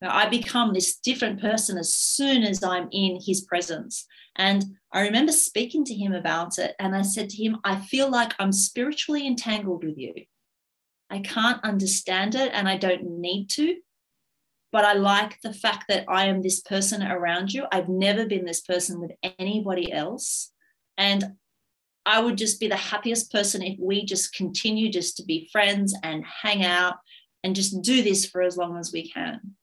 I 0.01 0.29
become 0.29 0.73
this 0.73 0.97
different 0.97 1.41
person 1.41 1.77
as 1.77 1.93
soon 1.93 2.43
as 2.43 2.63
I'm 2.63 2.87
in 2.91 3.19
his 3.21 3.41
presence. 3.41 4.05
And 4.35 4.63
I 4.93 5.01
remember 5.01 5.33
speaking 5.33 5.83
to 5.85 5.93
him 5.93 6.13
about 6.13 6.57
it. 6.57 6.75
And 6.79 6.95
I 6.95 7.01
said 7.01 7.29
to 7.29 7.43
him, 7.43 7.57
I 7.63 7.77
feel 7.81 8.09
like 8.09 8.33
I'm 8.39 8.53
spiritually 8.53 9.27
entangled 9.27 9.83
with 9.83 9.97
you. 9.97 10.13
I 11.09 11.19
can't 11.19 11.63
understand 11.63 12.35
it 12.35 12.51
and 12.53 12.69
I 12.69 12.77
don't 12.77 13.19
need 13.19 13.47
to. 13.51 13.77
But 14.71 14.85
I 14.85 14.93
like 14.93 15.41
the 15.41 15.53
fact 15.53 15.85
that 15.89 16.05
I 16.07 16.25
am 16.25 16.41
this 16.41 16.61
person 16.61 17.03
around 17.03 17.51
you. 17.51 17.65
I've 17.71 17.89
never 17.89 18.25
been 18.25 18.45
this 18.45 18.61
person 18.61 19.01
with 19.01 19.11
anybody 19.39 19.91
else. 19.91 20.51
And 20.97 21.33
I 22.05 22.21
would 22.21 22.37
just 22.37 22.59
be 22.59 22.67
the 22.67 22.75
happiest 22.75 23.31
person 23.31 23.61
if 23.63 23.77
we 23.79 24.05
just 24.05 24.33
continue 24.33 24.89
just 24.89 25.17
to 25.17 25.23
be 25.23 25.49
friends 25.51 25.95
and 26.03 26.23
hang 26.23 26.63
out 26.63 26.95
and 27.43 27.55
just 27.55 27.81
do 27.81 28.03
this 28.03 28.25
for 28.25 28.41
as 28.41 28.57
long 28.57 28.77
as 28.77 28.93
we 28.93 29.09
can. 29.09 29.55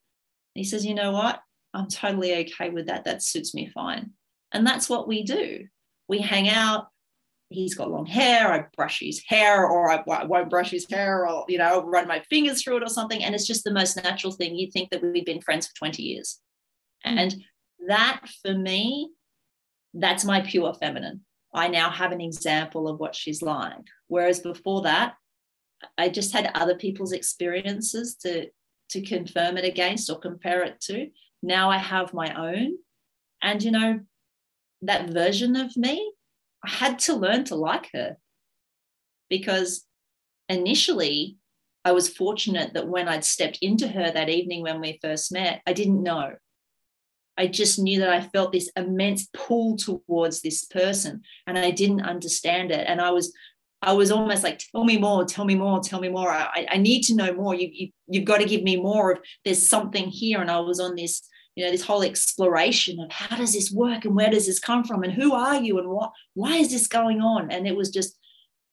He 0.59 0.64
says, 0.64 0.85
You 0.85 0.95
know 0.95 1.12
what? 1.12 1.40
I'm 1.75 1.88
totally 1.88 2.35
okay 2.35 2.71
with 2.71 2.87
that. 2.87 3.05
That 3.05 3.23
suits 3.23 3.55
me 3.55 3.71
fine. 3.73 4.11
And 4.53 4.66
that's 4.66 4.88
what 4.88 5.09
we 5.09 5.23
do. 5.23 5.66
We 6.09 6.19
hang 6.19 6.49
out. 6.49 6.87
He's 7.51 7.75
got 7.75 7.90
long 7.90 8.07
hair. 8.07 8.53
I 8.53 8.64
brush 8.77 9.01
his 9.01 9.23
hair, 9.27 9.66
or 9.66 9.90
I, 9.90 10.03
I 10.11 10.25
won't 10.25 10.51
brush 10.51 10.71
his 10.71 10.87
hair, 10.90 11.29
or 11.29 11.45
you 11.49 11.59
know, 11.59 11.83
run 11.85 12.09
my 12.09 12.21
fingers 12.31 12.62
through 12.62 12.79
it, 12.79 12.83
or 12.83 12.88
something. 12.88 13.23
And 13.23 13.35
it's 13.35 13.47
just 13.47 13.64
the 13.64 13.73
most 13.73 14.03
natural 14.03 14.33
thing. 14.33 14.57
You'd 14.57 14.73
think 14.73 14.90
that 14.90 15.03
we've 15.03 15.25
been 15.25 15.40
friends 15.40 15.66
for 15.66 15.75
20 15.77 16.03
years. 16.03 16.40
Mm. 17.07 17.19
And 17.19 17.37
that 17.87 18.23
for 18.42 18.55
me, 18.55 19.11
that's 19.95 20.25
my 20.25 20.40
pure 20.40 20.75
feminine. 20.75 21.25
I 21.55 21.69
now 21.69 21.90
have 21.90 22.12
an 22.12 22.21
example 22.21 22.88
of 22.88 22.99
what 22.99 23.14
she's 23.14 23.42
like. 23.42 23.77
Whereas 24.09 24.40
before 24.40 24.83
that, 24.83 25.14
I 25.97 26.09
just 26.09 26.33
had 26.33 26.51
other 26.55 26.75
people's 26.75 27.12
experiences 27.12 28.16
to 28.23 28.49
to 28.90 29.03
confirm 29.03 29.57
it 29.57 29.64
against 29.64 30.11
or 30.11 30.18
compare 30.18 30.62
it 30.62 30.81
to. 30.83 31.09
Now 31.42 31.70
I 31.70 31.79
have 31.79 32.14
my 32.14 32.35
own. 32.35 32.77
And 33.42 33.62
you 33.62 33.70
know, 33.70 34.01
that 34.83 35.11
version 35.11 35.57
of 35.57 35.77
me, 35.77 36.12
I 36.64 36.70
had 36.70 36.99
to 37.01 37.14
learn 37.14 37.44
to 37.44 37.55
like 37.55 37.90
her 37.92 38.16
because 39.29 39.85
initially 40.49 41.37
I 41.85 41.92
was 41.92 42.09
fortunate 42.09 42.75
that 42.75 42.88
when 42.88 43.09
I'd 43.09 43.25
stepped 43.25 43.59
into 43.62 43.88
her 43.88 44.11
that 44.11 44.29
evening 44.29 44.62
when 44.62 44.81
we 44.81 44.99
first 45.03 45.33
met, 45.33 45.62
I 45.66 45.72
didn't 45.72 46.03
know. 46.03 46.35
I 47.38 47.46
just 47.46 47.79
knew 47.79 48.01
that 48.01 48.11
I 48.11 48.22
felt 48.22 48.53
this 48.53 48.70
immense 48.77 49.29
pull 49.33 49.77
towards 49.77 50.40
this 50.40 50.64
person 50.64 51.22
and 51.46 51.59
I 51.59 51.70
didn't 51.70 52.03
understand 52.03 52.70
it. 52.70 52.87
And 52.88 53.01
I 53.01 53.11
was 53.11 53.32
I 53.83 53.93
was 53.93 54.11
almost 54.11 54.43
like, 54.43 54.59
tell 54.59 54.85
me 54.85 54.99
more, 54.99 55.24
tell 55.24 55.45
me 55.45 55.55
more, 55.55 55.81
tell 55.81 56.01
me 56.01 56.09
more. 56.09 56.31
I, 56.31 56.66
I 56.70 56.77
need 56.79 57.03
to 57.05 57.14
know 57.14 57.33
more. 57.35 57.55
You, 57.55 57.68
you, 57.72 57.89
you've 58.09 58.24
got 58.24 58.39
to 58.39 58.47
give 58.47 58.62
me 58.62 58.77
more 58.77 59.12
of 59.12 59.18
there's 59.45 59.68
something 59.68 60.09
here. 60.09 60.41
And 60.41 60.51
I 60.51 60.61
was 60.61 60.81
on 60.81 60.97
this 60.97 61.29
you 61.57 61.64
know 61.64 61.70
this 61.70 61.83
whole 61.83 62.03
exploration 62.03 63.01
of 63.01 63.11
how 63.11 63.37
does 63.37 63.55
this 63.55 63.72
work 63.72 64.05
and 64.05 64.14
where 64.14 64.31
does 64.31 64.47
this 64.47 64.61
come 64.61 64.85
from 64.85 65.03
and 65.03 65.12
who 65.12 65.33
are 65.33 65.57
you 65.57 65.79
and 65.79 65.89
what 65.89 66.12
why 66.35 66.57
is 66.57 66.70
this 66.70 66.87
going 66.87 67.20
on 67.20 67.51
and 67.51 67.66
it 67.66 67.74
was 67.74 67.91
just 67.91 68.16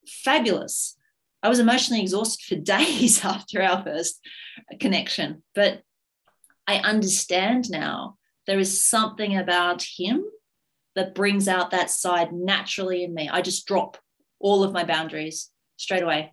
fabulous 0.06 0.98
i 1.42 1.50
was 1.50 1.60
emotionally 1.60 2.02
exhausted 2.02 2.46
for 2.46 2.62
days 2.62 3.24
after 3.24 3.64
our 3.64 3.82
first 3.84 4.20
connection 4.80 5.42
but 5.56 5.82
i 6.68 6.76
understand 6.80 7.70
now 7.70 8.18
there 8.46 8.60
is 8.60 8.84
something 8.84 9.38
about 9.38 9.86
him 9.98 10.24
that 10.96 11.16
brings 11.16 11.48
out 11.48 11.72
that 11.72 11.90
side 11.90 12.34
naturally 12.34 13.04
in 13.04 13.14
me 13.14 13.30
i 13.30 13.42
just 13.42 13.66
drop 13.66 13.98
all 14.44 14.64
of 14.64 14.74
my 14.74 14.84
boundaries 14.84 15.50
straight 15.78 16.04
away 16.04 16.32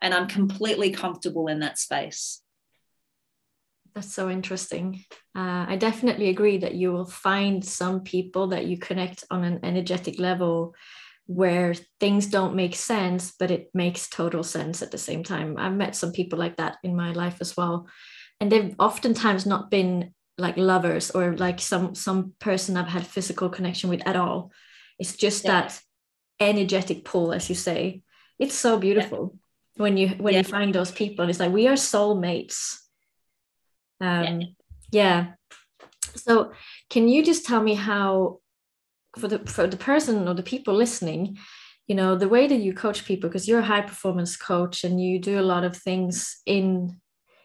And 0.00 0.14
I'm 0.14 0.26
completely 0.26 0.90
comfortable 0.90 1.48
in 1.48 1.60
that 1.60 1.78
space. 1.78 2.40
That's 3.94 4.14
so 4.14 4.30
interesting. 4.30 5.04
Uh, 5.36 5.66
I 5.68 5.76
definitely 5.76 6.30
agree 6.30 6.58
that 6.58 6.74
you 6.74 6.92
will 6.92 7.04
find 7.04 7.62
some 7.62 8.00
people 8.00 8.48
that 8.48 8.64
you 8.64 8.78
connect 8.78 9.24
on 9.30 9.44
an 9.44 9.60
energetic 9.62 10.18
level 10.18 10.74
where 11.26 11.74
things 12.00 12.26
don't 12.26 12.56
make 12.56 12.74
sense, 12.74 13.34
but 13.38 13.50
it 13.50 13.70
makes 13.74 14.08
total 14.08 14.42
sense 14.42 14.82
at 14.82 14.90
the 14.90 14.98
same 14.98 15.22
time. 15.22 15.56
I've 15.58 15.74
met 15.74 15.94
some 15.94 16.12
people 16.12 16.38
like 16.38 16.56
that 16.56 16.78
in 16.82 16.96
my 16.96 17.12
life 17.12 17.36
as 17.40 17.56
well. 17.56 17.86
And 18.40 18.50
they've 18.50 18.74
oftentimes 18.78 19.46
not 19.46 19.70
been 19.70 20.14
like 20.38 20.56
lovers 20.56 21.10
or 21.10 21.36
like 21.36 21.60
some 21.60 21.94
some 21.94 22.32
person 22.40 22.76
I've 22.76 22.88
had 22.88 23.06
physical 23.06 23.48
connection 23.50 23.90
with 23.90 24.02
at 24.06 24.16
all. 24.16 24.50
It's 24.98 25.16
just 25.16 25.44
yeah. 25.44 25.52
that 25.52 25.80
energetic 26.48 27.04
pull, 27.04 27.32
as 27.32 27.48
you 27.48 27.54
say. 27.54 28.02
It's 28.38 28.54
so 28.54 28.78
beautiful 28.78 29.32
yeah. 29.32 29.82
when 29.82 29.96
you 29.96 30.08
when 30.08 30.34
yeah. 30.34 30.40
you 30.40 30.44
find 30.44 30.74
those 30.74 30.90
people. 30.90 31.28
It's 31.28 31.40
like 31.40 31.52
we 31.52 31.68
are 31.68 31.74
soulmates. 31.74 32.78
Um, 34.00 34.56
yeah. 34.90 35.34
So, 36.16 36.52
can 36.90 37.08
you 37.08 37.24
just 37.24 37.46
tell 37.46 37.62
me 37.62 37.74
how, 37.74 38.40
for 39.18 39.28
the 39.28 39.38
for 39.40 39.66
the 39.66 39.76
person 39.76 40.28
or 40.28 40.34
the 40.34 40.42
people 40.42 40.74
listening, 40.74 41.38
you 41.86 41.94
know, 41.94 42.16
the 42.16 42.28
way 42.28 42.46
that 42.46 42.60
you 42.60 42.74
coach 42.74 43.04
people, 43.04 43.28
because 43.28 43.48
you're 43.48 43.60
a 43.60 43.64
high 43.64 43.82
performance 43.82 44.36
coach 44.36 44.84
and 44.84 45.00
you 45.00 45.18
do 45.18 45.38
a 45.38 45.42
lot 45.42 45.64
of 45.64 45.76
things 45.76 46.40
in 46.46 47.00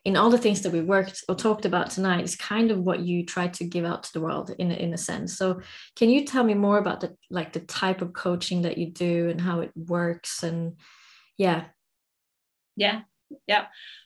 in 0.08 0.16
all 0.16 0.30
the 0.30 0.38
things 0.38 0.62
that 0.62 0.72
we 0.72 0.80
worked 0.80 1.26
or 1.28 1.36
talked 1.36 1.66
about 1.66 1.90
tonight 1.90 2.24
is 2.24 2.38
kind 2.38 2.72
of 2.72 2.80
what 2.80 3.02
you 3.02 3.26
try 3.26 3.50
to 3.50 3.66
give 3.66 3.84
out 3.84 4.04
to 4.04 4.14
the 4.14 4.22
world 4.22 4.56
in, 4.58 4.72
in 4.72 4.94
a 4.94 4.98
sense. 4.98 5.38
So 5.38 5.60
can 5.98 6.10
you 6.10 6.24
tell 6.24 6.46
me 6.46 6.54
more 6.54 6.78
about 6.78 7.02
the 7.02 7.18
like 7.30 7.52
the 7.52 7.60
type 7.60 8.02
of 8.02 8.14
coaching 8.14 8.62
that 8.62 8.78
you 8.78 8.90
do 8.90 9.28
and 9.28 9.42
how 9.42 9.60
it 9.60 9.72
works 9.76 10.44
and 10.44 10.78
yeah. 11.38 11.66
Yeah 12.78 13.02
yeah. 13.48 13.66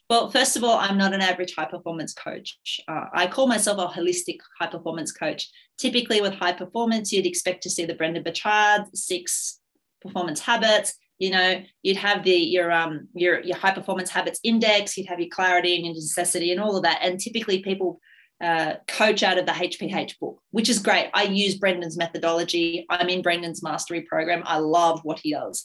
Well 0.10 0.32
first 0.32 0.58
of 0.58 0.64
all 0.64 0.80
i'm 0.80 0.98
not 0.98 1.14
an 1.14 1.22
average 1.22 1.54
high 1.54 1.66
performance 1.66 2.16
coach. 2.16 2.58
Uh, 2.88 3.06
i 3.14 3.28
call 3.28 3.46
myself 3.46 3.78
a 3.78 4.00
holistic 4.00 4.40
high 4.60 4.72
performance 4.72 5.12
coach. 5.12 5.52
Typically 5.78 6.20
with 6.20 6.34
high 6.34 6.54
performance 6.54 7.14
you'd 7.14 7.28
expect 7.28 7.62
to 7.62 7.70
see 7.70 7.86
the 7.86 7.94
brendon 7.94 8.24
burchard 8.24 8.86
six 8.96 9.60
performance 10.02 10.40
habits 10.40 10.96
you 11.22 11.30
know 11.30 11.62
you'd 11.84 11.98
have 11.98 12.24
the 12.24 12.36
your 12.36 12.72
um 12.72 13.08
your 13.14 13.42
your 13.42 13.56
high 13.56 13.72
performance 13.72 14.10
habits 14.10 14.40
index 14.44 14.98
you'd 14.98 15.08
have 15.08 15.20
your 15.20 15.30
clarity 15.30 15.76
and 15.76 15.86
your 15.86 15.94
necessity 15.94 16.52
and 16.52 16.60
all 16.60 16.76
of 16.76 16.84
that. 16.84 17.00
And 17.04 17.20
typically 17.20 17.62
people 17.62 18.02
uh, 18.44 18.74
coach 18.88 19.22
out 19.22 19.38
of 19.38 19.46
the 19.46 19.52
hph 19.52 20.18
book 20.20 20.42
which 20.50 20.68
is 20.68 20.80
great. 20.80 21.12
I 21.14 21.24
use 21.24 21.56
brendon's 21.56 21.96
methodology. 21.96 22.88
I'm 22.90 23.08
in 23.08 23.22
brendon's 23.22 23.62
mastery 23.62 24.02
program. 24.02 24.42
I 24.46 24.58
love 24.58 25.02
what 25.04 25.20
he 25.20 25.34
does. 25.34 25.64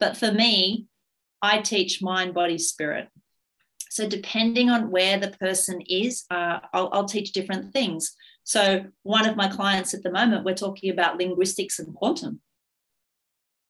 But 0.00 0.16
for 0.16 0.32
me 0.32 0.86
i 1.40 1.60
teach 1.60 2.02
mind 2.02 2.34
body 2.34 2.58
spirit. 2.58 3.08
So 3.90 4.08
depending 4.08 4.70
on 4.70 4.90
where 4.90 5.18
the 5.18 5.30
person 5.30 5.80
is 5.88 6.24
uh, 6.32 6.58
I'll, 6.72 6.90
I'll 6.92 7.04
teach 7.04 7.30
different 7.30 7.72
things. 7.72 8.16
So 8.42 8.86
one 9.04 9.28
of 9.28 9.36
my 9.36 9.46
clients 9.46 9.94
at 9.94 10.02
the 10.02 10.10
moment 10.10 10.44
we're 10.44 10.54
talking 10.54 10.90
about 10.90 11.16
linguistics 11.16 11.78
and 11.78 11.94
quantum 11.94 12.40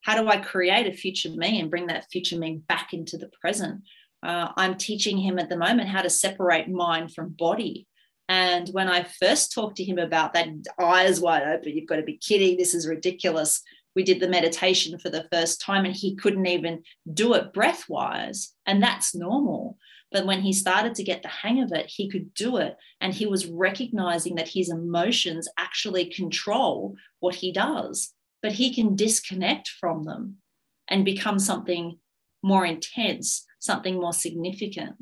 how 0.07 0.23
do 0.23 0.29
I 0.29 0.37
create 0.37 0.87
a 0.87 0.97
future 0.97 1.31
me 1.31 1.59
and 1.59 1.69
bring 1.69 1.89
that 1.89 2.07
future 2.13 2.39
me 2.39 2.63
back 2.69 2.93
into 2.93 3.19
the 3.19 3.29
present? 3.41 3.83
Uh, 4.23 4.51
I'm 4.57 4.77
teaching 4.77 5.19
him 5.19 5.37
at 5.41 5.49
the 5.49 5.57
moment 5.57 5.89
how 5.89 6.01
to 6.01 6.09
separate 6.09 6.69
mind 6.69 7.13
from 7.13 7.35
body. 7.37 7.89
And 8.29 8.69
when 8.69 8.89
I 8.89 9.03
first 9.03 9.53
talked 9.53 9.79
to 9.79 9.85
him 9.85 9.99
about 9.99 10.33
that, 10.35 10.47
eyes 10.81 11.21
wide 11.21 11.43
open, 11.43 11.73
you've 11.73 11.89
got 11.89 11.97
to 11.97 12.03
be 12.03 12.19
kidding, 12.19 12.57
this 12.57 12.73
is 12.73 12.87
ridiculous. 12.87 13.63
We 13.97 14.05
did 14.05 14.21
the 14.21 14.29
meditation 14.29 14.97
for 15.01 15.11
the 15.11 15.27
first 15.33 15.61
time 15.61 15.85
and 15.85 15.95
he 15.95 16.15
couldn't 16.15 16.47
even 16.47 16.85
do 17.13 17.35
it 17.35 17.53
breath 17.53 17.87
wise. 17.89 18.53
And 18.65 18.81
that's 18.81 19.13
normal. 19.13 19.77
But 20.13 20.25
when 20.25 20.41
he 20.41 20.53
started 20.53 20.95
to 20.95 21.03
get 21.03 21.23
the 21.23 21.29
hang 21.29 21.61
of 21.63 21.73
it, 21.73 21.87
he 21.89 22.09
could 22.09 22.33
do 22.33 22.59
it. 22.59 22.77
And 23.01 23.13
he 23.13 23.27
was 23.27 23.49
recognizing 23.49 24.37
that 24.37 24.49
his 24.49 24.71
emotions 24.71 25.49
actually 25.59 26.07
control 26.07 26.95
what 27.19 27.35
he 27.35 27.51
does 27.51 28.13
but 28.43 28.53
he 28.53 28.75
can 28.75 28.97
disconnect 28.97 29.69
from 29.69 30.05
them 30.05 30.37
and 30.89 31.05
become 31.05 31.39
something 31.39 31.99
more 32.43 32.65
intense, 32.65 33.45
something 33.59 33.97
more 33.97 34.13
significant. 34.13 34.97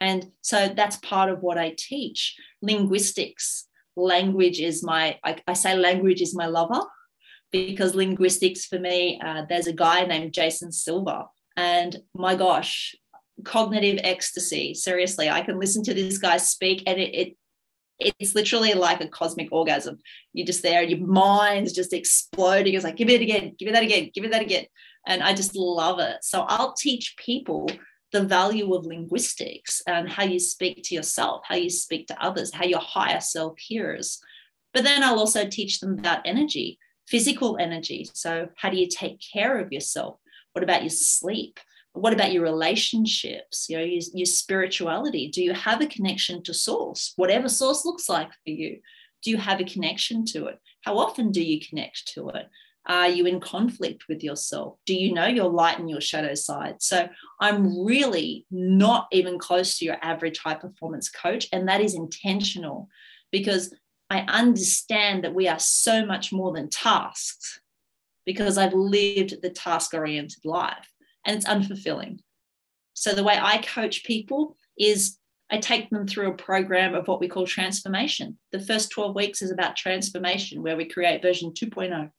And 0.00 0.30
so 0.40 0.68
that's 0.68 0.96
part 0.96 1.30
of 1.30 1.42
what 1.42 1.58
I 1.58 1.74
teach. 1.76 2.36
Linguistics, 2.62 3.68
language 3.96 4.60
is 4.60 4.82
my, 4.82 5.18
I, 5.24 5.36
I 5.46 5.54
say 5.54 5.76
language 5.76 6.20
is 6.20 6.34
my 6.34 6.46
lover 6.46 6.82
because 7.50 7.94
linguistics 7.94 8.66
for 8.66 8.78
me, 8.78 9.20
uh, 9.24 9.44
there's 9.48 9.66
a 9.66 9.72
guy 9.72 10.04
named 10.04 10.34
Jason 10.34 10.72
Silva. 10.72 11.26
And 11.56 11.96
my 12.14 12.34
gosh, 12.34 12.94
cognitive 13.44 14.00
ecstasy. 14.02 14.74
Seriously, 14.74 15.30
I 15.30 15.42
can 15.42 15.58
listen 15.58 15.82
to 15.84 15.94
this 15.94 16.18
guy 16.18 16.36
speak 16.36 16.82
and 16.86 16.98
it, 16.98 17.14
it 17.14 17.36
it's 17.98 18.34
literally 18.34 18.74
like 18.74 19.00
a 19.00 19.08
cosmic 19.08 19.48
orgasm. 19.52 19.98
You're 20.32 20.46
just 20.46 20.62
there, 20.62 20.82
your 20.82 21.06
mind's 21.06 21.72
just 21.72 21.92
exploding. 21.92 22.74
It's 22.74 22.84
like, 22.84 22.96
give 22.96 23.08
it 23.08 23.22
again, 23.22 23.54
give 23.58 23.68
it 23.68 23.72
that 23.72 23.82
again, 23.82 24.10
give 24.14 24.24
it 24.24 24.32
that 24.32 24.42
again. 24.42 24.66
And 25.06 25.22
I 25.22 25.34
just 25.34 25.54
love 25.54 25.98
it. 26.00 26.18
So 26.22 26.42
I'll 26.42 26.74
teach 26.74 27.16
people 27.16 27.68
the 28.12 28.22
value 28.22 28.72
of 28.74 28.86
linguistics 28.86 29.82
and 29.86 30.08
how 30.08 30.24
you 30.24 30.38
speak 30.38 30.82
to 30.84 30.94
yourself, 30.94 31.42
how 31.46 31.56
you 31.56 31.70
speak 31.70 32.06
to 32.08 32.24
others, 32.24 32.52
how 32.52 32.64
your 32.64 32.80
higher 32.80 33.20
self 33.20 33.58
hears. 33.58 34.20
But 34.72 34.84
then 34.84 35.02
I'll 35.02 35.18
also 35.18 35.48
teach 35.48 35.80
them 35.80 35.98
about 35.98 36.22
energy, 36.24 36.78
physical 37.08 37.56
energy. 37.58 38.08
So, 38.14 38.48
how 38.56 38.70
do 38.70 38.76
you 38.76 38.88
take 38.88 39.20
care 39.20 39.58
of 39.58 39.72
yourself? 39.72 40.18
What 40.52 40.62
about 40.62 40.82
your 40.82 40.90
sleep? 40.90 41.60
What 41.96 42.12
about 42.12 42.32
your 42.32 42.42
relationships 42.42 43.66
you 43.68 43.76
know 43.76 43.84
your, 43.84 44.02
your, 44.14 44.26
spirituality? 44.26 45.28
Do 45.28 45.42
you 45.42 45.54
have 45.54 45.80
a 45.80 45.86
connection 45.86 46.42
to 46.44 46.54
source? 46.54 47.12
Whatever 47.16 47.48
source 47.48 47.84
looks 47.84 48.08
like 48.08 48.28
for 48.28 48.50
you 48.50 48.80
do 49.22 49.30
you 49.30 49.38
have 49.38 49.60
a 49.60 49.64
connection 49.64 50.24
to 50.24 50.46
it? 50.46 50.60
How 50.82 50.98
often 50.98 51.32
do 51.32 51.42
you 51.42 51.58
connect 51.60 52.06
to 52.14 52.28
it? 52.28 52.46
Are 52.86 53.08
you 53.08 53.26
in 53.26 53.40
conflict 53.40 54.04
with 54.08 54.22
yourself? 54.22 54.78
Do 54.86 54.94
you 54.94 55.12
know 55.12 55.26
your 55.26 55.50
light 55.50 55.80
and 55.80 55.90
your 55.90 56.00
shadow 56.00 56.34
side? 56.34 56.76
So 56.80 57.08
i'm 57.40 57.84
really 57.84 58.46
not 58.50 59.08
even 59.12 59.38
close 59.38 59.78
to 59.78 59.84
your 59.84 59.96
average 60.02 60.38
high 60.38 60.54
performance 60.54 61.08
coach 61.08 61.48
and 61.52 61.68
that 61.68 61.80
is 61.80 61.94
intentional 61.94 62.88
because 63.30 63.74
i 64.10 64.20
understand 64.20 65.24
that 65.24 65.34
we 65.34 65.48
are 65.48 65.58
so 65.58 66.04
much 66.06 66.32
more 66.32 66.52
than 66.52 66.70
tasks 66.70 67.60
because 68.24 68.56
i've 68.56 68.74
lived 68.74 69.42
the 69.42 69.50
task 69.50 69.92
oriented 69.92 70.44
life 70.44 70.90
and 71.26 71.36
it's 71.36 71.46
unfulfilling. 71.46 72.20
So 72.94 73.12
the 73.12 73.24
way 73.24 73.38
I 73.38 73.58
coach 73.58 74.04
people 74.04 74.56
is 74.78 75.18
I 75.50 75.58
take 75.58 75.90
them 75.90 76.06
through 76.06 76.30
a 76.30 76.36
program 76.36 76.94
of 76.94 77.06
what 77.06 77.20
we 77.20 77.28
call 77.28 77.46
transformation. 77.46 78.38
The 78.52 78.60
first 78.60 78.90
12 78.90 79.14
weeks 79.14 79.42
is 79.42 79.50
about 79.50 79.76
transformation, 79.76 80.62
where 80.62 80.76
we 80.76 80.86
create 80.86 81.22
version 81.22 81.52
2.0. 81.52 82.10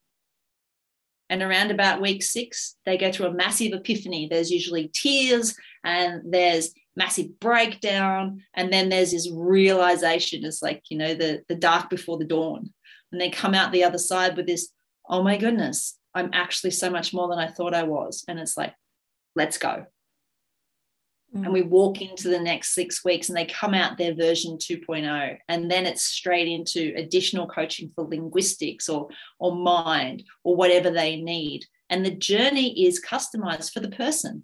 And 1.30 1.42
around 1.42 1.72
about 1.72 2.02
week 2.02 2.24
six, 2.24 2.76
they 2.86 2.98
go 2.98 3.12
through 3.12 3.28
a 3.28 3.34
massive 3.34 3.74
epiphany. 3.74 4.28
There's 4.30 4.50
usually 4.50 4.90
tears 4.94 5.56
and 5.84 6.22
there's 6.32 6.74
massive 6.96 7.38
breakdown. 7.40 8.44
And 8.54 8.72
then 8.72 8.88
there's 8.88 9.12
this 9.12 9.30
realization. 9.34 10.46
It's 10.46 10.62
like, 10.62 10.84
you 10.90 10.98
know, 10.98 11.14
the, 11.14 11.44
the 11.50 11.56
dark 11.56 11.90
before 11.90 12.18
the 12.18 12.26
dawn. 12.26 12.74
And 13.12 13.20
they 13.20 13.30
come 13.30 13.54
out 13.54 13.74
the 13.74 13.84
other 13.84 13.98
side 13.98 14.38
with 14.38 14.48
this, 14.48 14.70
oh 15.10 15.22
my 15.22 15.38
goodness, 15.38 15.98
I'm 16.14 16.30
actually 16.34 16.72
so 16.72 16.90
much 16.90 17.14
more 17.14 17.28
than 17.28 17.40
I 17.40 17.48
thought 17.48 17.74
I 17.74 17.84
was. 17.84 18.24
And 18.30 18.40
it's 18.40 18.56
like, 18.56 18.74
let's 19.38 19.58
go. 19.58 19.86
Mm. 21.36 21.46
And 21.46 21.54
we 21.54 21.62
walk 21.62 22.02
into 22.02 22.30
the 22.30 22.40
next 22.40 22.74
six 22.74 23.04
weeks 23.04 23.30
and 23.30 23.38
they 23.38 23.46
come 23.46 23.74
out 23.74 23.98
their 23.98 24.14
version 24.14 24.58
2.0. 24.58 25.38
And 25.48 25.70
then 25.70 25.86
it's 25.86 26.04
straight 26.04 26.48
into 26.48 26.94
additional 26.96 27.48
coaching 27.48 27.92
for 27.96 28.06
linguistics 28.06 28.90
or, 28.90 29.10
or 29.40 29.56
mind 29.56 30.24
or 30.44 30.56
whatever 30.56 30.90
they 30.90 31.22
need. 31.22 31.66
And 31.90 32.06
the 32.06 32.16
journey 32.16 32.86
is 32.86 33.04
customized 33.04 33.72
for 33.72 33.80
the 33.80 33.90
person 33.90 34.44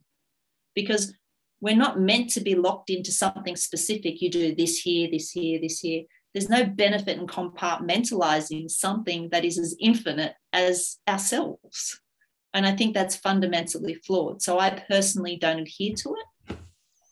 because 0.76 1.14
we're 1.62 1.76
not 1.76 2.00
meant 2.00 2.30
to 2.32 2.42
be 2.42 2.56
locked 2.56 2.90
into 2.90 3.12
something 3.12 3.56
specific. 3.56 4.22
You 4.22 4.30
do 4.30 4.56
this 4.56 4.80
here, 4.80 5.10
this 5.10 5.32
here, 5.32 5.60
this 5.62 5.80
here. 5.80 6.04
There's 6.34 6.50
no 6.50 6.66
benefit 6.66 7.18
in 7.18 7.28
compartmentalizing 7.28 8.70
something 8.70 9.30
that 9.32 9.46
is 9.46 9.60
as 9.60 9.76
infinite 9.80 10.34
as 10.52 10.98
ourselves. 11.08 12.02
And 12.54 12.66
I 12.68 12.76
think 12.76 12.94
that's 12.94 13.16
fundamentally 13.16 13.96
flawed. 13.96 14.42
So 14.42 14.60
I 14.60 14.84
personally 14.88 15.38
don't 15.38 15.60
adhere 15.60 15.96
to 15.96 16.16
it. 16.16 16.58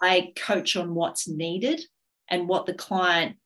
I 0.02 0.34
coach 0.36 0.76
on 0.76 0.96
what's 0.96 1.28
needed 1.28 1.82
and 2.28 2.48
what 2.48 2.66
the 2.66 2.74
client 2.74 3.38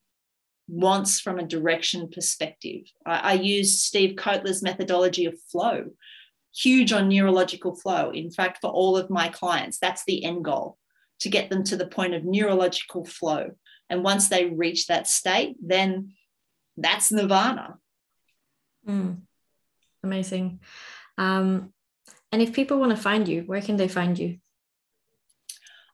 wants 0.68 1.20
from 1.20 1.38
a 1.38 1.46
direction 1.46 2.08
perspective. 2.08 2.82
I, 3.04 3.18
I 3.18 3.32
use 3.34 3.80
Steve 3.80 4.16
Kotler's 4.16 4.62
methodology 4.62 5.26
of 5.26 5.40
flow, 5.50 5.86
huge 6.54 6.92
on 6.92 7.08
neurological 7.08 7.74
flow. 7.76 8.10
In 8.10 8.30
fact, 8.30 8.58
for 8.60 8.70
all 8.70 8.96
of 8.96 9.10
my 9.10 9.28
clients, 9.28 9.78
that's 9.78 10.04
the 10.04 10.24
end 10.24 10.44
goal 10.44 10.78
to 11.20 11.28
get 11.28 11.50
them 11.50 11.64
to 11.64 11.76
the 11.76 11.86
point 11.86 12.14
of 12.14 12.24
neurological 12.24 13.04
flow. 13.04 13.52
And 13.88 14.02
once 14.02 14.28
they 14.28 14.46
reach 14.46 14.86
that 14.86 15.06
state, 15.06 15.56
then 15.62 16.12
that's 16.76 17.12
nirvana. 17.12 17.78
Mm, 18.86 19.22
amazing. 20.02 20.60
Um, 21.16 21.72
and 22.32 22.42
if 22.42 22.52
people 22.52 22.78
want 22.78 22.90
to 22.90 23.02
find 23.02 23.28
you, 23.28 23.42
where 23.42 23.62
can 23.62 23.76
they 23.76 23.88
find 23.88 24.18
you? 24.18 24.38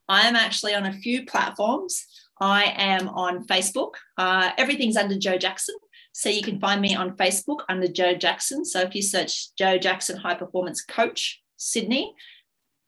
I 0.09 0.27
am 0.29 0.37
actually 0.37 0.75
on 0.75 0.87
a 0.87 0.93
few 0.93 1.25
platforms. 1.25 2.05
I 2.41 2.75
am 2.77 3.09
on 3.09 3.47
Facebook. 3.47 3.93
Uh, 4.19 4.51
everything's 4.59 4.97
under 4.97 5.17
Jo 5.17 5.39
Jackson. 5.39 5.77
So 6.13 6.29
you 6.29 6.43
can 6.43 6.61
find 6.61 6.81
me 6.81 6.95
on 6.95 7.17
Facebook 7.17 7.61
under 7.69 7.89
Jo 7.89 8.15
Jackson. 8.15 8.65
So 8.65 8.81
if 8.81 8.95
you 8.95 9.03
search 9.03 9.55
Jo 9.57 9.79
Jackson 9.79 10.17
High 10.17 10.35
Performance 10.35 10.85
Coach 10.85 11.41
Sydney, 11.57 12.15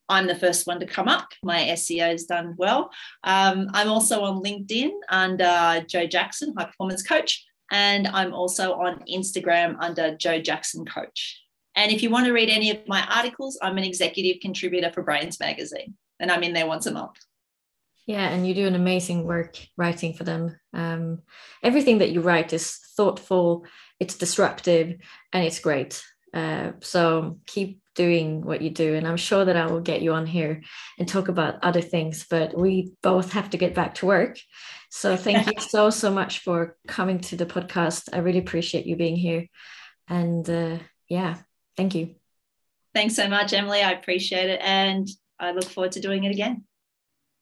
I'm 0.08 0.26
the 0.26 0.34
first 0.34 0.66
one 0.66 0.80
to 0.80 0.86
come 0.86 1.08
up. 1.08 1.28
My 1.42 1.60
SEO 1.60 2.12
is 2.12 2.26
done 2.26 2.54
well. 2.58 2.90
Um, 3.22 3.70
I'm 3.72 3.88
also 3.88 4.22
on 4.22 4.42
LinkedIn 4.42 4.90
under 5.08 5.84
Jo 5.88 6.06
Jackson 6.06 6.52
High 6.58 6.66
Performance 6.66 7.02
Coach. 7.02 7.44
And 7.70 8.06
I'm 8.08 8.34
also 8.34 8.74
on 8.74 9.02
Instagram 9.10 9.76
under 9.78 10.14
Jo 10.16 10.40
Jackson 10.40 10.84
Coach. 10.84 11.43
And 11.76 11.90
if 11.90 12.02
you 12.02 12.10
want 12.10 12.26
to 12.26 12.32
read 12.32 12.48
any 12.48 12.70
of 12.70 12.86
my 12.86 13.04
articles, 13.06 13.58
I'm 13.60 13.78
an 13.78 13.84
executive 13.84 14.40
contributor 14.40 14.90
for 14.92 15.02
Brainz 15.02 15.40
Magazine, 15.40 15.94
and 16.20 16.30
I'm 16.30 16.42
in 16.42 16.52
there 16.52 16.66
once 16.66 16.86
a 16.86 16.92
month. 16.92 17.18
Yeah, 18.06 18.28
and 18.28 18.46
you 18.46 18.54
do 18.54 18.66
an 18.66 18.74
amazing 18.74 19.24
work 19.24 19.56
writing 19.76 20.12
for 20.12 20.24
them. 20.24 20.58
Um, 20.74 21.22
everything 21.62 21.98
that 21.98 22.10
you 22.10 22.20
write 22.20 22.52
is 22.52 22.76
thoughtful, 22.96 23.64
it's 23.98 24.16
disruptive, 24.16 24.98
and 25.32 25.44
it's 25.44 25.58
great. 25.58 26.04
Uh, 26.34 26.72
so 26.80 27.38
keep 27.46 27.80
doing 27.94 28.42
what 28.44 28.60
you 28.60 28.70
do, 28.70 28.94
and 28.94 29.08
I'm 29.08 29.16
sure 29.16 29.44
that 29.44 29.56
I 29.56 29.66
will 29.66 29.80
get 29.80 30.02
you 30.02 30.12
on 30.12 30.26
here 30.26 30.62
and 30.98 31.08
talk 31.08 31.28
about 31.28 31.62
other 31.62 31.80
things. 31.80 32.26
But 32.28 32.56
we 32.58 32.92
both 33.02 33.32
have 33.32 33.50
to 33.50 33.56
get 33.56 33.74
back 33.74 33.94
to 33.96 34.06
work. 34.06 34.38
So 34.90 35.16
thank 35.16 35.46
you 35.46 35.52
so 35.60 35.90
so 35.90 36.10
much 36.10 36.40
for 36.40 36.76
coming 36.86 37.20
to 37.20 37.36
the 37.36 37.46
podcast. 37.46 38.10
I 38.12 38.18
really 38.18 38.40
appreciate 38.40 38.86
you 38.86 38.96
being 38.96 39.16
here, 39.16 39.46
and 40.08 40.48
uh, 40.50 40.78
yeah, 41.08 41.36
thank 41.76 41.94
you. 41.94 42.14
Thanks 42.94 43.16
so 43.16 43.28
much, 43.28 43.52
Emily. 43.52 43.82
I 43.82 43.92
appreciate 43.92 44.50
it, 44.50 44.60
and 44.62 45.08
I 45.38 45.50
look 45.52 45.64
forward 45.64 45.92
to 45.92 46.00
doing 46.00 46.24
it 46.24 46.30
again. 46.30 46.64